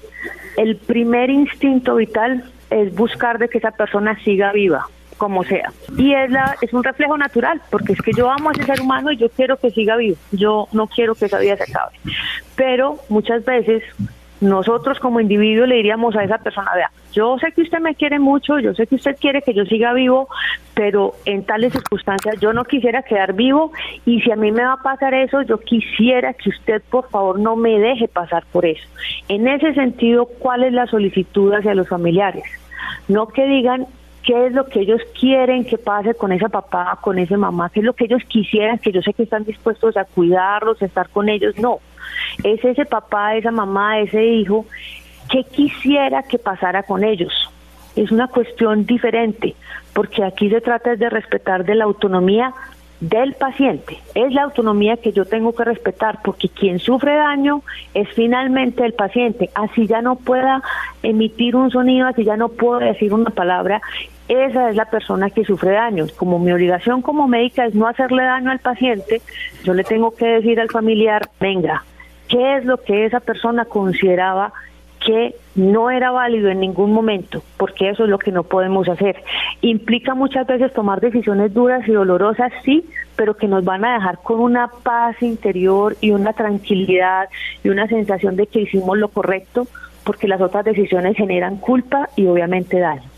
el 0.58 0.77
primer 0.77 1.29
instinto 1.29 1.95
vital 1.95 2.45
es 2.69 2.95
buscar 2.95 3.38
de 3.38 3.49
que 3.49 3.58
esa 3.58 3.71
persona 3.71 4.17
siga 4.23 4.51
viva 4.53 4.88
como 5.17 5.43
sea. 5.43 5.71
Y 5.97 6.13
es, 6.13 6.29
la, 6.29 6.55
es 6.62 6.73
un 6.73 6.84
reflejo 6.84 7.17
natural, 7.17 7.62
porque 7.69 7.93
es 7.93 8.01
que 8.01 8.12
yo 8.13 8.29
amo 8.29 8.49
a 8.49 8.51
ese 8.53 8.63
ser 8.63 8.81
humano 8.81 9.12
y 9.12 9.17
yo 9.17 9.29
quiero 9.29 9.58
que 9.58 9.71
siga 9.71 9.95
vivo, 9.95 10.17
yo 10.31 10.67
no 10.71 10.88
quiero 10.88 11.15
que 11.15 11.25
esa 11.25 11.39
vida 11.39 11.58
se 11.58 11.63
acabe. 11.63 11.97
Pero 12.55 12.97
muchas 13.10 13.43
veces 13.45 13.84
nosotros 14.41 15.00
como 15.00 15.19
individuos 15.19 15.67
le 15.67 15.76
diríamos 15.76 16.15
a 16.15 16.24
esa 16.24 16.38
persona, 16.38 16.71
vea, 16.76 16.91
yo 17.13 17.38
sé 17.39 17.52
que 17.54 17.62
usted 17.62 17.80
me 17.80 17.95
quiere 17.95 18.19
mucho, 18.19 18.60
yo 18.60 18.74
sé 18.74 18.88
que 18.88 18.95
usted 18.95 19.15
quiere 19.19 19.41
que 19.41 19.54
yo 19.54 19.65
siga 19.65 19.93
vivo, 19.93 20.28
pero 20.74 21.13
en 21.26 21.45
tales 21.45 21.71
circunstancias 21.71 22.39
yo 22.41 22.52
no 22.52 22.65
quisiera 22.65 23.04
quedar 23.04 23.34
vivo 23.34 23.71
y 24.06 24.21
si 24.21 24.32
a 24.32 24.36
mí 24.36 24.52
me 24.52 24.63
va 24.63 24.74
a 24.74 24.84
pasar 24.84 25.13
eso, 25.13 25.41
yo 25.43 25.58
quisiera 25.60 26.34
que 26.34 26.50
usted 26.50 26.82
por 26.89 27.10
favor 27.10 27.39
no 27.39 27.56
me 27.56 27.80
deje 27.80 28.08
pasar 28.08 28.45
por 28.52 28.65
eso. 28.65 28.86
En 29.30 29.48
ese 29.48 29.74
sentido, 29.74 30.26
¿cuál 30.26 30.63
es 30.63 30.74
la 30.74 30.88
solicitud 30.88 31.54
hacia 31.54 31.74
los 31.74 31.88
familiares? 31.88 32.43
No 33.08 33.28
que 33.28 33.45
digan 33.45 33.88
qué 34.26 34.48
es 34.48 34.54
lo 34.54 34.65
que 34.65 34.82
ellos 34.82 35.02
quieren 35.19 35.65
que 35.65 35.78
pase 35.78 36.15
con 36.15 36.32
esa 36.32 36.50
papá, 36.50 36.98
con 37.02 37.19
esa 37.19 37.38
mamá, 37.38 37.69
qué 37.69 37.80
es 37.80 37.86
lo 37.86 37.93
que 37.93 38.06
ellos 38.06 38.24
quisieran, 38.28 38.80
que 38.80 38.91
yo 38.91 39.02
sé 39.02 39.13
que 39.13 39.24
están 39.24 39.45
dispuestos 39.45 39.95
a 39.95 40.04
cuidarlos, 40.04 40.82
a 40.82 40.86
estar 40.86 41.10
con 41.10 41.30
ellos, 41.30 41.58
no. 41.58 41.80
Es 42.44 42.63
ese 42.63 42.86
papá, 42.86 43.36
esa 43.36 43.52
mamá, 43.52 44.00
ese 44.00 44.24
hijo, 44.26 44.65
que 45.30 45.44
quisiera 45.44 46.24
que 46.24 46.38
pasara 46.38 46.84
con 46.84 47.04
ellos 47.04 47.32
es 47.96 48.12
una 48.12 48.28
cuestión 48.28 48.86
diferente, 48.86 49.56
porque 49.94 50.24
aquí 50.24 50.50
se 50.50 50.62
trata 50.62 50.96
de 50.96 51.10
respetar 51.10 51.65
de 51.65 51.76
la 51.76 51.86
autonomía 51.86 52.54
del 53.00 53.34
paciente. 53.34 53.98
Es 54.13 54.34
la 54.34 54.44
autonomía 54.44 54.98
que 54.98 55.12
yo 55.12 55.26
tengo 55.26 55.54
que 55.54 55.63
respetar, 55.63 56.20
porque 56.24 56.50
quien 56.50 56.80
sufre 56.80 57.15
daño 57.15 57.62
es 57.94 58.08
finalmente 58.10 58.86
el 58.86 58.94
paciente. 58.94 59.50
Así 59.54 59.88
ya 59.88 60.02
no 60.02 60.15
pueda 60.15 60.62
emitir 61.04 61.56
un 61.56 61.72
sonido, 61.72 62.08
así 62.08 62.24
ya 62.24 62.38
no 62.38 62.50
pueda 62.50 62.88
decir 62.88 63.13
una 63.13 63.30
palabra, 63.30 63.82
esa 64.28 64.70
es 64.70 64.76
la 64.76 64.86
persona 64.86 65.30
que 65.30 65.46
sufre 65.46 65.72
daño. 65.72 66.06
Como 66.18 66.39
mi 66.39 66.52
obligación 66.52 67.02
como 67.02 67.28
médica 67.28 67.65
es 67.65 67.76
no 67.76 67.88
hacerle 67.88 68.24
daño 68.24 68.52
al 68.52 68.60
paciente, 68.60 69.22
yo 69.63 69.74
le 69.74 69.84
tengo 69.84 70.15
que 70.15 70.26
decir 70.26 70.60
al 70.60 70.70
familiar, 70.70 71.30
venga, 71.39 71.84
¿qué 72.36 72.58
es 72.58 72.65
lo 72.65 72.76
que 72.84 73.06
esa 73.06 73.21
persona 73.21 73.63
consideraba 73.63 74.52
que 75.00 75.36
no 75.56 75.89
era 75.89 76.12
válido 76.12 76.50
en 76.50 76.60
ningún 76.60 76.91
momento, 76.91 77.41
porque 77.56 77.89
eso 77.89 78.04
es 78.04 78.10
lo 78.10 78.19
que 78.19 78.34
no 78.34 78.43
podemos 78.43 78.89
hacer. 78.89 79.24
Implica 79.62 80.15
muchas 80.15 80.45
veces 80.45 80.74
tomar 80.74 81.00
decisiones 81.00 81.54
duras 81.54 81.88
y 81.88 81.93
dolorosas, 81.93 82.52
sí, 82.65 82.84
pero 83.15 83.38
que 83.38 83.48
nos 83.48 83.63
van 83.63 83.86
a 83.86 83.93
dejar 83.93 84.17
con 84.17 84.41
una 84.41 84.67
paz 84.67 85.21
interior 85.21 85.95
y 86.02 86.12
una 86.12 86.34
tranquilidad 86.34 87.30
y 87.63 87.69
una 87.69 87.88
sensación 87.88 88.36
de 88.36 88.48
que 88.48 88.62
hicimos 88.62 88.98
lo 88.98 89.08
correcto, 89.08 89.67
porque 90.04 90.28
las 90.28 90.41
otras 90.41 90.65
decisiones 90.65 91.15
generan 91.15 91.56
culpa 91.56 92.10
y 92.17 92.26
obviamente 92.26 92.80
daño. 92.80 93.14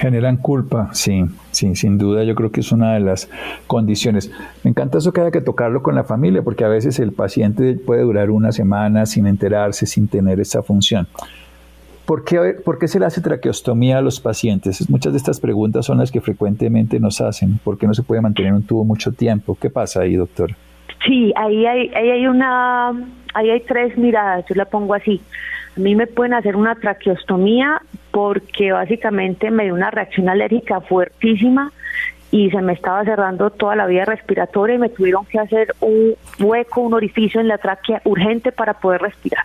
Generan 0.00 0.38
culpa, 0.38 0.88
sí, 0.92 1.26
sí, 1.50 1.76
sin 1.76 1.98
duda 1.98 2.24
yo 2.24 2.34
creo 2.34 2.50
que 2.50 2.60
es 2.60 2.72
una 2.72 2.94
de 2.94 3.00
las 3.00 3.28
condiciones. 3.66 4.32
Me 4.64 4.70
encanta 4.70 4.96
eso 4.96 5.12
que 5.12 5.20
haya 5.20 5.30
que 5.30 5.42
tocarlo 5.42 5.82
con 5.82 5.94
la 5.94 6.04
familia, 6.04 6.40
porque 6.40 6.64
a 6.64 6.68
veces 6.68 6.98
el 7.00 7.12
paciente 7.12 7.74
puede 7.74 8.00
durar 8.00 8.30
una 8.30 8.50
semana 8.50 9.04
sin 9.04 9.26
enterarse, 9.26 9.84
sin 9.84 10.08
tener 10.08 10.40
esa 10.40 10.62
función. 10.62 11.06
¿Por 12.06 12.24
qué, 12.24 12.56
¿Por 12.64 12.78
qué 12.78 12.88
se 12.88 12.98
le 12.98 13.04
hace 13.04 13.20
traqueostomía 13.20 13.98
a 13.98 14.00
los 14.00 14.20
pacientes? 14.20 14.88
Muchas 14.88 15.12
de 15.12 15.18
estas 15.18 15.38
preguntas 15.38 15.84
son 15.84 15.98
las 15.98 16.10
que 16.10 16.22
frecuentemente 16.22 16.98
nos 16.98 17.20
hacen. 17.20 17.58
¿Por 17.62 17.76
qué 17.76 17.86
no 17.86 17.92
se 17.92 18.02
puede 18.02 18.22
mantener 18.22 18.54
un 18.54 18.62
tubo 18.62 18.84
mucho 18.86 19.12
tiempo? 19.12 19.58
¿Qué 19.60 19.68
pasa 19.68 20.00
ahí, 20.00 20.16
doctor? 20.16 20.56
Sí, 21.06 21.30
ahí 21.36 21.66
hay, 21.66 21.90
ahí 21.94 22.10
hay 22.10 22.26
una, 22.26 22.88
ahí 23.34 23.50
hay 23.50 23.60
tres 23.60 23.98
miradas, 23.98 24.46
yo 24.48 24.54
la 24.54 24.64
pongo 24.64 24.94
así. 24.94 25.20
A 25.76 25.80
mí 25.80 25.94
me 25.94 26.06
pueden 26.06 26.32
hacer 26.32 26.56
una 26.56 26.74
traqueostomía 26.74 27.82
porque 28.10 28.72
básicamente 28.72 29.50
me 29.50 29.64
dio 29.64 29.74
una 29.74 29.90
reacción 29.90 30.28
alérgica 30.28 30.80
fuertísima 30.80 31.72
y 32.30 32.50
se 32.50 32.62
me 32.62 32.72
estaba 32.72 33.04
cerrando 33.04 33.50
toda 33.50 33.76
la 33.76 33.86
vía 33.86 34.04
respiratoria 34.04 34.76
y 34.76 34.78
me 34.78 34.88
tuvieron 34.88 35.24
que 35.26 35.38
hacer 35.38 35.74
un 35.80 36.14
hueco, 36.38 36.80
un 36.80 36.94
orificio 36.94 37.40
en 37.40 37.48
la 37.48 37.58
tráquea 37.58 38.02
urgente 38.04 38.52
para 38.52 38.74
poder 38.74 39.02
respirar. 39.02 39.44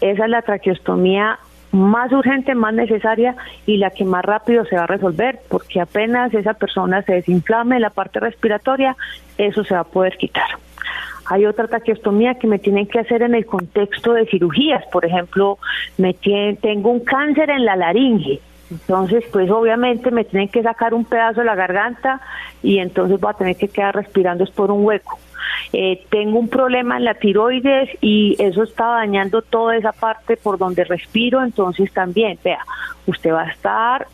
Esa 0.00 0.24
es 0.24 0.30
la 0.30 0.42
traqueostomía 0.42 1.38
más 1.72 2.12
urgente, 2.12 2.54
más 2.54 2.74
necesaria 2.74 3.36
y 3.66 3.76
la 3.76 3.90
que 3.90 4.04
más 4.04 4.24
rápido 4.24 4.64
se 4.64 4.76
va 4.76 4.84
a 4.84 4.86
resolver, 4.86 5.40
porque 5.48 5.80
apenas 5.80 6.32
esa 6.32 6.54
persona 6.54 7.02
se 7.02 7.14
desinflame 7.14 7.80
la 7.80 7.90
parte 7.90 8.20
respiratoria, 8.20 8.96
eso 9.36 9.64
se 9.64 9.74
va 9.74 9.80
a 9.80 9.84
poder 9.84 10.16
quitar. 10.16 10.48
Hay 11.26 11.44
otra 11.44 11.66
traqueostomía 11.66 12.34
que 12.34 12.46
me 12.46 12.58
tienen 12.58 12.86
que 12.86 13.00
hacer 13.00 13.22
en 13.22 13.34
el 13.34 13.46
contexto 13.46 14.12
de 14.12 14.26
cirugías, 14.26 14.84
por 14.92 15.04
ejemplo, 15.04 15.58
me 15.98 16.14
tengo 16.14 16.90
un 16.90 17.00
cáncer 17.00 17.50
en 17.50 17.64
la 17.64 17.74
laringe, 17.74 18.40
entonces, 18.70 19.24
pues 19.32 19.50
obviamente 19.50 20.10
me 20.10 20.24
tienen 20.24 20.48
que 20.48 20.62
sacar 20.62 20.92
un 20.92 21.04
pedazo 21.04 21.40
de 21.40 21.46
la 21.46 21.54
garganta 21.54 22.20
y 22.62 22.78
entonces 22.78 23.20
voy 23.20 23.30
a 23.30 23.36
tener 23.36 23.56
que 23.56 23.68
quedar 23.68 23.94
respirando 23.94 24.44
es 24.44 24.50
por 24.50 24.70
un 24.70 24.84
hueco. 24.84 25.18
Eh, 25.72 26.04
tengo 26.10 26.38
un 26.38 26.48
problema 26.48 26.96
en 26.96 27.04
la 27.04 27.14
tiroides 27.14 27.90
y 28.00 28.36
eso 28.38 28.62
está 28.62 28.86
dañando 28.86 29.42
toda 29.42 29.76
esa 29.76 29.92
parte 29.92 30.36
por 30.36 30.58
donde 30.58 30.84
respiro, 30.84 31.42
entonces 31.42 31.92
también, 31.92 32.38
vea, 32.42 32.64
usted 33.06 33.32
va 33.32 33.42
a 33.42 33.50
estar, 33.50 34.06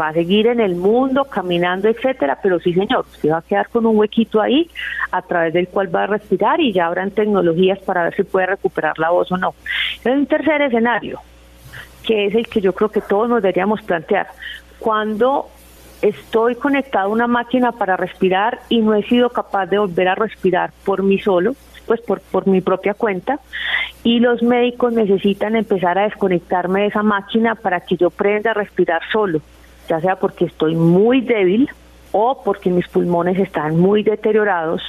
va 0.00 0.08
a 0.08 0.12
seguir 0.12 0.46
en 0.46 0.60
el 0.60 0.76
mundo 0.76 1.24
caminando, 1.24 1.88
etcétera, 1.88 2.38
pero 2.42 2.58
sí, 2.60 2.72
señor, 2.72 3.04
usted 3.10 3.30
va 3.30 3.38
a 3.38 3.42
quedar 3.42 3.68
con 3.68 3.86
un 3.86 3.96
huequito 3.98 4.40
ahí 4.40 4.70
a 5.10 5.22
través 5.22 5.52
del 5.52 5.68
cual 5.68 5.94
va 5.94 6.04
a 6.04 6.06
respirar 6.06 6.60
y 6.60 6.72
ya 6.72 6.86
habrán 6.86 7.10
tecnologías 7.10 7.78
para 7.80 8.04
ver 8.04 8.14
si 8.14 8.22
puede 8.22 8.46
recuperar 8.46 8.98
la 8.98 9.10
voz 9.10 9.30
o 9.32 9.36
no. 9.36 9.54
Es 10.04 10.06
un 10.06 10.26
tercer 10.26 10.62
escenario, 10.62 11.20
que 12.04 12.26
es 12.26 12.34
el 12.34 12.48
que 12.48 12.60
yo 12.60 12.72
creo 12.72 12.90
que 12.90 13.00
todos 13.00 13.28
nos 13.28 13.42
deberíamos 13.42 13.82
plantear. 13.82 14.28
Cuando 14.78 15.48
estoy 16.02 16.54
conectado 16.54 17.06
a 17.06 17.12
una 17.12 17.26
máquina 17.26 17.72
para 17.72 17.96
respirar 17.96 18.60
y 18.68 18.80
no 18.80 18.94
he 18.94 19.02
sido 19.04 19.30
capaz 19.30 19.66
de 19.66 19.78
volver 19.78 20.08
a 20.08 20.14
respirar 20.14 20.72
por 20.84 21.02
mí 21.02 21.18
solo, 21.18 21.54
pues 21.86 22.00
por, 22.00 22.20
por 22.20 22.46
mi 22.46 22.60
propia 22.60 22.94
cuenta, 22.94 23.40
y 24.04 24.20
los 24.20 24.42
médicos 24.42 24.92
necesitan 24.92 25.56
empezar 25.56 25.98
a 25.98 26.04
desconectarme 26.04 26.82
de 26.82 26.86
esa 26.86 27.02
máquina 27.02 27.54
para 27.54 27.80
que 27.80 27.96
yo 27.96 28.08
aprenda 28.08 28.52
a 28.52 28.54
respirar 28.54 29.02
solo, 29.12 29.40
ya 29.88 30.00
sea 30.00 30.16
porque 30.16 30.46
estoy 30.46 30.74
muy 30.74 31.20
débil 31.20 31.68
o 32.12 32.42
porque 32.44 32.70
mis 32.70 32.88
pulmones 32.88 33.38
están 33.38 33.76
muy 33.78 34.02
deteriorados 34.02 34.82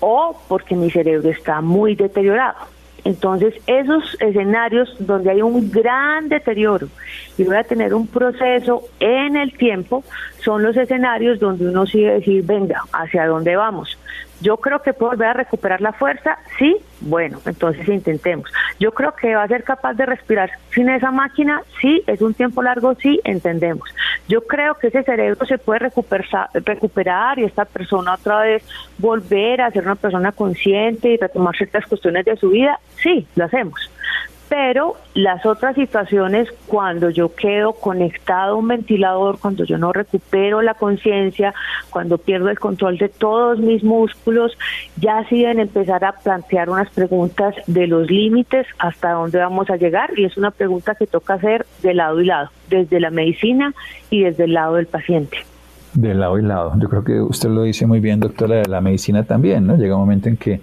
o 0.00 0.36
porque 0.48 0.74
mi 0.74 0.90
cerebro 0.90 1.28
está 1.30 1.60
muy 1.60 1.94
deteriorado. 1.94 2.56
Entonces, 3.04 3.54
esos 3.66 4.16
escenarios 4.20 4.94
donde 5.00 5.30
hay 5.30 5.42
un 5.42 5.70
gran 5.70 6.28
deterioro 6.28 6.88
y 7.36 7.44
voy 7.44 7.56
a 7.56 7.64
tener 7.64 7.94
un 7.94 8.06
proceso 8.06 8.82
en 9.00 9.36
el 9.36 9.52
tiempo, 9.56 10.04
son 10.44 10.62
los 10.62 10.76
escenarios 10.76 11.40
donde 11.40 11.68
uno 11.68 11.86
sigue 11.86 12.12
decir, 12.12 12.44
venga, 12.44 12.82
¿hacia 12.92 13.26
dónde 13.26 13.56
vamos? 13.56 13.98
Yo 14.42 14.56
creo 14.56 14.82
que 14.82 14.92
puedo 14.92 15.12
volver 15.12 15.28
a 15.28 15.32
recuperar 15.34 15.80
la 15.80 15.92
fuerza, 15.92 16.36
sí, 16.58 16.76
bueno, 17.00 17.40
entonces 17.46 17.88
intentemos. 17.88 18.50
Yo 18.80 18.92
creo 18.92 19.14
que 19.14 19.34
va 19.34 19.44
a 19.44 19.48
ser 19.48 19.62
capaz 19.62 19.94
de 19.94 20.04
respirar 20.04 20.50
sin 20.74 20.88
esa 20.88 21.12
máquina, 21.12 21.62
sí, 21.80 22.02
es 22.06 22.20
un 22.20 22.34
tiempo 22.34 22.62
largo, 22.62 22.94
sí, 22.96 23.20
entendemos. 23.24 23.88
Yo 24.28 24.42
creo 24.42 24.74
que 24.74 24.88
ese 24.88 25.04
cerebro 25.04 25.46
se 25.46 25.58
puede 25.58 25.80
recuperar, 25.80 26.48
recuperar 26.52 27.38
y 27.38 27.44
esta 27.44 27.64
persona 27.64 28.14
otra 28.14 28.40
vez 28.40 28.64
volver 28.98 29.60
a 29.60 29.70
ser 29.70 29.84
una 29.84 29.94
persona 29.94 30.32
consciente 30.32 31.10
y 31.10 31.16
retomar 31.16 31.56
ciertas 31.56 31.86
cuestiones 31.86 32.24
de 32.24 32.36
su 32.36 32.50
vida, 32.50 32.80
sí, 32.96 33.26
lo 33.36 33.44
hacemos 33.44 33.92
pero 34.52 34.96
las 35.14 35.46
otras 35.46 35.74
situaciones, 35.76 36.46
cuando 36.66 37.08
yo 37.08 37.34
quedo 37.34 37.72
conectado 37.72 38.52
a 38.52 38.56
un 38.58 38.68
ventilador, 38.68 39.38
cuando 39.38 39.64
yo 39.64 39.78
no 39.78 39.94
recupero 39.94 40.60
la 40.60 40.74
conciencia, 40.74 41.54
cuando 41.88 42.18
pierdo 42.18 42.50
el 42.50 42.58
control 42.58 42.98
de 42.98 43.08
todos 43.08 43.60
mis 43.60 43.82
músculos, 43.82 44.52
ya 45.00 45.24
sí 45.30 45.40
deben 45.40 45.58
empezar 45.58 46.04
a 46.04 46.12
plantear 46.12 46.68
unas 46.68 46.90
preguntas 46.90 47.54
de 47.66 47.86
los 47.86 48.10
límites, 48.10 48.66
hasta 48.78 49.12
dónde 49.12 49.38
vamos 49.38 49.70
a 49.70 49.76
llegar, 49.76 50.10
y 50.18 50.26
es 50.26 50.36
una 50.36 50.50
pregunta 50.50 50.96
que 50.96 51.06
toca 51.06 51.32
hacer 51.32 51.64
de 51.82 51.94
lado 51.94 52.20
y 52.20 52.26
lado, 52.26 52.50
desde 52.68 53.00
la 53.00 53.08
medicina 53.08 53.72
y 54.10 54.24
desde 54.24 54.44
el 54.44 54.52
lado 54.52 54.74
del 54.74 54.86
paciente. 54.86 55.38
De 55.94 56.12
lado 56.12 56.38
y 56.38 56.42
lado. 56.42 56.74
Yo 56.78 56.90
creo 56.90 57.04
que 57.04 57.22
usted 57.22 57.48
lo 57.48 57.62
dice 57.62 57.86
muy 57.86 58.00
bien, 58.00 58.20
doctora, 58.20 58.56
de 58.56 58.68
la 58.68 58.82
medicina 58.82 59.22
también, 59.22 59.66
¿no? 59.66 59.78
Llega 59.78 59.94
un 59.94 60.02
momento 60.02 60.28
en 60.28 60.36
que 60.36 60.60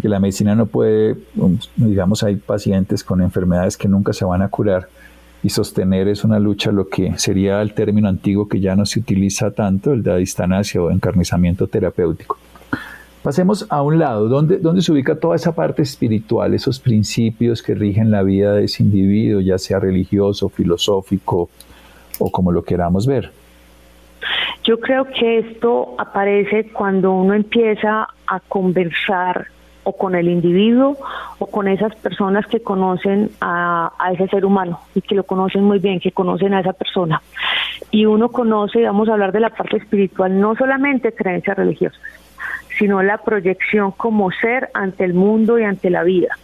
que 0.00 0.08
la 0.08 0.20
medicina 0.20 0.54
no 0.54 0.66
puede, 0.66 1.16
um, 1.36 1.58
digamos, 1.76 2.22
hay 2.22 2.36
pacientes 2.36 3.02
con 3.02 3.20
enfermedades 3.22 3.76
que 3.76 3.88
nunca 3.88 4.12
se 4.12 4.24
van 4.24 4.42
a 4.42 4.48
curar 4.48 4.88
y 5.42 5.50
sostener 5.50 6.08
es 6.08 6.24
una 6.24 6.38
lucha, 6.38 6.72
lo 6.72 6.88
que 6.88 7.16
sería 7.18 7.62
el 7.62 7.72
término 7.72 8.08
antiguo 8.08 8.48
que 8.48 8.60
ya 8.60 8.74
no 8.74 8.84
se 8.84 8.98
utiliza 8.98 9.52
tanto, 9.52 9.92
el 9.92 10.02
de 10.02 10.12
adistanasia 10.12 10.82
o 10.82 10.90
encarnizamiento 10.90 11.66
terapéutico. 11.66 12.38
Pasemos 13.22 13.66
a 13.70 13.82
un 13.82 13.98
lado, 13.98 14.28
¿dónde, 14.28 14.58
¿dónde 14.58 14.82
se 14.82 14.92
ubica 14.92 15.18
toda 15.18 15.36
esa 15.36 15.54
parte 15.54 15.82
espiritual, 15.82 16.54
esos 16.54 16.78
principios 16.78 17.62
que 17.62 17.74
rigen 17.74 18.10
la 18.10 18.22
vida 18.22 18.54
de 18.54 18.64
ese 18.64 18.82
individuo, 18.82 19.40
ya 19.40 19.58
sea 19.58 19.80
religioso, 19.80 20.48
filosófico 20.48 21.48
o 22.18 22.30
como 22.30 22.52
lo 22.52 22.62
queramos 22.62 23.06
ver? 23.06 23.32
Yo 24.64 24.78
creo 24.80 25.06
que 25.06 25.38
esto 25.38 25.94
aparece 25.98 26.70
cuando 26.72 27.12
uno 27.12 27.34
empieza 27.34 28.08
a 28.26 28.40
conversar 28.48 29.46
o 29.86 29.92
con 29.92 30.16
el 30.16 30.28
individuo 30.28 30.96
o 31.38 31.46
con 31.46 31.68
esas 31.68 31.94
personas 31.94 32.44
que 32.48 32.60
conocen 32.60 33.30
a, 33.40 33.92
ese 34.12 34.26
ser 34.26 34.44
humano 34.44 34.80
y 34.96 35.00
que 35.00 35.14
lo 35.14 35.22
conocen 35.22 35.62
muy 35.62 35.78
bien, 35.78 36.00
que 36.00 36.10
conocen 36.10 36.54
a 36.54 36.60
esa 36.60 36.72
persona. 36.72 37.22
Y 37.92 38.04
uno 38.04 38.30
conoce, 38.30 38.82
vamos 38.82 39.08
a 39.08 39.12
hablar 39.12 39.30
de 39.30 39.38
la 39.38 39.50
parte 39.50 39.76
espiritual, 39.76 40.40
no 40.40 40.56
solamente 40.56 41.12
creencias 41.12 41.56
religiosas, 41.56 42.00
sino 42.76 43.00
la 43.00 43.18
proyección 43.18 43.92
como 43.92 44.32
ser 44.32 44.70
ante 44.74 45.04
el 45.04 45.14
mundo 45.14 45.56
y 45.56 45.62
ante 45.62 45.88
la 45.88 46.02
vida. 46.02 46.36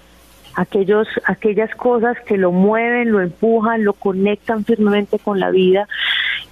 Aquellos, 0.55 1.09
aquellas 1.25 1.75
cosas 1.75 2.17
que 2.21 2.39
lo 2.39 2.53
mueven, 2.53 3.11
lo 3.11 3.21
empujan, 3.21 3.83
lo 3.83 3.95
conectan 3.95 4.65
firmemente 4.65 5.19
con 5.19 5.41
la 5.41 5.51
vida. 5.51 5.89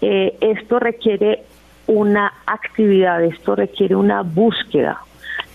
Eh, 0.00 0.36
esto 0.40 0.80
requiere 0.80 1.44
una 1.86 2.32
actividad, 2.46 3.22
esto 3.22 3.54
requiere 3.54 3.94
una 3.94 4.22
búsqueda, 4.22 5.02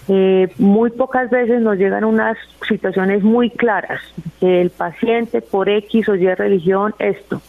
eh, 0.08 0.54
muy 0.60 0.92
pocas 0.92 1.30
veces 1.30 1.62
nos 1.62 1.78
llegan 1.78 2.04
unas 2.04 2.38
situaciones 2.68 3.24
muy 3.24 3.50
claras, 3.50 4.02
que 4.40 4.62
el 4.62 4.70
paciente 4.70 5.42
por 5.42 5.68
X 5.68 6.10
o 6.10 6.16
Y 6.16 6.34
religión, 6.36 6.94
esto. 7.00 7.42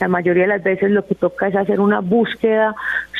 La 0.00 0.08
mayoría 0.08 0.44
de 0.44 0.48
las 0.48 0.62
veces 0.62 0.90
lo 0.90 1.06
que 1.06 1.14
toca 1.14 1.48
es 1.48 1.54
hacer 1.54 1.80
una 1.80 2.00
búsqueda 2.00 2.74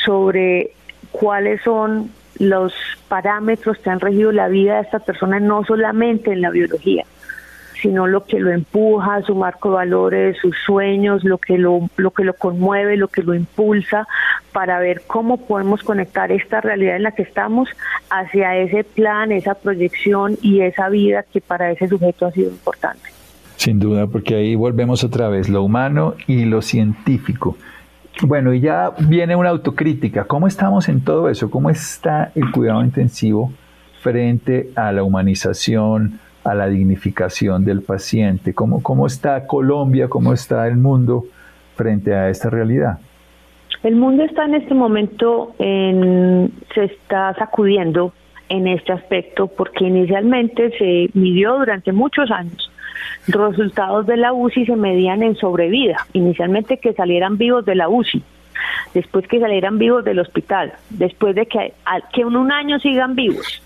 sobre 0.05 0.71
cuáles 1.11 1.61
son 1.61 2.11
los 2.39 2.73
parámetros 3.07 3.77
que 3.77 3.89
han 3.89 3.99
regido 3.99 4.31
la 4.31 4.47
vida 4.47 4.75
de 4.75 4.81
esta 4.81 4.99
persona, 4.99 5.39
no 5.39 5.63
solamente 5.63 6.31
en 6.31 6.41
la 6.41 6.49
biología, 6.49 7.05
sino 7.81 8.07
lo 8.07 8.25
que 8.25 8.39
lo 8.39 8.51
empuja, 8.51 9.21
su 9.21 9.35
marco 9.35 9.69
de 9.69 9.75
valores, 9.75 10.37
sus 10.41 10.55
sueños, 10.65 11.23
lo 11.23 11.37
que 11.37 11.57
lo, 11.57 11.89
lo 11.97 12.11
que 12.11 12.23
lo 12.23 12.33
conmueve, 12.33 12.97
lo 12.97 13.07
que 13.07 13.23
lo 13.23 13.33
impulsa, 13.33 14.07
para 14.51 14.79
ver 14.79 15.01
cómo 15.07 15.37
podemos 15.37 15.83
conectar 15.83 16.31
esta 16.31 16.61
realidad 16.61 16.95
en 16.95 17.03
la 17.03 17.11
que 17.11 17.23
estamos 17.23 17.69
hacia 18.09 18.57
ese 18.57 18.83
plan, 18.83 19.31
esa 19.31 19.55
proyección 19.55 20.37
y 20.41 20.61
esa 20.61 20.89
vida 20.89 21.23
que 21.31 21.41
para 21.41 21.71
ese 21.71 21.87
sujeto 21.87 22.25
ha 22.25 22.31
sido 22.31 22.49
importante. 22.49 23.09
Sin 23.55 23.79
duda, 23.79 24.07
porque 24.07 24.35
ahí 24.35 24.55
volvemos 24.55 25.03
otra 25.03 25.29
vez, 25.29 25.47
lo 25.47 25.63
humano 25.63 26.15
y 26.27 26.45
lo 26.45 26.61
científico. 26.61 27.57
Bueno, 28.23 28.53
y 28.53 28.59
ya 28.59 28.91
viene 28.99 29.35
una 29.35 29.49
autocrítica. 29.49 30.25
¿Cómo 30.25 30.47
estamos 30.47 30.89
en 30.89 31.01
todo 31.01 31.29
eso? 31.29 31.49
¿Cómo 31.49 31.69
está 31.69 32.31
el 32.35 32.51
cuidado 32.51 32.83
intensivo 32.83 33.53
frente 34.01 34.71
a 34.75 34.91
la 34.91 35.03
humanización, 35.03 36.19
a 36.43 36.55
la 36.55 36.67
dignificación 36.67 37.63
del 37.63 37.81
paciente? 37.81 38.53
¿Cómo, 38.53 38.81
cómo 38.81 39.07
está 39.07 39.45
Colombia, 39.47 40.07
cómo 40.07 40.33
está 40.33 40.67
el 40.67 40.77
mundo 40.77 41.25
frente 41.75 42.15
a 42.15 42.29
esta 42.29 42.49
realidad? 42.49 42.99
El 43.83 43.95
mundo 43.95 44.23
está 44.23 44.45
en 44.45 44.55
este 44.55 44.73
momento, 44.73 45.55
en, 45.57 46.51
se 46.73 46.85
está 46.85 47.33
sacudiendo 47.33 48.13
en 48.49 48.67
este 48.67 48.91
aspecto 48.91 49.47
porque 49.47 49.85
inicialmente 49.85 50.71
se 50.77 51.09
midió 51.17 51.57
durante 51.57 51.91
muchos 51.91 52.29
años. 52.29 52.71
Resultados 53.27 54.05
de 54.05 54.17
la 54.17 54.33
UCI 54.33 54.65
se 54.65 54.75
medían 54.75 55.23
en 55.23 55.35
sobrevida, 55.35 56.05
inicialmente 56.13 56.77
que 56.77 56.93
salieran 56.93 57.37
vivos 57.37 57.65
de 57.65 57.75
la 57.75 57.89
UCI, 57.89 58.21
después 58.93 59.27
que 59.27 59.39
salieran 59.39 59.77
vivos 59.77 60.03
del 60.03 60.19
hospital, 60.19 60.73
después 60.89 61.33
de 61.35 61.45
que, 61.45 61.73
que 62.13 62.21
en 62.21 62.35
un 62.35 62.51
año 62.51 62.79
sigan 62.79 63.15
vivos. 63.15 63.63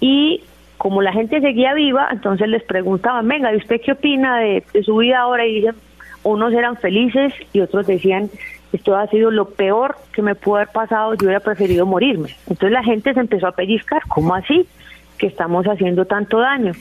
Y 0.00 0.42
como 0.78 1.02
la 1.02 1.12
gente 1.12 1.40
seguía 1.40 1.74
viva, 1.74 2.08
entonces 2.10 2.48
les 2.48 2.62
preguntaban, 2.62 3.26
venga, 3.26 3.52
¿y 3.52 3.56
usted 3.56 3.80
qué 3.84 3.92
opina 3.92 4.38
de, 4.38 4.62
su 4.84 4.96
vida 4.96 5.20
ahora? 5.20 5.46
Y 5.46 5.56
dicen, 5.56 5.74
unos 6.22 6.52
eran 6.52 6.76
felices 6.76 7.32
y 7.52 7.60
otros 7.60 7.86
decían, 7.86 8.30
esto 8.72 8.96
ha 8.96 9.06
sido 9.08 9.30
lo 9.30 9.50
peor 9.50 9.96
que 10.12 10.22
me 10.22 10.34
pudo 10.34 10.56
haber 10.56 10.68
pasado, 10.68 11.14
yo 11.14 11.26
hubiera 11.26 11.40
preferido 11.40 11.86
morirme. 11.86 12.36
Entonces 12.48 12.72
la 12.72 12.82
gente 12.82 13.14
se 13.14 13.20
empezó 13.20 13.46
a 13.46 13.52
pellizcar, 13.52 14.02
¿cómo 14.08 14.34
así? 14.34 14.66
que 15.18 15.26
estamos 15.26 15.66
haciendo 15.66 16.06
tanto 16.06 16.38
daño. 16.38 16.72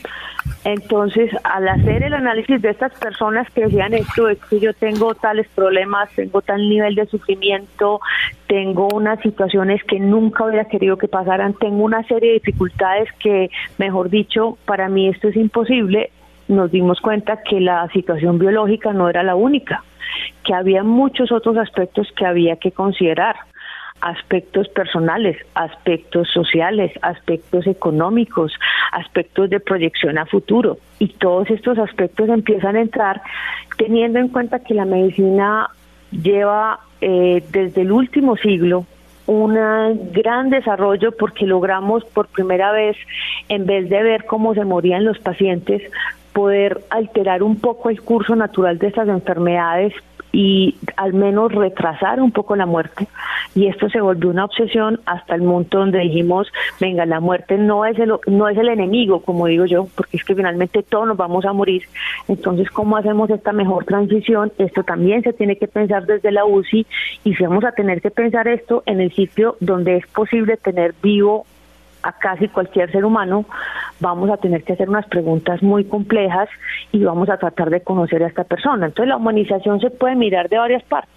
Entonces, 0.63 1.31
al 1.43 1.67
hacer 1.67 2.03
el 2.03 2.13
análisis 2.13 2.61
de 2.61 2.69
estas 2.69 2.93
personas 2.97 3.49
que 3.51 3.61
decían 3.61 3.93
esto, 3.93 4.29
es 4.29 4.37
que 4.45 4.59
yo 4.59 4.73
tengo 4.73 5.13
tales 5.15 5.47
problemas, 5.53 6.09
tengo 6.15 6.41
tal 6.41 6.69
nivel 6.69 6.95
de 6.95 7.05
sufrimiento, 7.07 7.99
tengo 8.47 8.87
unas 8.93 9.19
situaciones 9.19 9.83
que 9.83 9.99
nunca 9.99 10.45
hubiera 10.45 10.65
querido 10.65 10.97
que 10.97 11.07
pasaran, 11.07 11.53
tengo 11.53 11.83
una 11.83 12.03
serie 12.03 12.29
de 12.29 12.35
dificultades 12.35 13.09
que, 13.19 13.49
mejor 13.77 14.09
dicho, 14.09 14.57
para 14.65 14.87
mí 14.87 15.09
esto 15.09 15.27
es 15.27 15.35
imposible, 15.35 16.11
nos 16.47 16.71
dimos 16.71 17.01
cuenta 17.01 17.41
que 17.43 17.59
la 17.59 17.89
situación 17.89 18.39
biológica 18.39 18.93
no 18.93 19.09
era 19.09 19.23
la 19.23 19.35
única, 19.35 19.83
que 20.43 20.53
había 20.53 20.83
muchos 20.83 21.31
otros 21.31 21.57
aspectos 21.57 22.07
que 22.15 22.25
había 22.25 22.55
que 22.57 22.71
considerar 22.71 23.35
aspectos 24.01 24.67
personales, 24.69 25.37
aspectos 25.55 26.29
sociales, 26.31 26.91
aspectos 27.01 27.65
económicos, 27.65 28.53
aspectos 28.91 29.49
de 29.49 29.59
proyección 29.59 30.17
a 30.17 30.25
futuro. 30.25 30.77
Y 30.99 31.09
todos 31.09 31.49
estos 31.49 31.77
aspectos 31.79 32.29
empiezan 32.29 32.75
a 32.75 32.81
entrar 32.81 33.21
teniendo 33.77 34.19
en 34.19 34.29
cuenta 34.29 34.59
que 34.59 34.73
la 34.73 34.85
medicina 34.85 35.69
lleva 36.11 36.79
eh, 37.01 37.43
desde 37.51 37.81
el 37.81 37.91
último 37.91 38.37
siglo 38.37 38.85
un 39.25 39.55
gran 40.13 40.49
desarrollo 40.49 41.11
porque 41.11 41.45
logramos 41.45 42.05
por 42.05 42.27
primera 42.29 42.71
vez, 42.71 42.95
en 43.49 43.65
vez 43.65 43.89
de 43.89 44.01
ver 44.01 44.25
cómo 44.25 44.53
se 44.53 44.63
morían 44.63 45.03
los 45.03 45.19
pacientes, 45.19 45.81
poder 46.37 46.81
alterar 46.91 47.41
un 47.41 47.55
poco 47.55 47.89
el 47.89 47.99
curso 47.99 48.35
natural 48.35 48.77
de 48.77 48.89
estas 48.89 49.07
enfermedades 49.07 49.91
y 50.31 50.75
al 50.95 51.13
menos 51.13 51.51
retrasar 51.51 52.21
un 52.21 52.31
poco 52.31 52.55
la 52.55 52.67
muerte. 52.67 53.07
Y 53.55 53.65
esto 53.65 53.89
se 53.89 53.99
volvió 53.99 54.29
una 54.29 54.45
obsesión 54.45 54.99
hasta 55.07 55.33
el 55.33 55.41
punto 55.41 55.79
donde 55.79 55.97
dijimos, 55.97 56.47
venga, 56.79 57.07
la 57.07 57.19
muerte 57.19 57.57
no 57.57 57.85
es 57.85 57.97
el, 57.97 58.13
no 58.27 58.47
es 58.49 58.55
el 58.55 58.69
enemigo, 58.69 59.21
como 59.21 59.47
digo 59.47 59.65
yo, 59.65 59.87
porque 59.95 60.17
es 60.17 60.23
que 60.23 60.35
finalmente 60.35 60.83
todos 60.83 61.07
nos 61.07 61.17
vamos 61.17 61.43
a 61.45 61.53
morir. 61.53 61.81
Entonces, 62.27 62.69
¿cómo 62.69 62.97
hacemos 62.97 63.31
esta 63.31 63.51
mejor 63.51 63.85
transición? 63.85 64.51
Esto 64.59 64.83
también 64.83 65.23
se 65.23 65.33
tiene 65.33 65.55
que 65.55 65.67
pensar 65.67 66.05
desde 66.05 66.31
la 66.31 66.45
UCI 66.45 66.85
y 67.23 67.33
si 67.33 67.43
vamos 67.43 67.63
a 67.63 67.71
tener 67.71 67.99
que 67.99 68.11
pensar 68.11 68.47
esto 68.47 68.83
en 68.85 69.01
el 69.01 69.11
sitio 69.11 69.57
donde 69.59 69.95
es 69.95 70.05
posible 70.05 70.55
tener 70.57 70.93
vivo 71.01 71.47
a 72.07 72.13
casi 72.13 72.47
cualquier 72.47 72.89
ser 72.91 73.03
humano, 73.03 73.45
vamos 73.99 74.29
a 74.29 74.37
tener 74.37 74.63
que 74.63 74.73
hacer 74.73 74.89
unas 74.89 75.05
preguntas 75.07 75.61
muy 75.61 75.83
complejas 75.83 76.47
y 76.93 77.03
vamos 77.03 77.29
a 77.29 77.37
tratar 77.37 77.69
de 77.69 77.81
conocer 77.81 78.23
a 78.23 78.27
esta 78.27 78.45
persona. 78.45 78.85
Entonces 78.85 79.09
la 79.09 79.17
humanización 79.17 79.81
se 79.81 79.89
puede 79.89 80.15
mirar 80.15 80.47
de 80.47 80.57
varias 80.57 80.83
partes. 80.83 81.16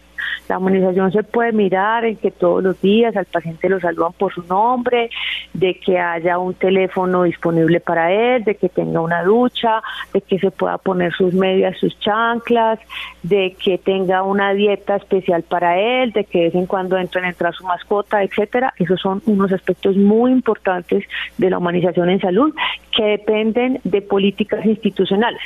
La 0.51 0.59
humanización 0.59 1.13
se 1.13 1.23
puede 1.23 1.53
mirar 1.53 2.05
en 2.05 2.17
que 2.17 2.33
todos 2.33 2.61
los 2.61 2.83
días 2.83 3.17
al 3.17 3.27
paciente 3.27 3.69
lo 3.69 3.79
saludan 3.79 4.13
por 4.15 4.35
su 4.35 4.43
nombre, 4.43 5.09
de 5.55 5.79
que 5.79 5.97
haya 5.97 6.39
un 6.39 6.55
teléfono 6.55 7.23
disponible 7.23 7.79
para 7.79 8.11
él, 8.11 8.43
de 8.43 8.57
que 8.57 8.69
tenga 8.69 9.01
una 9.01 9.23
ducha, 9.23 9.81
de 10.13 10.21
que 10.21 10.41
se 10.41 10.51
pueda 10.51 10.77
poner 10.79 11.13
sus 11.13 11.33
medias, 11.35 11.79
sus 11.79 11.97
chanclas, 12.01 12.81
de 13.23 13.57
que 13.63 13.79
tenga 13.79 14.25
una 14.25 14.53
dieta 14.53 14.97
especial 14.97 15.45
para 15.45 15.79
él, 15.79 16.11
de 16.11 16.25
que 16.25 16.39
de 16.39 16.45
vez 16.47 16.55
en 16.57 16.67
cuando 16.67 16.99
entre 16.99 17.25
a 17.25 17.29
entrar 17.29 17.55
su 17.55 17.65
mascota, 17.65 18.21
etcétera. 18.25 18.75
Esos 18.77 19.01
son 19.01 19.23
unos 19.27 19.53
aspectos 19.53 19.97
muy 19.97 20.33
importantes 20.33 21.05
de 21.39 21.49
la 21.49 21.59
humanización 21.59 22.11
en 22.11 22.21
salud 22.21 22.53
que 22.91 23.05
dependen 23.05 23.79
de 23.85 24.03
políticas 24.03 24.67
institucionales. 24.67 25.43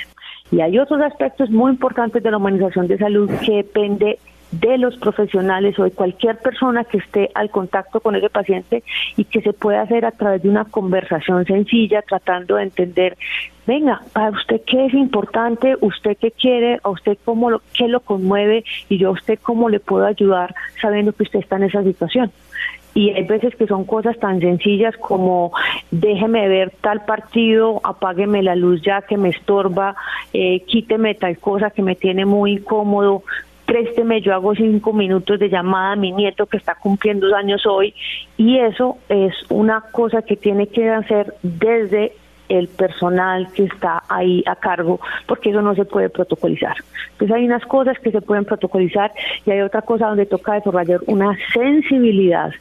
Y 0.51 0.63
hay 0.63 0.79
otros 0.79 1.03
aspectos 1.03 1.51
muy 1.51 1.73
importantes 1.73 2.23
de 2.23 2.31
la 2.31 2.39
humanización 2.39 2.87
de 2.87 2.97
salud 2.97 3.31
que 3.45 3.57
depende 3.57 4.19
de 4.61 4.79
los 4.79 4.97
profesionales 4.97 5.79
o 5.79 5.85
de 5.85 5.91
cualquier 5.91 6.39
persona 6.39 6.85
que 6.85 6.99
esté 6.99 7.31
al 7.35 7.51
contacto 7.51 8.01
con 8.01 8.15
ese 8.17 8.31
paciente 8.31 8.83
y 9.17 9.25
que 9.25 9.41
se 9.41 9.53
pueda 9.53 9.83
hacer 9.83 10.05
a 10.05 10.13
través 10.13 10.43
de 10.43 10.49
una 10.49 10.65
conversación 10.65 11.45
sencilla, 11.45 12.03
tratando 12.03 12.57
de 12.57 12.65
entender, 12.65 13.17
venga, 13.67 14.03
para 14.13 14.31
usted 14.31 14.61
qué 14.67 14.87
es 14.87 14.95
importante, 14.95 15.77
usted 15.81 16.17
qué 16.19 16.31
quiere, 16.31 16.81
a 16.83 16.91
usted 16.91 17.19
cómo 17.25 17.51
lo, 17.51 17.63
qué 17.73 17.89
lo 17.89 18.01
conmueve 18.01 18.65
y 18.89 18.99
yo 18.99 19.09
a 19.09 19.13
usted 19.13 19.39
cómo 19.43 19.69
le 19.69 19.81
puedo 19.81 20.07
ayudar 20.07 20.55
sabiendo 20.81 21.13
que 21.13 21.25
usted 21.25 21.41
está 21.41 21.57
en 21.57 21.65
esa 21.65 21.83
situación 21.83 22.31
y 22.95 23.11
hay 23.11 23.25
veces 23.25 23.55
que 23.57 23.67
son 23.67 23.85
cosas 23.85 24.17
tan 24.19 24.41
sencillas 24.41 24.97
como 24.97 25.53
déjeme 25.91 26.49
ver 26.49 26.73
tal 26.81 27.05
partido, 27.05 27.81
apágueme 27.83 28.43
la 28.43 28.55
luz 28.55 28.83
ya 28.83 29.03
que 29.03 29.17
me 29.17 29.31
estorba, 29.31 29.97
eh, 30.33 30.61
quíteme 30.61 31.15
tal 31.17 31.37
cosa 31.39 31.71
que 31.71 31.83
me 31.83 31.97
tiene 31.97 32.25
muy 32.25 32.53
incómodo, 32.53 33.25
présteme, 33.67 34.21
yo 34.21 34.35
hago 34.35 34.55
cinco 34.55 34.93
minutos 34.93 35.39
de 35.39 35.49
llamada 35.49 35.93
a 35.93 35.97
mi 35.97 36.13
nieto 36.13 36.47
que 36.47 36.57
está 36.57 36.75
cumpliendo 36.75 37.29
dos 37.29 37.37
años 37.37 37.67
hoy 37.67 37.95
y 38.37 38.59
eso 38.59 38.99
es 39.09 39.35
una 39.49 39.81
cosa 39.93 40.23
que 40.23 40.37
tiene 40.37 40.67
que 40.67 40.91
hacer 40.91 41.35
desde 41.43 42.13
el 42.49 42.69
personal 42.69 43.49
que 43.55 43.65
está 43.65 44.03
ahí 44.09 44.45
a 44.47 44.57
cargo, 44.57 45.01
porque 45.27 45.51
eso 45.51 45.63
no 45.63 45.75
se 45.75 45.85
puede 45.85 46.11
protocolizar. 46.11 46.77
Entonces 47.13 47.37
hay 47.37 47.47
unas 47.47 47.65
cosas 47.65 47.99
que 47.99 48.11
se 48.11 48.21
pueden 48.21 48.45
protocolizar 48.45 49.13
y 49.47 49.51
hay 49.51 49.61
otra 49.61 49.83
cosa 49.83 50.09
donde 50.09 50.27
toca 50.27 50.55
desarrollar 50.55 51.01
una 51.07 51.37
sensibilidad 51.53 52.53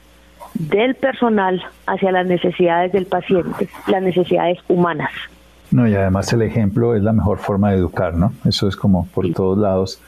del 0.54 0.96
personal 0.96 1.62
hacia 1.86 2.12
las 2.12 2.26
necesidades 2.28 2.92
del 2.92 3.06
paciente, 3.06 3.68
las 3.88 4.02
necesidades 4.02 4.60
humanas. 4.68 5.12
No, 5.72 5.88
y 5.88 5.96
además 5.96 6.32
el 6.32 6.44
ejemplo 6.44 6.96
es 6.96 7.02
la 7.02 7.14
mejor 7.14 7.40
forma 7.40 7.72
de 7.72 7.78
educar, 7.78 8.14
¿no? 8.14 8.32
Eso 8.46 8.68
es 8.68 8.76
como 8.76 9.08
por 9.08 9.30
todos 9.34 9.58
lados 9.58 10.00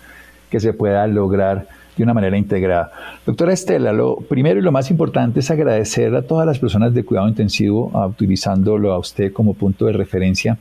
que 0.49 0.59
se 0.59 0.73
pueda 0.73 1.05
lograr 1.07 1.67
de 1.95 2.03
una 2.03 2.13
manera 2.13 2.37
integrada. 2.37 2.91
Doctora 3.25 3.53
Estela, 3.53 3.93
lo 3.93 4.17
primero 4.17 4.59
y 4.59 4.63
lo 4.63 4.71
más 4.71 4.91
importante 4.91 5.39
es 5.39 5.49
agradecer 5.49 6.13
a 6.15 6.23
todas 6.23 6.45
las 6.45 6.59
personas 6.59 6.93
de 6.93 7.05
cuidado 7.05 7.27
intensivo, 7.27 7.91
utilizándolo 8.09 8.91
a 8.91 8.99
usted 8.99 9.31
como 9.31 9.53
punto 9.53 9.85
de 9.85 9.93
referencia, 9.93 10.57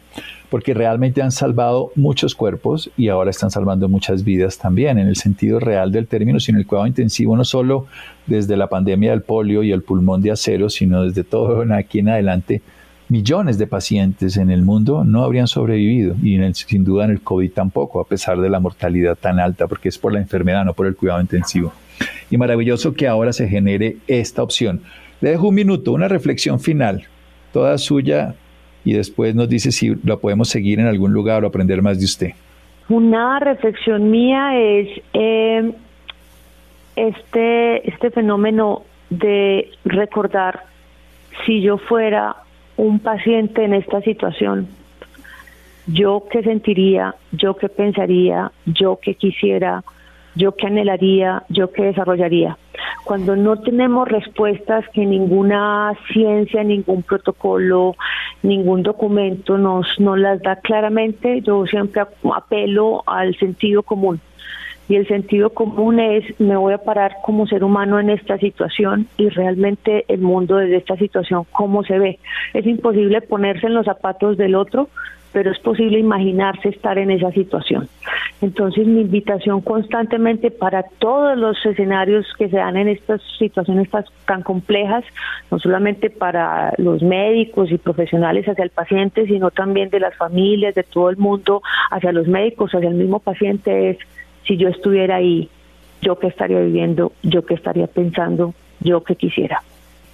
porque 0.49 0.75
realmente 0.75 1.23
han 1.23 1.33
salvado 1.33 1.91
muchos 1.97 2.35
cuerpos 2.35 2.91
y 2.97 3.09
ahora 3.09 3.31
están 3.31 3.51
salvando 3.51 3.89
muchas 3.89 4.23
vidas 4.23 4.59
también, 4.59 4.99
en 4.99 5.09
el 5.09 5.17
sentido 5.17 5.59
real 5.59 5.91
del 5.91 6.07
término, 6.07 6.39
sino 6.39 6.59
el 6.59 6.67
cuidado 6.67 6.87
intensivo 6.87 7.37
no 7.37 7.45
solo 7.45 7.87
desde 8.27 8.57
la 8.57 8.69
pandemia 8.69 9.11
del 9.11 9.23
polio 9.23 9.65
y 9.65 9.73
el 9.73 9.83
pulmón 9.83 10.23
de 10.23 10.31
acero, 10.31 10.71
sino 10.71 11.03
desde 11.03 11.25
todo 11.25 11.65
aquí 11.75 11.99
en 11.99 12.11
adelante 12.11 12.63
millones 13.09 13.59
de 13.59 13.67
pacientes 13.67 14.37
en 14.37 14.51
el 14.51 14.63
mundo 14.63 15.05
no 15.05 15.25
habrían 15.25 15.47
sobrevivido 15.47 16.17
y 16.23 16.39
sin 16.55 16.85
duda 16.85 17.05
en 17.05 17.11
el 17.11 17.21
COVID 17.21 17.53
tampoco, 17.53 18.01
a 18.01 18.05
pesar 18.05 18.41
de 18.41 18.49
la 18.49 18.61
mortalidad 18.61 19.17
tan 19.17 19.39
alta, 19.39 19.67
porque 19.67 19.89
es 19.89 19.99
por 19.99 20.13
la 20.13 20.21
enfermedad, 20.21 20.65
no 20.65 20.73
por 20.73 20.87
el 20.87 20.97
cuidado 20.97 21.21
intensivo. 21.21 21.73
Y 22.31 22.37
maravilloso 22.37 22.95
que 22.95 23.07
ahora 23.07 23.33
se 23.33 23.49
genere 23.49 23.97
esta 24.07 24.43
opción. 24.43 24.83
Le 25.21 25.31
dejo 25.31 25.49
un 25.49 25.55
minuto, 25.55 25.93
una 25.93 26.09
reflexión 26.09 26.61
final, 26.61 27.05
toda 27.53 27.79
suya, 27.79 28.35
y 28.85 28.93
después 28.93 29.35
nos 29.35 29.49
dice 29.49 29.73
si 29.73 29.95
lo 30.05 30.21
podemos 30.21 30.49
seguir 30.49 30.81
en 30.81 30.87
algún 30.87 31.13
lugar 31.13 31.45
o 31.45 31.47
aprender 31.47 31.83
más 31.83 31.99
de 31.99 32.05
usted. 32.05 32.31
Una 32.89 33.39
reflexión 33.41 34.11
mía 34.11 34.59
es 34.59 34.89
eh, 35.15 35.73
este, 36.97 37.89
este 37.89 38.11
fenómeno 38.11 38.83
de 39.09 39.71
recordar 39.85 40.65
si 41.45 41.63
yo 41.63 41.79
fuera 41.79 42.37
un 42.77 42.99
paciente 42.99 43.65
en 43.65 43.75
esta 43.75 44.01
situación, 44.03 44.69
yo 45.87 46.25
qué 46.31 46.43
sentiría, 46.43 47.15
yo 47.33 47.55
qué 47.57 47.69
pensaría, 47.69 48.51
yo 48.67 48.99
qué 49.03 49.15
quisiera, 49.15 49.85
yo 50.35 50.57
qué 50.57 50.67
anhelaría, 50.67 51.45
yo 51.49 51.73
qué 51.73 51.85
desarrollaría. 51.85 52.57
Cuando 53.05 53.37
no 53.37 53.61
tenemos 53.61 54.09
respuestas 54.09 54.89
que 54.91 55.05
ninguna 55.05 55.93
ciencia, 56.13 56.65
ningún 56.65 57.03
protocolo, 57.03 57.97
ningún 58.43 58.83
documento 58.83 59.59
nos, 59.59 59.87
nos 60.01 60.19
las 60.19 60.43
da 60.43 60.57
claramente, 60.57 61.43
yo 61.43 61.67
siempre 61.67 62.03
apelo 62.35 63.03
al 63.07 63.37
sentido 63.37 63.83
común 63.83 64.21
y 64.89 64.97
el 64.97 65.07
sentido 65.09 65.51
común 65.51 65.99
es 66.01 66.25
me 66.41 66.57
voy 66.57 66.75
a 66.75 66.79
parar 66.79 67.17
como 67.23 67.47
ser 67.47 67.65
humano 67.65 67.99
en 67.99 68.11
esta 68.11 68.39
situación 68.39 69.09
y 69.17 69.29
realmente 69.29 70.05
el 70.09 70.21
mundo 70.21 70.57
desde 70.57 70.77
esta 70.77 70.97
situación 70.97 71.45
cómo 71.53 71.85
se 71.85 71.99
ve. 71.99 72.19
Es 72.53 72.67
imposible 72.67 73.21
ponerse 73.23 73.67
en 73.67 73.75
los 73.75 73.87
zapatos 73.87 74.37
del 74.37 74.55
otro, 74.55 74.89
pero 75.33 75.51
es 75.51 75.59
posible 75.59 75.99
imaginarse 75.99 76.69
estar 76.69 76.97
en 76.97 77.11
esa 77.11 77.33
situación. 77.33 77.89
Entonces 78.41 78.87
mi 78.87 79.01
invitación 79.01 79.63
constantemente 79.63 80.51
para 80.51 80.85
todos 80.99 81.37
los 81.37 81.57
escenarios 81.65 82.27
que 82.39 82.49
se 82.49 82.57
dan 82.57 82.77
en 82.77 82.89
estas 82.89 83.21
situaciones 83.39 83.89
tan 84.27 84.43
complejas, 84.43 85.05
no 85.51 85.59
solamente 85.59 86.11
para 86.11 86.73
los 86.79 87.03
médicos 87.03 87.73
y 87.73 87.79
profesionales 87.79 88.47
hacia 88.47 88.65
el 88.65 88.71
paciente, 88.71 89.27
sino 89.27 89.51
también 89.51 89.89
de 89.91 90.01
las 90.01 90.15
familias, 90.17 90.75
de 90.75 90.85
todo 90.85 91.11
el 91.11 91.17
mundo, 91.17 91.63
hacia 91.91 92.13
los 92.13 92.29
médicos, 92.29 92.73
hacia 92.73 92.89
el 92.89 92.95
mismo 92.95 93.19
paciente, 93.19 93.91
es 93.91 93.99
si 94.47 94.57
yo 94.57 94.69
estuviera 94.69 95.17
ahí, 95.17 95.49
yo 96.03 96.19
qué 96.19 96.27
estaría 96.27 96.61
viviendo, 96.61 97.13
yo 97.23 97.45
qué 97.45 97.55
estaría 97.55 97.87
pensando, 97.87 98.55
yo 98.81 99.03
qué 99.03 99.17
quisiera. 99.17 99.63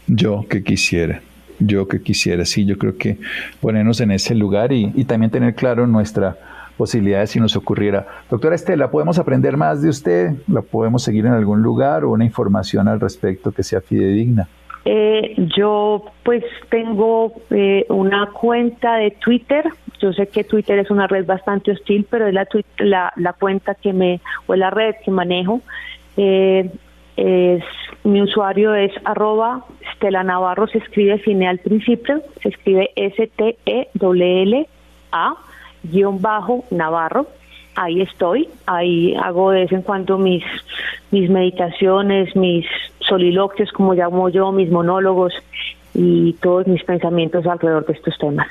Yo 0.06 0.46
que 0.48 0.62
quisiera, 0.62 1.20
yo 1.58 1.88
que 1.88 2.02
quisiera, 2.02 2.44
sí, 2.44 2.64
yo 2.64 2.78
creo 2.78 2.96
que 2.96 3.18
ponernos 3.60 4.00
en 4.00 4.12
ese 4.12 4.34
lugar 4.34 4.72
y, 4.72 5.04
también 5.04 5.30
tener 5.30 5.54
claro 5.54 5.86
nuestra 5.86 6.36
posibilidad 6.76 7.26
si 7.26 7.38
nos 7.40 7.56
ocurriera. 7.56 8.06
Doctora 8.30 8.54
Estela, 8.54 8.90
¿podemos 8.90 9.18
aprender 9.18 9.56
más 9.56 9.82
de 9.82 9.90
usted? 9.90 10.32
¿La 10.48 10.62
podemos 10.62 11.02
seguir 11.02 11.26
en 11.26 11.32
algún 11.32 11.62
lugar 11.62 12.04
o 12.04 12.10
una 12.10 12.24
información 12.24 12.88
al 12.88 13.00
respecto 13.00 13.52
que 13.52 13.62
sea 13.62 13.80
fidedigna? 13.80 14.48
Eh, 14.84 15.34
yo 15.56 16.04
pues 16.22 16.44
tengo 16.70 17.32
eh, 17.50 17.84
una 17.88 18.26
cuenta 18.30 18.96
de 18.96 19.10
Twitter. 19.10 19.64
Yo 20.00 20.12
sé 20.12 20.28
que 20.28 20.44
Twitter 20.44 20.78
es 20.78 20.90
una 20.90 21.06
red 21.06 21.26
bastante 21.26 21.72
hostil, 21.72 22.06
pero 22.08 22.26
es 22.26 22.34
la, 22.34 22.46
la, 22.78 23.12
la 23.16 23.32
cuenta 23.34 23.74
que 23.74 23.92
me, 23.92 24.20
o 24.46 24.54
la 24.54 24.70
red 24.70 24.94
que 25.04 25.10
manejo. 25.10 25.60
Eh, 26.16 26.70
mi 28.04 28.22
usuario 28.22 28.74
es 28.74 28.92
arroba 29.04 29.66
Stella 29.94 30.22
Navarro, 30.22 30.66
se 30.68 30.78
escribe 30.78 31.18
cine 31.22 31.48
al 31.48 31.58
principio, 31.58 32.22
se 32.42 32.48
escribe 32.48 32.92
S-T-E-L-L-A 32.96 33.86
guion 35.82 36.22
bajo 36.22 36.64
Navarro 36.70 37.26
ahí 37.74 38.02
estoy, 38.02 38.48
ahí 38.66 39.14
hago 39.14 39.50
de 39.50 39.60
vez 39.60 39.72
en 39.72 39.82
cuando 39.82 40.18
mis, 40.18 40.44
mis 41.10 41.30
meditaciones, 41.30 42.34
mis 42.36 42.66
soliloquios, 43.10 43.70
como 43.72 43.92
llamo 43.92 44.30
yo, 44.30 44.50
mis 44.52 44.70
monólogos 44.70 45.34
y 45.92 46.32
todos 46.34 46.66
mis 46.66 46.82
pensamientos 46.84 47.46
alrededor 47.46 47.84
de 47.84 47.92
estos 47.92 48.16
temas. 48.18 48.48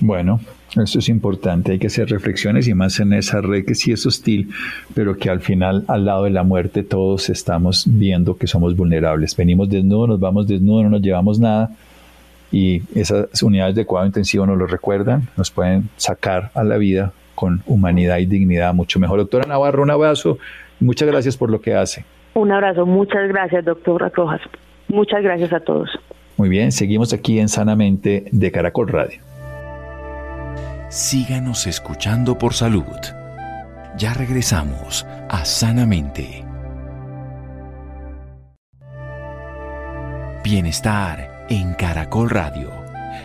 Bueno, 0.00 0.40
eso 0.76 0.98
es 0.98 1.08
importante, 1.08 1.72
hay 1.72 1.78
que 1.78 1.88
hacer 1.88 2.08
reflexiones 2.08 2.68
y 2.68 2.74
más 2.74 3.00
en 3.00 3.12
esa 3.12 3.40
red 3.40 3.64
que 3.64 3.74
sí 3.74 3.92
es 3.92 4.04
hostil, 4.06 4.50
pero 4.94 5.16
que 5.16 5.30
al 5.30 5.40
final, 5.40 5.84
al 5.88 6.04
lado 6.04 6.24
de 6.24 6.30
la 6.30 6.42
muerte, 6.42 6.82
todos 6.82 7.30
estamos 7.30 7.84
viendo 7.86 8.36
que 8.36 8.46
somos 8.46 8.76
vulnerables. 8.76 9.36
Venimos 9.36 9.68
desnudos, 9.68 10.08
nos 10.08 10.20
vamos 10.20 10.46
desnudos, 10.48 10.84
no 10.84 10.90
nos 10.90 11.02
llevamos 11.02 11.38
nada 11.38 11.70
y 12.50 12.82
esas 12.94 13.42
unidades 13.42 13.74
de 13.74 13.84
cuidado 13.84 14.06
intensivo 14.06 14.46
nos 14.46 14.56
lo 14.56 14.66
recuerdan, 14.66 15.28
nos 15.36 15.50
pueden 15.50 15.90
sacar 15.96 16.50
a 16.54 16.64
la 16.64 16.76
vida 16.76 17.12
con 17.34 17.62
humanidad 17.66 18.18
y 18.18 18.26
dignidad 18.26 18.74
mucho 18.74 18.98
mejor. 18.98 19.18
Doctora 19.20 19.46
Navarro, 19.46 19.82
un 19.82 19.90
abrazo. 19.90 20.38
Muchas 20.80 21.08
gracias 21.08 21.36
por 21.36 21.50
lo 21.50 21.60
que 21.60 21.74
hace. 21.74 22.04
Un 22.34 22.52
abrazo. 22.52 22.86
Muchas 22.86 23.28
gracias, 23.28 23.64
doctora 23.64 24.10
Rojas. 24.14 24.40
Muchas 24.88 25.22
gracias 25.22 25.52
a 25.52 25.60
todos. 25.60 25.90
Muy 26.36 26.48
bien, 26.48 26.72
seguimos 26.72 27.12
aquí 27.12 27.40
en 27.40 27.48
Sanamente 27.48 28.26
de 28.30 28.52
Caracol 28.52 28.88
Radio. 28.88 29.20
Síganos 30.88 31.66
escuchando 31.66 32.38
por 32.38 32.54
salud. 32.54 32.84
Ya 33.96 34.14
regresamos 34.14 35.04
a 35.28 35.44
Sanamente. 35.44 36.44
Bienestar 40.44 41.46
en 41.50 41.74
Caracol 41.74 42.30
Radio. 42.30 42.70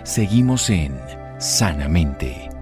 Seguimos 0.04 0.70
en 0.70 1.00
Sanamente. 1.38 2.53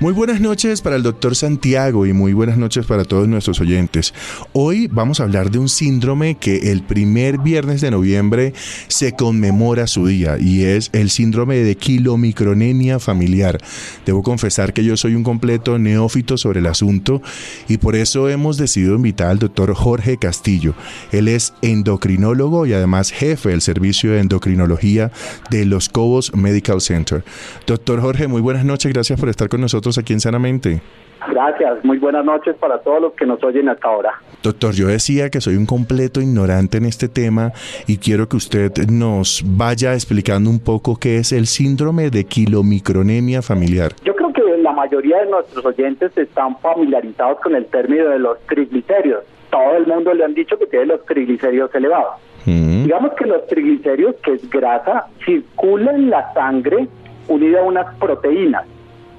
Muy 0.00 0.12
buenas 0.12 0.40
noches 0.40 0.82
para 0.82 0.96
el 0.96 1.04
doctor 1.04 1.36
Santiago 1.36 2.04
y 2.04 2.12
muy 2.12 2.32
buenas 2.32 2.58
noches 2.58 2.84
para 2.84 3.04
todos 3.04 3.28
nuestros 3.28 3.60
oyentes. 3.60 4.12
Hoy 4.52 4.88
vamos 4.88 5.20
a 5.20 5.22
hablar 5.22 5.52
de 5.52 5.60
un 5.60 5.68
síndrome 5.68 6.34
que 6.34 6.72
el 6.72 6.82
primer 6.82 7.38
viernes 7.38 7.80
de 7.80 7.92
noviembre 7.92 8.54
se 8.88 9.12
conmemora 9.12 9.86
su 9.86 10.08
día 10.08 10.36
y 10.38 10.64
es 10.64 10.90
el 10.92 11.10
síndrome 11.10 11.58
de 11.58 11.76
quilomicronemia 11.76 12.98
familiar. 12.98 13.58
Debo 14.04 14.24
confesar 14.24 14.72
que 14.72 14.84
yo 14.84 14.96
soy 14.96 15.14
un 15.14 15.22
completo 15.22 15.78
neófito 15.78 16.36
sobre 16.38 16.58
el 16.58 16.66
asunto 16.66 17.22
y 17.68 17.78
por 17.78 17.94
eso 17.94 18.28
hemos 18.28 18.56
decidido 18.56 18.96
invitar 18.96 19.28
al 19.28 19.38
doctor 19.38 19.72
Jorge 19.74 20.18
Castillo. 20.18 20.74
Él 21.12 21.28
es 21.28 21.54
endocrinólogo 21.62 22.66
y 22.66 22.72
además 22.72 23.12
jefe 23.12 23.50
del 23.50 23.62
servicio 23.62 24.10
de 24.10 24.20
endocrinología 24.20 25.12
de 25.50 25.64
Los 25.66 25.88
Cobos 25.88 26.34
Medical 26.34 26.80
Center. 26.80 27.24
Doctor 27.64 28.00
Jorge, 28.00 28.26
muy 28.26 28.40
buenas 28.40 28.64
noches, 28.64 28.92
gracias 28.92 29.20
por 29.20 29.28
estar 29.28 29.48
con 29.48 29.60
nosotros 29.60 29.83
aquí 29.98 30.12
en 30.12 30.20
Sanamente. 30.20 30.80
Gracias, 31.28 31.84
muy 31.84 31.98
buenas 31.98 32.24
noches 32.24 32.54
para 32.56 32.78
todos 32.78 33.00
los 33.00 33.12
que 33.14 33.24
nos 33.24 33.42
oyen 33.42 33.68
hasta 33.68 33.88
ahora. 33.88 34.12
Doctor, 34.42 34.74
yo 34.74 34.88
decía 34.88 35.30
que 35.30 35.40
soy 35.40 35.56
un 35.56 35.64
completo 35.64 36.20
ignorante 36.20 36.78
en 36.78 36.84
este 36.84 37.08
tema 37.08 37.52
y 37.86 37.96
quiero 37.96 38.28
que 38.28 38.36
usted 38.36 38.72
nos 38.90 39.42
vaya 39.44 39.94
explicando 39.94 40.50
un 40.50 40.60
poco 40.60 40.96
qué 41.00 41.16
es 41.16 41.32
el 41.32 41.46
síndrome 41.46 42.10
de 42.10 42.24
quilomicronemia 42.24 43.40
familiar. 43.40 43.92
Yo 44.04 44.14
creo 44.14 44.32
que 44.32 44.42
la 44.58 44.72
mayoría 44.72 45.20
de 45.20 45.30
nuestros 45.30 45.64
oyentes 45.64 46.16
están 46.16 46.58
familiarizados 46.58 47.40
con 47.40 47.54
el 47.54 47.66
término 47.66 48.10
de 48.10 48.18
los 48.18 48.38
triglicéridos. 48.46 49.24
Todo 49.50 49.76
el 49.76 49.86
mundo 49.86 50.12
le 50.12 50.24
han 50.24 50.34
dicho 50.34 50.58
que 50.58 50.66
tiene 50.66 50.86
los 50.86 51.04
triglicéridos 51.06 51.74
elevados. 51.74 52.14
Mm. 52.44 52.84
Digamos 52.84 53.12
que 53.14 53.24
los 53.24 53.46
triglicéridos, 53.46 54.16
que 54.16 54.34
es 54.34 54.50
grasa, 54.50 55.06
circulan 55.24 55.94
en 55.94 56.10
la 56.10 56.32
sangre 56.34 56.86
unida 57.28 57.60
a 57.60 57.62
unas 57.62 57.94
proteínas 57.96 58.66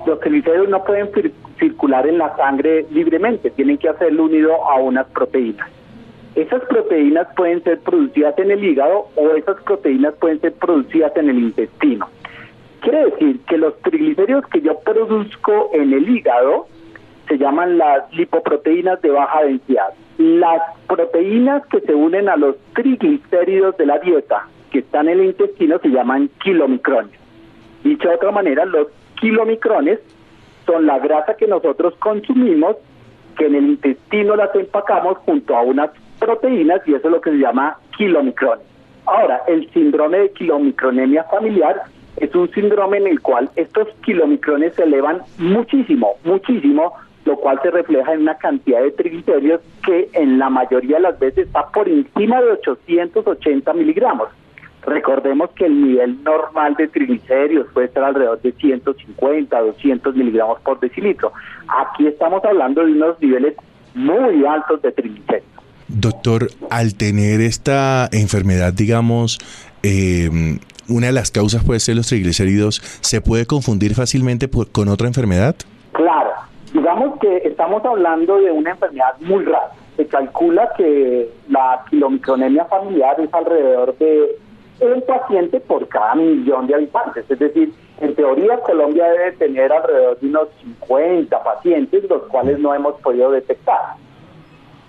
los 0.06 0.20
triglicéridos 0.20 0.70
no 0.70 0.84
pueden 0.84 1.10
circular 1.60 2.08
en 2.08 2.18
la 2.18 2.36
sangre 2.36 2.86
libremente, 2.92 3.50
tienen 3.52 3.78
que 3.78 3.90
hacerlo 3.90 4.26
unido 4.26 4.54
a 4.70 4.76
unas 4.76 5.08
proteínas. 5.08 5.70
Esas 6.36 6.64
proteínas 6.66 7.28
pueden 7.36 7.64
ser 7.64 7.80
producidas 7.80 8.38
en 8.38 8.52
el 8.52 8.64
hígado 8.64 9.08
o 9.16 9.30
esas 9.32 9.62
proteínas 9.64 10.14
pueden 10.16 10.42
ser 10.42 10.54
producidas 10.54 11.16
en 11.16 11.30
el 11.30 11.40
intestino. 11.40 12.10
Quiere 12.82 13.06
decir 13.06 13.40
que 13.48 13.58
los 13.58 13.80
triglicéridos 13.82 14.46
que 14.48 14.62
yo 14.62 14.78
produzco 14.80 15.70
en 15.74 15.94
el 15.94 16.10
hígado 16.10 16.68
se 17.28 17.38
llaman 17.38 17.78
las 17.78 18.12
lipoproteínas 18.14 19.02
de 19.02 19.10
baja 19.10 19.44
densidad. 19.44 19.94
Las 20.18 20.62
proteínas 20.88 21.66
que 21.68 21.80
se 21.82 21.96
unen 21.96 22.30
a 22.30 22.36
los 22.36 22.58
triglicéridos 22.74 23.78
de 23.78 23.86
la 23.86 24.00
dieta 24.00 24.48
que 24.72 24.80
están 24.80 25.08
en 25.08 25.20
el 25.20 25.26
intestino 25.28 25.80
se 25.80 25.88
llaman 25.88 26.30
kilomicrones. 26.44 27.18
Dicho 27.84 28.10
de 28.10 28.16
otra 28.16 28.32
manera, 28.32 28.66
los 28.66 28.88
kilomicrones 29.20 30.00
son 30.66 30.86
la 30.86 31.00
grasa 31.00 31.36
que 31.36 31.48
nosotros 31.48 31.96
consumimos 32.00 32.78
que 33.38 33.46
en 33.46 33.56
el 33.56 33.66
intestino 33.66 34.36
las 34.36 34.56
empacamos 34.56 35.18
junto 35.20 35.56
a 35.56 35.62
unas 35.62 35.92
proteínas 36.20 36.82
y 36.88 36.94
eso 36.94 37.08
es 37.08 37.12
lo 37.12 37.22
que 37.22 37.32
se 37.32 37.38
llama 37.38 37.78
kilomicrones. 37.98 38.66
Ahora, 39.06 39.42
el 39.48 39.70
síndrome 39.72 40.18
de 40.20 40.32
kilomicronemia 40.32 41.26
familiar 41.26 41.84
es 42.18 42.34
un 42.34 42.50
síndrome 42.52 42.98
en 42.98 43.08
el 43.08 43.22
cual 43.22 43.50
estos 43.56 43.88
kilomicrones 44.04 44.74
se 44.76 44.84
elevan 44.84 45.22
muchísimo, 45.38 46.14
muchísimo, 46.24 46.94
lo 47.26 47.36
cual 47.38 47.60
se 47.62 47.72
refleja 47.72 48.14
en 48.14 48.22
una 48.22 48.38
cantidad 48.38 48.82
de 48.82 48.92
triglicéridos 48.92 49.62
que 49.86 50.10
en 50.14 50.40
la 50.40 50.50
mayoría 50.50 50.98
de 50.98 51.04
las 51.04 51.20
veces 51.20 51.48
está 51.48 51.68
por 51.68 51.90
encima 51.90 52.42
de 52.42 52.52
880 52.52 53.74
miligramos. 53.74 54.30
Recordemos 54.86 55.50
que 55.52 55.66
el 55.66 55.82
nivel 55.82 56.24
normal 56.24 56.76
de 56.76 56.88
triglicéridos 56.88 57.68
puede 57.74 57.88
estar 57.88 58.04
alrededor 58.04 58.40
de 58.42 58.52
150, 58.52 59.60
200 59.60 60.16
miligramos 60.16 60.60
por 60.62 60.80
decilitro. 60.80 61.32
Aquí 61.68 62.06
estamos 62.06 62.44
hablando 62.46 62.86
de 62.86 62.92
unos 62.92 63.20
niveles 63.20 63.56
muy 63.96 64.46
altos 64.46 64.82
de 64.84 64.92
triglicéridos. 64.92 65.50
Doctor, 65.88 66.48
al 66.70 66.96
tener 66.96 67.42
esta 67.42 68.10
enfermedad, 68.12 68.74
digamos, 68.74 69.40
eh, 69.82 70.30
una 70.88 71.08
de 71.08 71.14
las 71.14 71.32
causas 71.32 71.64
puede 71.64 71.80
ser 71.80 71.96
los 71.96 72.08
triglicéridos, 72.08 72.82
¿se 73.02 73.22
puede 73.22 73.46
confundir 73.46 73.96
fácilmente 73.96 74.50
con 74.72 74.88
otra 74.88 75.08
enfermedad? 75.08 75.56
Claro, 75.94 76.32
digamos 76.74 77.20
que 77.20 77.38
estamos 77.38 77.84
hablando 77.86 78.38
de 78.38 78.52
una 78.52 78.72
enfermedad 78.72 79.16
muy 79.22 79.46
rara. 79.46 79.72
Se 79.96 80.06
calcula 80.08 80.70
que 80.78 81.30
la 81.50 81.84
kilomicronemia 81.90 82.66
familiar 82.66 83.20
es 83.20 83.34
alrededor 83.34 83.98
de 83.98 84.38
un 84.80 85.02
paciente 85.02 85.60
por 85.60 85.88
cada 85.88 86.16
millón 86.16 86.68
de 86.68 86.76
habitantes. 86.76 87.30
Es 87.30 87.40
decir, 87.40 87.74
en 88.02 88.16
teoría 88.16 88.60
Colombia 88.60 89.08
debe 89.10 89.32
tener 89.34 89.72
alrededor 89.72 90.20
de 90.20 90.28
unos 90.28 90.50
50 90.62 91.44
pacientes, 91.44 92.10
los 92.10 92.24
cuales 92.24 92.60
no 92.60 92.74
hemos 92.74 93.00
podido 93.02 93.32
detectar. 93.32 93.96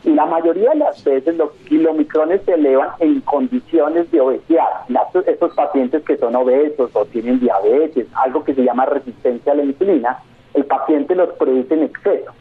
Y 0.04 0.10
la 0.10 0.26
mayoría 0.26 0.70
de 0.70 0.76
las 0.76 1.02
veces 1.02 1.36
los 1.36 1.50
kilomicrones 1.68 2.40
se 2.42 2.54
elevan 2.54 2.90
en 3.00 3.20
condiciones 3.22 4.10
de 4.10 4.20
obesidad. 4.20 4.64
estos 5.26 5.54
pacientes 5.54 6.04
que 6.04 6.16
son 6.16 6.36
obesos 6.36 6.90
o 6.94 7.04
tienen 7.06 7.40
diabetes, 7.40 8.06
algo 8.14 8.44
que 8.44 8.54
se 8.54 8.62
llama 8.62 8.86
resistencia 8.86 9.52
a 9.52 9.56
la 9.56 9.64
insulina, 9.64 10.18
el 10.54 10.64
paciente 10.64 11.14
los 11.14 11.30
produce 11.34 11.74
en 11.74 11.84
exceso. 11.84 12.32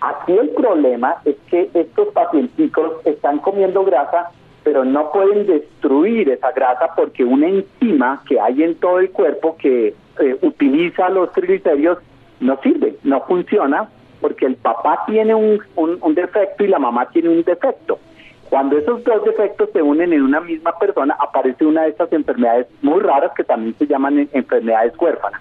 Aquí 0.00 0.32
el 0.32 0.48
problema 0.50 1.16
es 1.26 1.36
que 1.50 1.70
estos 1.74 2.08
pacienticos 2.08 2.92
están 3.04 3.38
comiendo 3.38 3.84
grasa, 3.84 4.30
pero 4.62 4.84
no 4.84 5.10
pueden 5.10 5.46
destruir 5.46 6.28
esa 6.30 6.52
grasa 6.52 6.94
porque 6.94 7.24
una 7.24 7.48
enzima 7.48 8.22
que 8.28 8.38
hay 8.38 8.62
en 8.62 8.74
todo 8.76 9.00
el 9.00 9.10
cuerpo 9.10 9.56
que 9.56 9.94
eh, 10.20 10.38
utiliza 10.42 11.08
los 11.08 11.32
triglicéridos 11.32 11.98
no 12.40 12.58
sirve, 12.62 12.96
no 13.02 13.20
funciona 13.22 13.88
porque 14.20 14.46
el 14.46 14.56
papá 14.56 15.04
tiene 15.06 15.34
un, 15.34 15.60
un, 15.76 16.14
defecto 16.14 16.64
y 16.64 16.68
la 16.68 16.78
mamá 16.78 17.08
tiene 17.08 17.30
un 17.30 17.42
defecto. 17.42 17.98
Cuando 18.50 18.76
esos 18.76 19.02
dos 19.04 19.24
defectos 19.24 19.70
se 19.72 19.80
unen 19.80 20.12
en 20.12 20.22
una 20.22 20.40
misma 20.40 20.72
persona, 20.78 21.16
aparece 21.18 21.64
una 21.64 21.82
de 21.82 21.90
estas 21.90 22.12
enfermedades 22.12 22.66
muy 22.82 23.00
raras 23.00 23.32
que 23.34 23.44
también 23.44 23.74
se 23.78 23.86
llaman 23.86 24.28
enfermedades 24.32 24.92
huérfanas. 24.98 25.40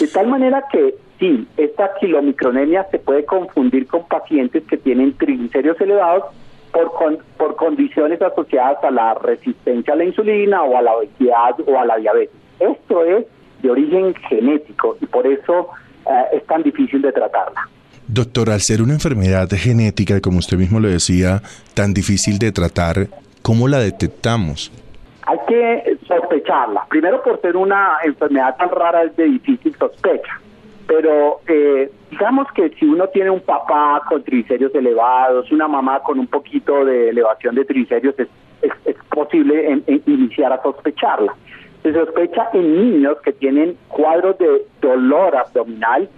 De 0.00 0.08
tal 0.08 0.26
manera 0.26 0.64
que 0.72 0.96
sí, 1.20 1.46
esta 1.56 1.94
kilomicronemia 2.00 2.84
se 2.90 2.98
puede 2.98 3.24
confundir 3.24 3.86
con 3.86 4.04
pacientes 4.08 4.64
que 4.64 4.76
tienen 4.76 5.16
triglicéridos 5.16 5.80
elevados 5.80 6.24
por, 6.76 7.18
por 7.38 7.56
condiciones 7.56 8.20
asociadas 8.20 8.82
a 8.84 8.90
la 8.90 9.14
resistencia 9.14 9.94
a 9.94 9.96
la 9.96 10.04
insulina 10.04 10.62
o 10.62 10.76
a 10.76 10.82
la 10.82 10.94
obesidad 10.94 11.54
o 11.66 11.78
a 11.78 11.86
la 11.86 11.96
diabetes. 11.96 12.36
Esto 12.60 13.04
es 13.04 13.26
de 13.62 13.70
origen 13.70 14.14
genético 14.28 14.96
y 15.00 15.06
por 15.06 15.26
eso 15.26 15.68
eh, 16.06 16.36
es 16.36 16.46
tan 16.46 16.62
difícil 16.62 17.00
de 17.00 17.12
tratarla. 17.12 17.68
Doctor, 18.06 18.50
al 18.50 18.60
ser 18.60 18.82
una 18.82 18.92
enfermedad 18.92 19.48
genética, 19.50 20.20
como 20.20 20.38
usted 20.38 20.58
mismo 20.58 20.78
lo 20.78 20.88
decía, 20.88 21.42
tan 21.74 21.92
difícil 21.92 22.38
de 22.38 22.52
tratar, 22.52 23.08
¿cómo 23.42 23.66
la 23.68 23.78
detectamos? 23.78 24.70
Hay 25.22 25.38
que 25.48 25.98
sospecharla. 26.06 26.86
Primero 26.88 27.22
por 27.22 27.40
ser 27.40 27.56
una 27.56 27.96
enfermedad 28.04 28.56
tan 28.56 28.70
rara 28.70 29.02
es 29.02 29.16
de 29.16 29.24
difícil 29.24 29.74
sospecha. 29.76 30.40
Pero 30.86 31.40
eh, 31.48 31.90
digamos 32.10 32.46
que 32.52 32.70
si 32.70 32.84
uno 32.84 33.08
tiene 33.08 33.30
un 33.30 33.40
papá 33.40 34.02
con 34.08 34.22
triglicéridos 34.22 34.74
elevados, 34.74 35.50
una 35.50 35.66
mamá 35.66 36.00
con 36.00 36.18
un 36.18 36.26
poquito 36.28 36.84
de 36.84 37.08
elevación 37.10 37.54
de 37.54 37.64
triglicéridos, 37.64 38.18
es, 38.20 38.28
es, 38.84 38.96
posible 39.10 39.82
iniciar 40.06 40.52
a 40.52 40.62
sospecharla. 40.62 41.34
Se 41.82 41.92
sospecha 41.92 42.50
en 42.52 42.92
niños 42.92 43.16
que 43.22 43.32
tienen 43.32 43.76
cuadros 43.88 44.36
de 44.38 44.66
dolor 44.80 45.34
abdominal 45.36 46.08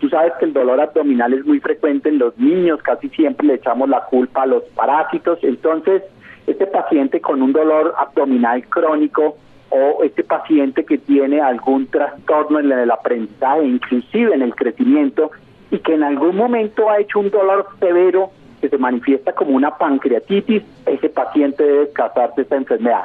Tú 0.00 0.10
sabes 0.10 0.34
que 0.38 0.44
el 0.44 0.52
dolor 0.52 0.80
abdominal 0.80 1.32
es 1.32 1.44
muy 1.46 1.58
frecuente 1.58 2.10
en 2.10 2.18
los 2.18 2.36
niños, 2.38 2.82
casi 2.82 3.08
siempre 3.10 3.46
le 3.46 3.54
echamos 3.54 3.88
la 3.88 4.04
culpa 4.04 4.42
a 4.42 4.46
los 4.46 4.62
parásitos. 4.74 5.38
Entonces, 5.42 6.02
este 6.46 6.66
paciente 6.66 7.20
con 7.20 7.40
un 7.40 7.52
dolor 7.52 7.94
abdominal 7.98 8.66
crónico 8.68 9.38
o 9.70 10.02
este 10.04 10.22
paciente 10.22 10.84
que 10.84 10.98
tiene 10.98 11.40
algún 11.40 11.86
trastorno 11.86 12.60
en 12.60 12.70
el 12.72 12.90
aprendizaje, 12.90 13.64
inclusive 13.64 14.34
en 14.34 14.42
el 14.42 14.54
crecimiento, 14.54 15.30
y 15.70 15.78
que 15.78 15.94
en 15.94 16.04
algún 16.04 16.36
momento 16.36 16.88
ha 16.88 16.98
hecho 16.98 17.18
un 17.18 17.30
dolor 17.30 17.66
severo 17.80 18.30
que 18.60 18.68
se 18.68 18.78
manifiesta 18.78 19.32
como 19.32 19.56
una 19.56 19.76
pancreatitis, 19.76 20.62
ese 20.86 21.08
paciente 21.08 21.62
debe 21.62 21.80
descartarse 21.86 22.42
esta 22.42 22.56
enfermedad. 22.56 23.04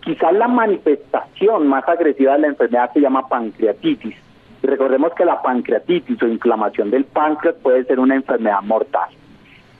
Quizás 0.00 0.32
la 0.32 0.48
manifestación 0.48 1.66
más 1.68 1.88
agresiva 1.88 2.34
de 2.34 2.40
la 2.40 2.46
enfermedad 2.48 2.92
se 2.92 3.00
llama 3.00 3.28
pancreatitis 3.28 4.16
y 4.62 4.66
recordemos 4.66 5.12
que 5.14 5.24
la 5.24 5.42
pancreatitis 5.42 6.22
o 6.22 6.28
inflamación 6.28 6.90
del 6.90 7.04
páncreas 7.04 7.56
puede 7.62 7.84
ser 7.84 7.98
una 7.98 8.14
enfermedad 8.14 8.62
mortal. 8.62 9.08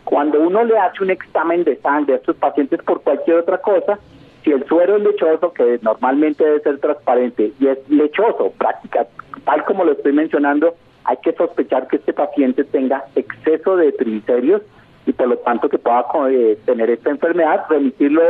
Cuando 0.04 0.40
uno 0.40 0.64
le 0.64 0.76
hace 0.78 1.02
un 1.02 1.10
examen 1.10 1.62
de 1.62 1.76
sangre 1.76 2.14
a 2.14 2.16
estos 2.16 2.36
pacientes 2.36 2.82
por 2.82 3.02
cualquier 3.02 3.38
otra 3.38 3.58
cosa, 3.58 3.98
si 4.42 4.50
el 4.50 4.66
suero 4.66 4.96
es 4.96 5.02
lechoso, 5.02 5.52
que 5.52 5.78
normalmente 5.82 6.44
debe 6.44 6.60
ser 6.60 6.78
transparente, 6.78 7.52
y 7.58 7.66
es 7.66 7.78
lechoso, 7.88 8.52
práctica, 8.58 9.06
tal 9.44 9.64
como 9.64 9.84
lo 9.84 9.92
estoy 9.92 10.12
mencionando, 10.12 10.74
hay 11.04 11.16
que 11.18 11.32
sospechar 11.32 11.88
que 11.88 11.96
este 11.96 12.12
paciente 12.12 12.64
tenga 12.64 13.04
exceso 13.14 13.76
de 13.76 13.92
triglicéridos 13.92 14.62
y 15.06 15.12
por 15.12 15.28
lo 15.28 15.36
tanto 15.38 15.68
que 15.68 15.78
pueda 15.78 16.06
eh, 16.30 16.58
tener 16.64 16.90
esta 16.90 17.10
enfermedad, 17.10 17.64
remitirlo 17.68 18.22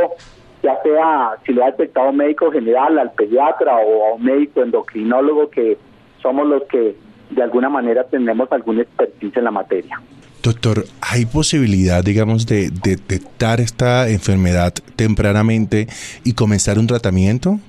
ya 0.63 0.81
sea 0.81 1.35
si 1.45 1.53
le 1.53 1.61
ha 1.61 1.71
detectado 1.71 2.09
un 2.09 2.17
médico 2.17 2.49
general, 2.49 2.97
al 2.97 3.11
pediatra 3.11 3.75
o 3.75 4.07
a 4.07 4.13
un 4.15 4.23
médico 4.23 4.63
endocrinólogo 4.63 5.49
que 5.49 5.77
somos 6.21 6.47
los 6.47 6.63
que 6.63 6.95
de 7.31 7.43
alguna 7.43 7.69
manera 7.69 8.05
tenemos 8.05 8.49
algún 8.51 8.79
expertise 8.79 9.37
en 9.37 9.43
la 9.43 9.51
materia. 9.51 10.01
Doctor, 10.43 10.83
¿hay 10.99 11.25
posibilidad, 11.25 12.03
digamos, 12.03 12.45
de, 12.45 12.69
detectar 12.69 13.61
esta 13.61 14.09
enfermedad 14.09 14.73
tempranamente 14.97 15.87
y 16.25 16.33
comenzar 16.33 16.77
un 16.77 16.85
tratamiento? 16.85 17.59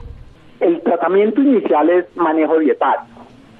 El 0.58 0.80
tratamiento 0.82 1.40
inicial 1.40 1.88
es 1.88 2.04
manejo 2.16 2.58
dietal. 2.58 2.96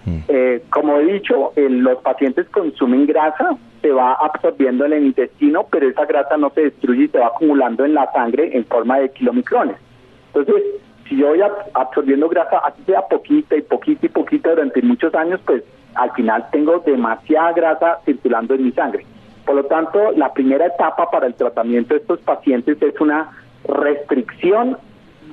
Mm. 0.05 0.19
Eh, 0.27 0.63
como 0.69 0.99
he 0.99 1.13
dicho, 1.13 1.53
los 1.55 1.99
pacientes 1.99 2.49
consumen 2.49 3.07
grasa, 3.07 3.57
se 3.83 3.93
va 3.93 4.15
absorbiendo 4.15 4.85
en 4.85 4.95
el 4.95 5.05
intestino, 5.05 5.65
pero 5.71 5.89
esa 5.89 6.07
grasa 6.07 6.37
no 6.37 6.51
se 6.51 6.63
destruye 6.63 7.05
y 7.05 7.09
se 7.09 7.19
va 7.19 7.29
acumulando 7.29 7.85
en 7.85 7.95
la 7.95 8.11
sangre 8.13 8.57
en 8.57 8.65
forma 8.65 8.99
de 8.99 9.13
kilomicrones. 9.13 9.77
Entonces, 10.35 10.65
si 11.09 11.17
yo 11.19 11.29
voy 11.29 11.41
absorbiendo 11.75 12.29
grasa, 12.29 12.59
así 12.67 12.83
sea 12.85 13.03
poquita 13.03 13.55
y 13.55 13.63
poquita 13.63 14.07
y 14.07 14.09
poquita 14.09 14.51
durante 14.51 14.83
muchos 14.83 15.15
años, 15.15 15.39
pues 15.47 15.63
al 15.95 16.13
final 16.13 16.47
tengo 16.51 16.81
demasiada 16.81 17.53
grasa 17.53 17.99
circulando 18.05 18.55
en 18.55 18.65
mi 18.65 18.73
sangre. 18.73 19.05
Por 19.45 19.57
lo 19.57 19.65
tanto, 19.65 20.13
la 20.13 20.33
primera 20.33 20.67
etapa 20.67 21.11
para 21.11 21.27
el 21.27 21.35
tratamiento 21.35 21.95
de 21.95 22.01
estos 22.01 22.21
pacientes 22.21 22.81
es 22.81 22.99
una 23.01 23.31
restricción 23.67 24.79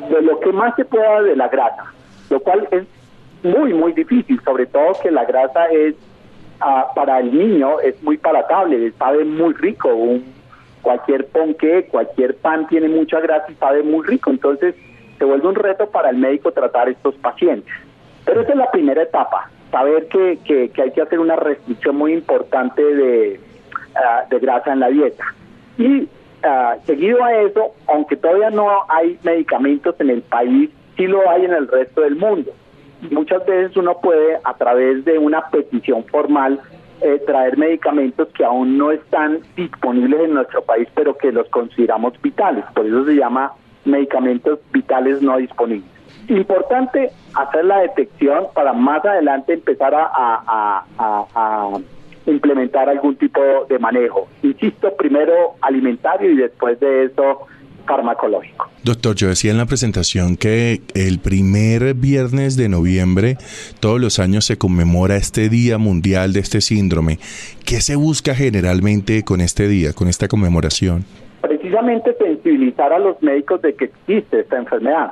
de 0.10 0.22
lo 0.22 0.40
que 0.40 0.52
más 0.52 0.76
se 0.76 0.86
pueda 0.86 1.22
de 1.22 1.36
la 1.36 1.48
grasa, 1.48 1.94
lo 2.30 2.40
cual 2.40 2.68
es 2.72 2.86
muy, 3.44 3.74
muy 3.74 3.94
difícil, 3.94 4.40
sobre 4.44 4.66
todo 4.66 4.94
que 5.02 5.12
la 5.12 5.26
grasa 5.26 5.66
es, 5.68 5.96
ah, 6.60 6.88
para 6.96 7.20
el 7.20 7.38
niño, 7.38 7.80
es 7.80 8.02
muy 8.04 8.18
palatable, 8.18 8.92
sabe 8.94 9.24
muy 9.24 9.54
rico, 9.54 9.90
un, 9.94 10.26
cualquier 10.82 11.28
ponqué, 11.28 11.88
cualquier 11.90 12.36
pan 12.38 12.68
tiene 12.68 12.90
mucha 12.90 13.20
grasa 13.20 13.52
y 13.52 13.56
sabe 13.56 13.84
muy 13.84 14.06
rico, 14.06 14.30
entonces 14.30 14.76
se 15.18 15.26
vuelve 15.26 15.48
un 15.48 15.56
reto 15.56 15.90
para 15.90 16.10
el 16.10 16.18
médico 16.18 16.52
tratar 16.52 16.90
estos 16.90 17.16
pacientes. 17.16 17.74
Pero 18.26 18.42
esa 18.42 18.52
es 18.52 18.58
la 18.58 18.72
primera 18.72 19.04
etapa, 19.04 19.50
saber 19.72 20.08
que, 20.08 20.40
que, 20.46 20.82
hay 20.82 20.92
que 20.92 21.02
hacer 21.02 21.20
una 21.20 21.36
restricción 21.36 21.96
muy 21.96 22.14
importante 22.14 22.84
de, 22.84 23.40
ah, 23.96 24.24
de 24.30 24.40
grasa 24.40 24.74
en 24.74 24.82
la 24.82 24.90
dieta. 24.90 25.24
Y 25.78 26.08
ah, 26.44 26.76
seguido 26.86 27.24
a 27.24 27.34
eso, 27.42 27.74
aunque 27.88 28.18
todavía 28.18 28.50
no 28.50 28.70
hay 28.90 29.18
medicamentos 29.24 29.96
en 30.00 30.10
el 30.10 30.22
país, 30.22 30.70
sí 30.98 31.08
lo 31.08 31.30
hay 31.30 31.46
en 31.46 31.54
el 31.54 31.68
resto 31.68 32.02
del 32.02 32.16
mundo. 32.16 32.52
Muchas 33.10 33.46
veces 33.46 33.76
uno 33.78 33.98
puede, 34.00 34.38
a 34.44 34.54
través 34.54 35.04
de 35.06 35.18
una 35.18 35.42
petición 35.50 36.04
formal, 36.06 36.60
eh, 37.02 37.20
traer 37.26 37.58
medicamentos 37.58 38.28
que 38.28 38.46
aún 38.46 38.78
no 38.78 38.92
están 38.92 39.40
disponibles 39.56 40.22
en 40.22 40.36
nuestro 40.36 40.62
país, 40.62 40.88
pero 40.94 41.18
que 41.18 41.32
los 41.32 41.50
consideramos 41.50 42.14
vitales. 42.22 42.64
Por 42.76 42.86
eso 42.86 43.06
se 43.06 43.16
llama 43.16 43.54
medicamentos 43.86 44.60
vitales 44.72 45.20
no 45.22 45.38
disponibles. 45.38 45.90
Importante 46.28 47.12
hacer 47.34 47.66
la 47.66 47.80
detección 47.80 48.46
para 48.54 48.74
más 48.74 49.04
adelante 49.06 49.54
empezar 49.54 49.94
a, 49.96 50.84
implementar 52.28 52.88
algún 52.88 53.16
tipo 53.16 53.42
de 53.68 53.80
manejo. 53.80 54.28
Insisto, 54.44 54.96
primero 54.96 55.56
alimentario 55.62 56.32
y 56.32 56.38
después 56.38 56.80
de 56.80 57.06
eso 57.06 57.48
farmacológico. 57.88 58.70
Doctor, 58.84 59.16
yo 59.16 59.28
decía 59.30 59.52
en 59.52 59.58
la 59.58 59.66
presentación 59.66 60.38
que 60.38 60.82
el 60.94 61.20
primer 61.20 61.96
viernes 61.96 62.58
de 62.58 62.70
noviembre 62.70 63.38
todos 63.80 64.00
los 64.00 64.20
años 64.20 64.46
se 64.46 64.58
conmemora 64.58 65.16
este 65.16 65.50
Día 65.50 65.78
Mundial 65.78 66.32
de 66.34 66.42
este 66.42 66.62
síndrome. 66.62 67.18
¿Qué 67.66 67.82
se 67.82 67.96
busca 67.96 68.36
generalmente 68.36 69.24
con 69.24 69.42
este 69.42 69.68
día, 69.68 69.94
con 69.94 70.08
esta 70.08 70.28
conmemoración? 70.28 71.06
Precisamente 71.42 72.16
sensibilizar 72.18 72.94
a 72.94 73.00
los 73.00 73.22
médicos 73.22 73.62
de 73.62 73.74
que 73.74 73.86
existe 73.86 74.42
esta 74.42 74.58
enfermedad. 74.58 75.12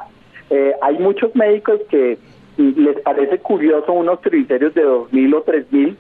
Eh, 0.50 0.74
hay 0.82 0.98
muchos 0.98 1.36
médicos 1.36 1.80
que 1.90 2.18
les 2.58 3.00
parece 3.02 3.38
curioso 3.40 3.94
unos 3.94 4.20
criterios 4.20 4.74
de 4.74 4.86
2.000 4.86 5.36
o 5.36 5.46
3.000, 5.46 5.96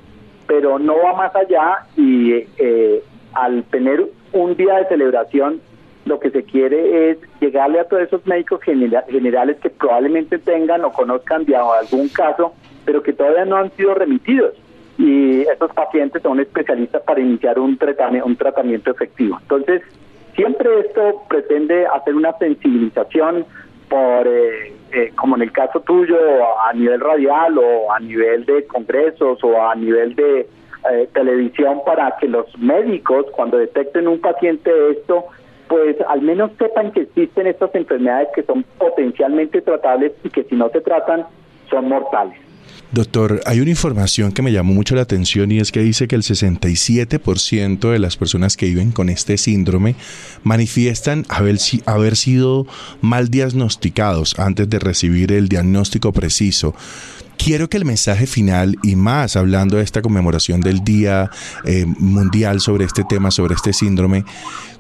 pero 0.47 0.79
no 0.79 0.95
va 0.97 1.13
más 1.13 1.35
allá 1.35 1.85
y 1.95 2.33
eh, 2.57 3.03
al 3.33 3.63
tener 3.65 4.05
un 4.33 4.55
día 4.55 4.77
de 4.77 4.87
celebración 4.87 5.61
lo 6.05 6.19
que 6.19 6.31
se 6.31 6.43
quiere 6.43 7.11
es 7.11 7.17
llegarle 7.39 7.79
a 7.79 7.83
todos 7.85 8.03
esos 8.03 8.25
médicos 8.25 8.61
generales 8.63 9.57
que 9.61 9.69
probablemente 9.69 10.39
tengan 10.39 10.83
o 10.83 10.91
conozcan 10.91 11.45
de 11.45 11.55
algún 11.55 12.09
caso, 12.09 12.53
pero 12.83 13.03
que 13.03 13.13
todavía 13.13 13.45
no 13.45 13.57
han 13.57 13.71
sido 13.71 13.93
remitidos. 13.93 14.53
Y 14.97 15.41
esos 15.41 15.71
pacientes 15.71 16.21
son 16.23 16.39
especialistas 16.39 17.03
para 17.03 17.21
iniciar 17.21 17.59
un 17.59 17.77
tratamiento, 17.77 18.27
un 18.27 18.35
tratamiento 18.35 18.91
efectivo. 18.91 19.37
Entonces, 19.41 19.81
siempre 20.35 20.79
esto 20.79 21.21
pretende 21.29 21.85
hacer 21.85 22.15
una 22.15 22.33
sensibilización 22.37 23.45
por, 23.89 24.27
eh, 24.27 24.73
eh, 24.91 25.11
como 25.15 25.35
en 25.35 25.43
el 25.43 25.51
caso 25.51 25.79
tuyo, 25.81 26.17
a 26.65 26.73
nivel 26.73 26.99
radial 26.99 27.57
o 27.57 27.91
a 27.91 27.99
nivel 27.99 28.45
de 28.45 28.65
congresos 28.67 29.43
o 29.43 29.61
a 29.61 29.75
nivel 29.75 30.15
de 30.15 30.47
eh, 30.91 31.09
televisión 31.13 31.81
para 31.85 32.15
que 32.19 32.27
los 32.27 32.45
médicos, 32.57 33.25
cuando 33.35 33.57
detecten 33.57 34.07
un 34.07 34.21
paciente 34.21 34.71
esto, 34.91 35.25
pues 35.67 35.97
al 36.07 36.21
menos 36.21 36.51
sepan 36.57 36.91
que 36.91 37.01
existen 37.01 37.47
estas 37.47 37.73
enfermedades 37.75 38.29
que 38.33 38.43
son 38.43 38.63
potencialmente 38.77 39.61
tratables 39.61 40.13
y 40.23 40.29
que 40.29 40.43
si 40.43 40.55
no 40.55 40.69
se 40.69 40.81
tratan 40.81 41.25
son 41.69 41.89
mortales. 41.89 42.48
Doctor, 42.91 43.41
hay 43.45 43.59
una 43.59 43.69
información 43.69 44.31
que 44.31 44.41
me 44.41 44.51
llamó 44.51 44.73
mucho 44.73 44.95
la 44.95 45.03
atención 45.03 45.51
y 45.51 45.59
es 45.59 45.71
que 45.71 45.81
dice 45.81 46.07
que 46.07 46.15
el 46.15 46.23
67% 46.23 47.91
de 47.91 47.99
las 47.99 48.17
personas 48.17 48.57
que 48.57 48.65
viven 48.65 48.91
con 48.91 49.09
este 49.09 49.37
síndrome 49.37 49.95
manifiestan 50.43 51.23
haber, 51.29 51.59
haber 51.85 52.15
sido 52.15 52.65
mal 53.01 53.29
diagnosticados 53.29 54.39
antes 54.39 54.67
de 54.71 54.79
recibir 54.79 55.31
el 55.31 55.49
diagnóstico 55.49 56.11
preciso. 56.13 56.73
Quiero 57.41 57.69
que 57.69 57.77
el 57.77 57.85
mensaje 57.85 58.27
final 58.27 58.75
y 58.83 58.97
más 58.97 59.37
hablando 59.37 59.77
de 59.77 59.83
esta 59.83 60.01
conmemoración 60.01 60.59
del 60.59 60.83
Día 60.83 61.31
eh, 61.63 61.85
Mundial 61.85 62.59
sobre 62.59 62.83
este 62.83 63.05
tema, 63.05 63.31
sobre 63.31 63.55
este 63.55 63.71
síndrome, 63.71 64.25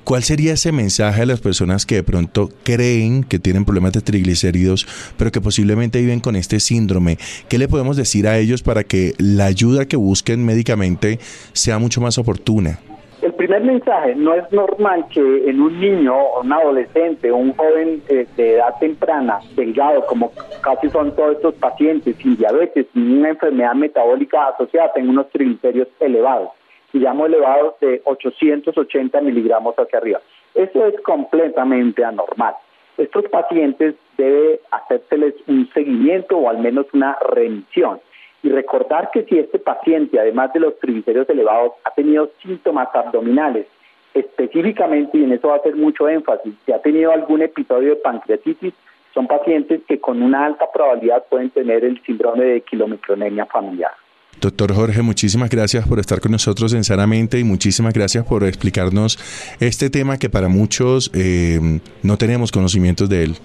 ¿cuál 0.03 0.23
sería 0.25 0.53
ese 0.53 0.73
mensaje 0.73 1.21
a 1.21 1.25
las 1.25 1.39
personas 1.39 1.85
que 1.85 1.95
de 1.95 2.03
pronto 2.03 2.49
creen 2.63 3.23
que 3.23 3.39
tienen 3.39 3.63
problemas 3.63 3.93
de 3.93 4.01
triglicéridos, 4.01 4.85
pero 5.17 5.31
que 5.31 5.39
posiblemente 5.39 6.01
viven 6.01 6.19
con 6.19 6.35
este 6.35 6.59
síndrome? 6.59 7.17
¿Qué 7.47 7.57
le 7.57 7.69
podemos 7.69 7.95
decir 7.95 8.27
a 8.27 8.37
ellos 8.37 8.61
para 8.61 8.83
que 8.83 9.15
la 9.17 9.45
ayuda 9.45 9.87
que 9.87 9.95
busquen 9.95 10.45
médicamente 10.45 11.17
sea 11.53 11.79
mucho 11.79 12.01
más 12.01 12.17
oportuna? 12.17 12.81
El 13.21 13.33
primer 13.33 13.61
mensaje, 13.63 14.15
no 14.15 14.33
es 14.33 14.49
normal 14.53 15.05
que 15.13 15.19
en 15.49 15.61
un 15.61 15.77
niño, 15.77 16.15
un 16.41 16.53
adolescente, 16.53 17.29
un 17.29 17.53
joven 17.53 18.01
eh, 18.07 18.25
de 18.37 18.53
edad 18.55 18.79
temprana, 18.79 19.39
delgado, 19.55 20.05
como 20.05 20.31
casi 20.61 20.89
son 20.89 21.13
todos 21.15 21.35
estos 21.35 21.55
pacientes, 21.55 22.15
sin 22.15 22.37
diabetes, 22.37 22.87
sin 22.93 23.19
una 23.19 23.29
enfermedad 23.29 23.73
metabólica 23.73 24.47
asociada, 24.47 24.93
tenga 24.93 25.09
unos 25.09 25.29
triglicéridos 25.31 25.89
elevados, 25.99 26.51
y 26.93 26.99
llamo 26.99 27.25
elevados 27.25 27.77
de 27.81 28.01
880 28.05 29.19
miligramos 29.19 29.75
hacia 29.75 29.99
arriba. 29.99 30.21
Eso 30.55 30.85
es 30.85 30.99
completamente 31.01 32.05
anormal. 32.05 32.53
Estos 32.97 33.25
pacientes 33.25 33.95
debe 34.17 34.61
hacérseles 34.71 35.33
un 35.47 35.69
seguimiento 35.73 36.37
o 36.37 36.49
al 36.49 36.59
menos 36.59 36.85
una 36.93 37.17
remisión 37.29 37.99
y 38.41 38.49
recordar 38.49 39.09
que 39.11 39.23
si 39.23 39.37
este 39.37 39.59
paciente, 39.59 40.19
además 40.19 40.53
de 40.53 40.61
los 40.61 40.79
triglicéridos 40.79 41.29
elevados, 41.29 41.73
ha 41.83 41.91
tenido 41.91 42.29
síntomas 42.41 42.87
abdominales, 42.93 43.67
específicamente, 44.13 45.17
y 45.17 45.23
en 45.23 45.33
eso 45.33 45.49
va 45.49 45.55
a 45.55 45.57
hacer 45.57 45.75
mucho 45.75 46.07
énfasis, 46.07 46.53
si 46.65 46.71
ha 46.71 46.81
tenido 46.81 47.11
algún 47.11 47.41
episodio 47.41 47.89
de 47.89 47.95
pancreatitis, 47.97 48.73
son 49.13 49.27
pacientes 49.27 49.81
que 49.87 49.99
con 49.99 50.21
una 50.21 50.45
alta 50.45 50.65
probabilidad 50.73 51.25
pueden 51.29 51.49
tener 51.49 51.83
el 51.83 52.01
síndrome 52.03 52.43
de 52.45 52.61
kilomicronemia 52.61 53.45
familiar. 53.45 53.91
Doctor 54.39 54.73
Jorge, 54.73 55.01
muchísimas 55.01 55.49
gracias 55.49 55.85
por 55.85 55.99
estar 55.99 56.21
con 56.21 56.31
nosotros 56.31 56.73
en 56.73 56.85
Sanamente 56.85 57.39
y 57.39 57.43
muchísimas 57.43 57.93
gracias 57.93 58.25
por 58.25 58.45
explicarnos 58.45 59.17
este 59.59 59.89
tema 59.89 60.17
que 60.17 60.29
para 60.29 60.47
muchos 60.47 61.11
eh, 61.13 61.59
no 62.03 62.17
tenemos 62.17 62.51
conocimientos 62.51 63.09
de 63.09 63.23
él. 63.25 63.35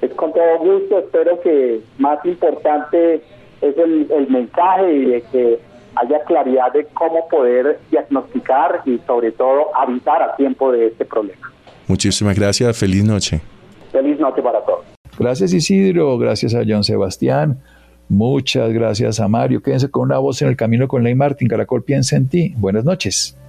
Es 0.00 0.12
con 0.14 0.32
todo 0.32 0.58
gusto, 0.58 0.98
espero 0.98 1.40
que 1.42 1.80
más 1.98 2.24
importante 2.24 3.22
es 3.60 3.76
el, 3.76 4.28
mensaje 4.28 4.92
y 4.92 5.04
de 5.06 5.22
que 5.32 5.60
haya 5.96 6.22
claridad 6.24 6.72
de 6.72 6.86
cómo 6.94 7.26
poder 7.28 7.78
diagnosticar 7.90 8.82
y 8.84 8.98
sobre 9.06 9.32
todo 9.32 9.74
avisar 9.76 10.22
a 10.22 10.36
tiempo 10.36 10.72
de 10.72 10.88
este 10.88 11.04
problema. 11.04 11.50
Muchísimas 11.88 12.36
gracias, 12.36 12.78
feliz 12.78 13.04
noche. 13.04 13.40
Feliz 13.90 14.18
noche 14.20 14.40
para 14.42 14.60
todos. 14.64 14.84
Gracias 15.18 15.52
Isidro, 15.52 16.16
gracias 16.18 16.54
a 16.54 16.62
John 16.66 16.84
Sebastián, 16.84 17.58
muchas 18.08 18.72
gracias 18.72 19.20
a 19.20 19.28
Mario. 19.28 19.62
Quédense 19.62 19.90
con 19.90 20.02
una 20.02 20.18
voz 20.18 20.40
en 20.42 20.48
el 20.48 20.56
camino 20.56 20.86
con 20.88 21.02
Ley 21.02 21.14
Martín. 21.14 21.48
Caracol 21.48 21.82
piensa 21.82 22.16
en 22.16 22.28
ti. 22.28 22.54
Buenas 22.56 22.84
noches. 22.84 23.39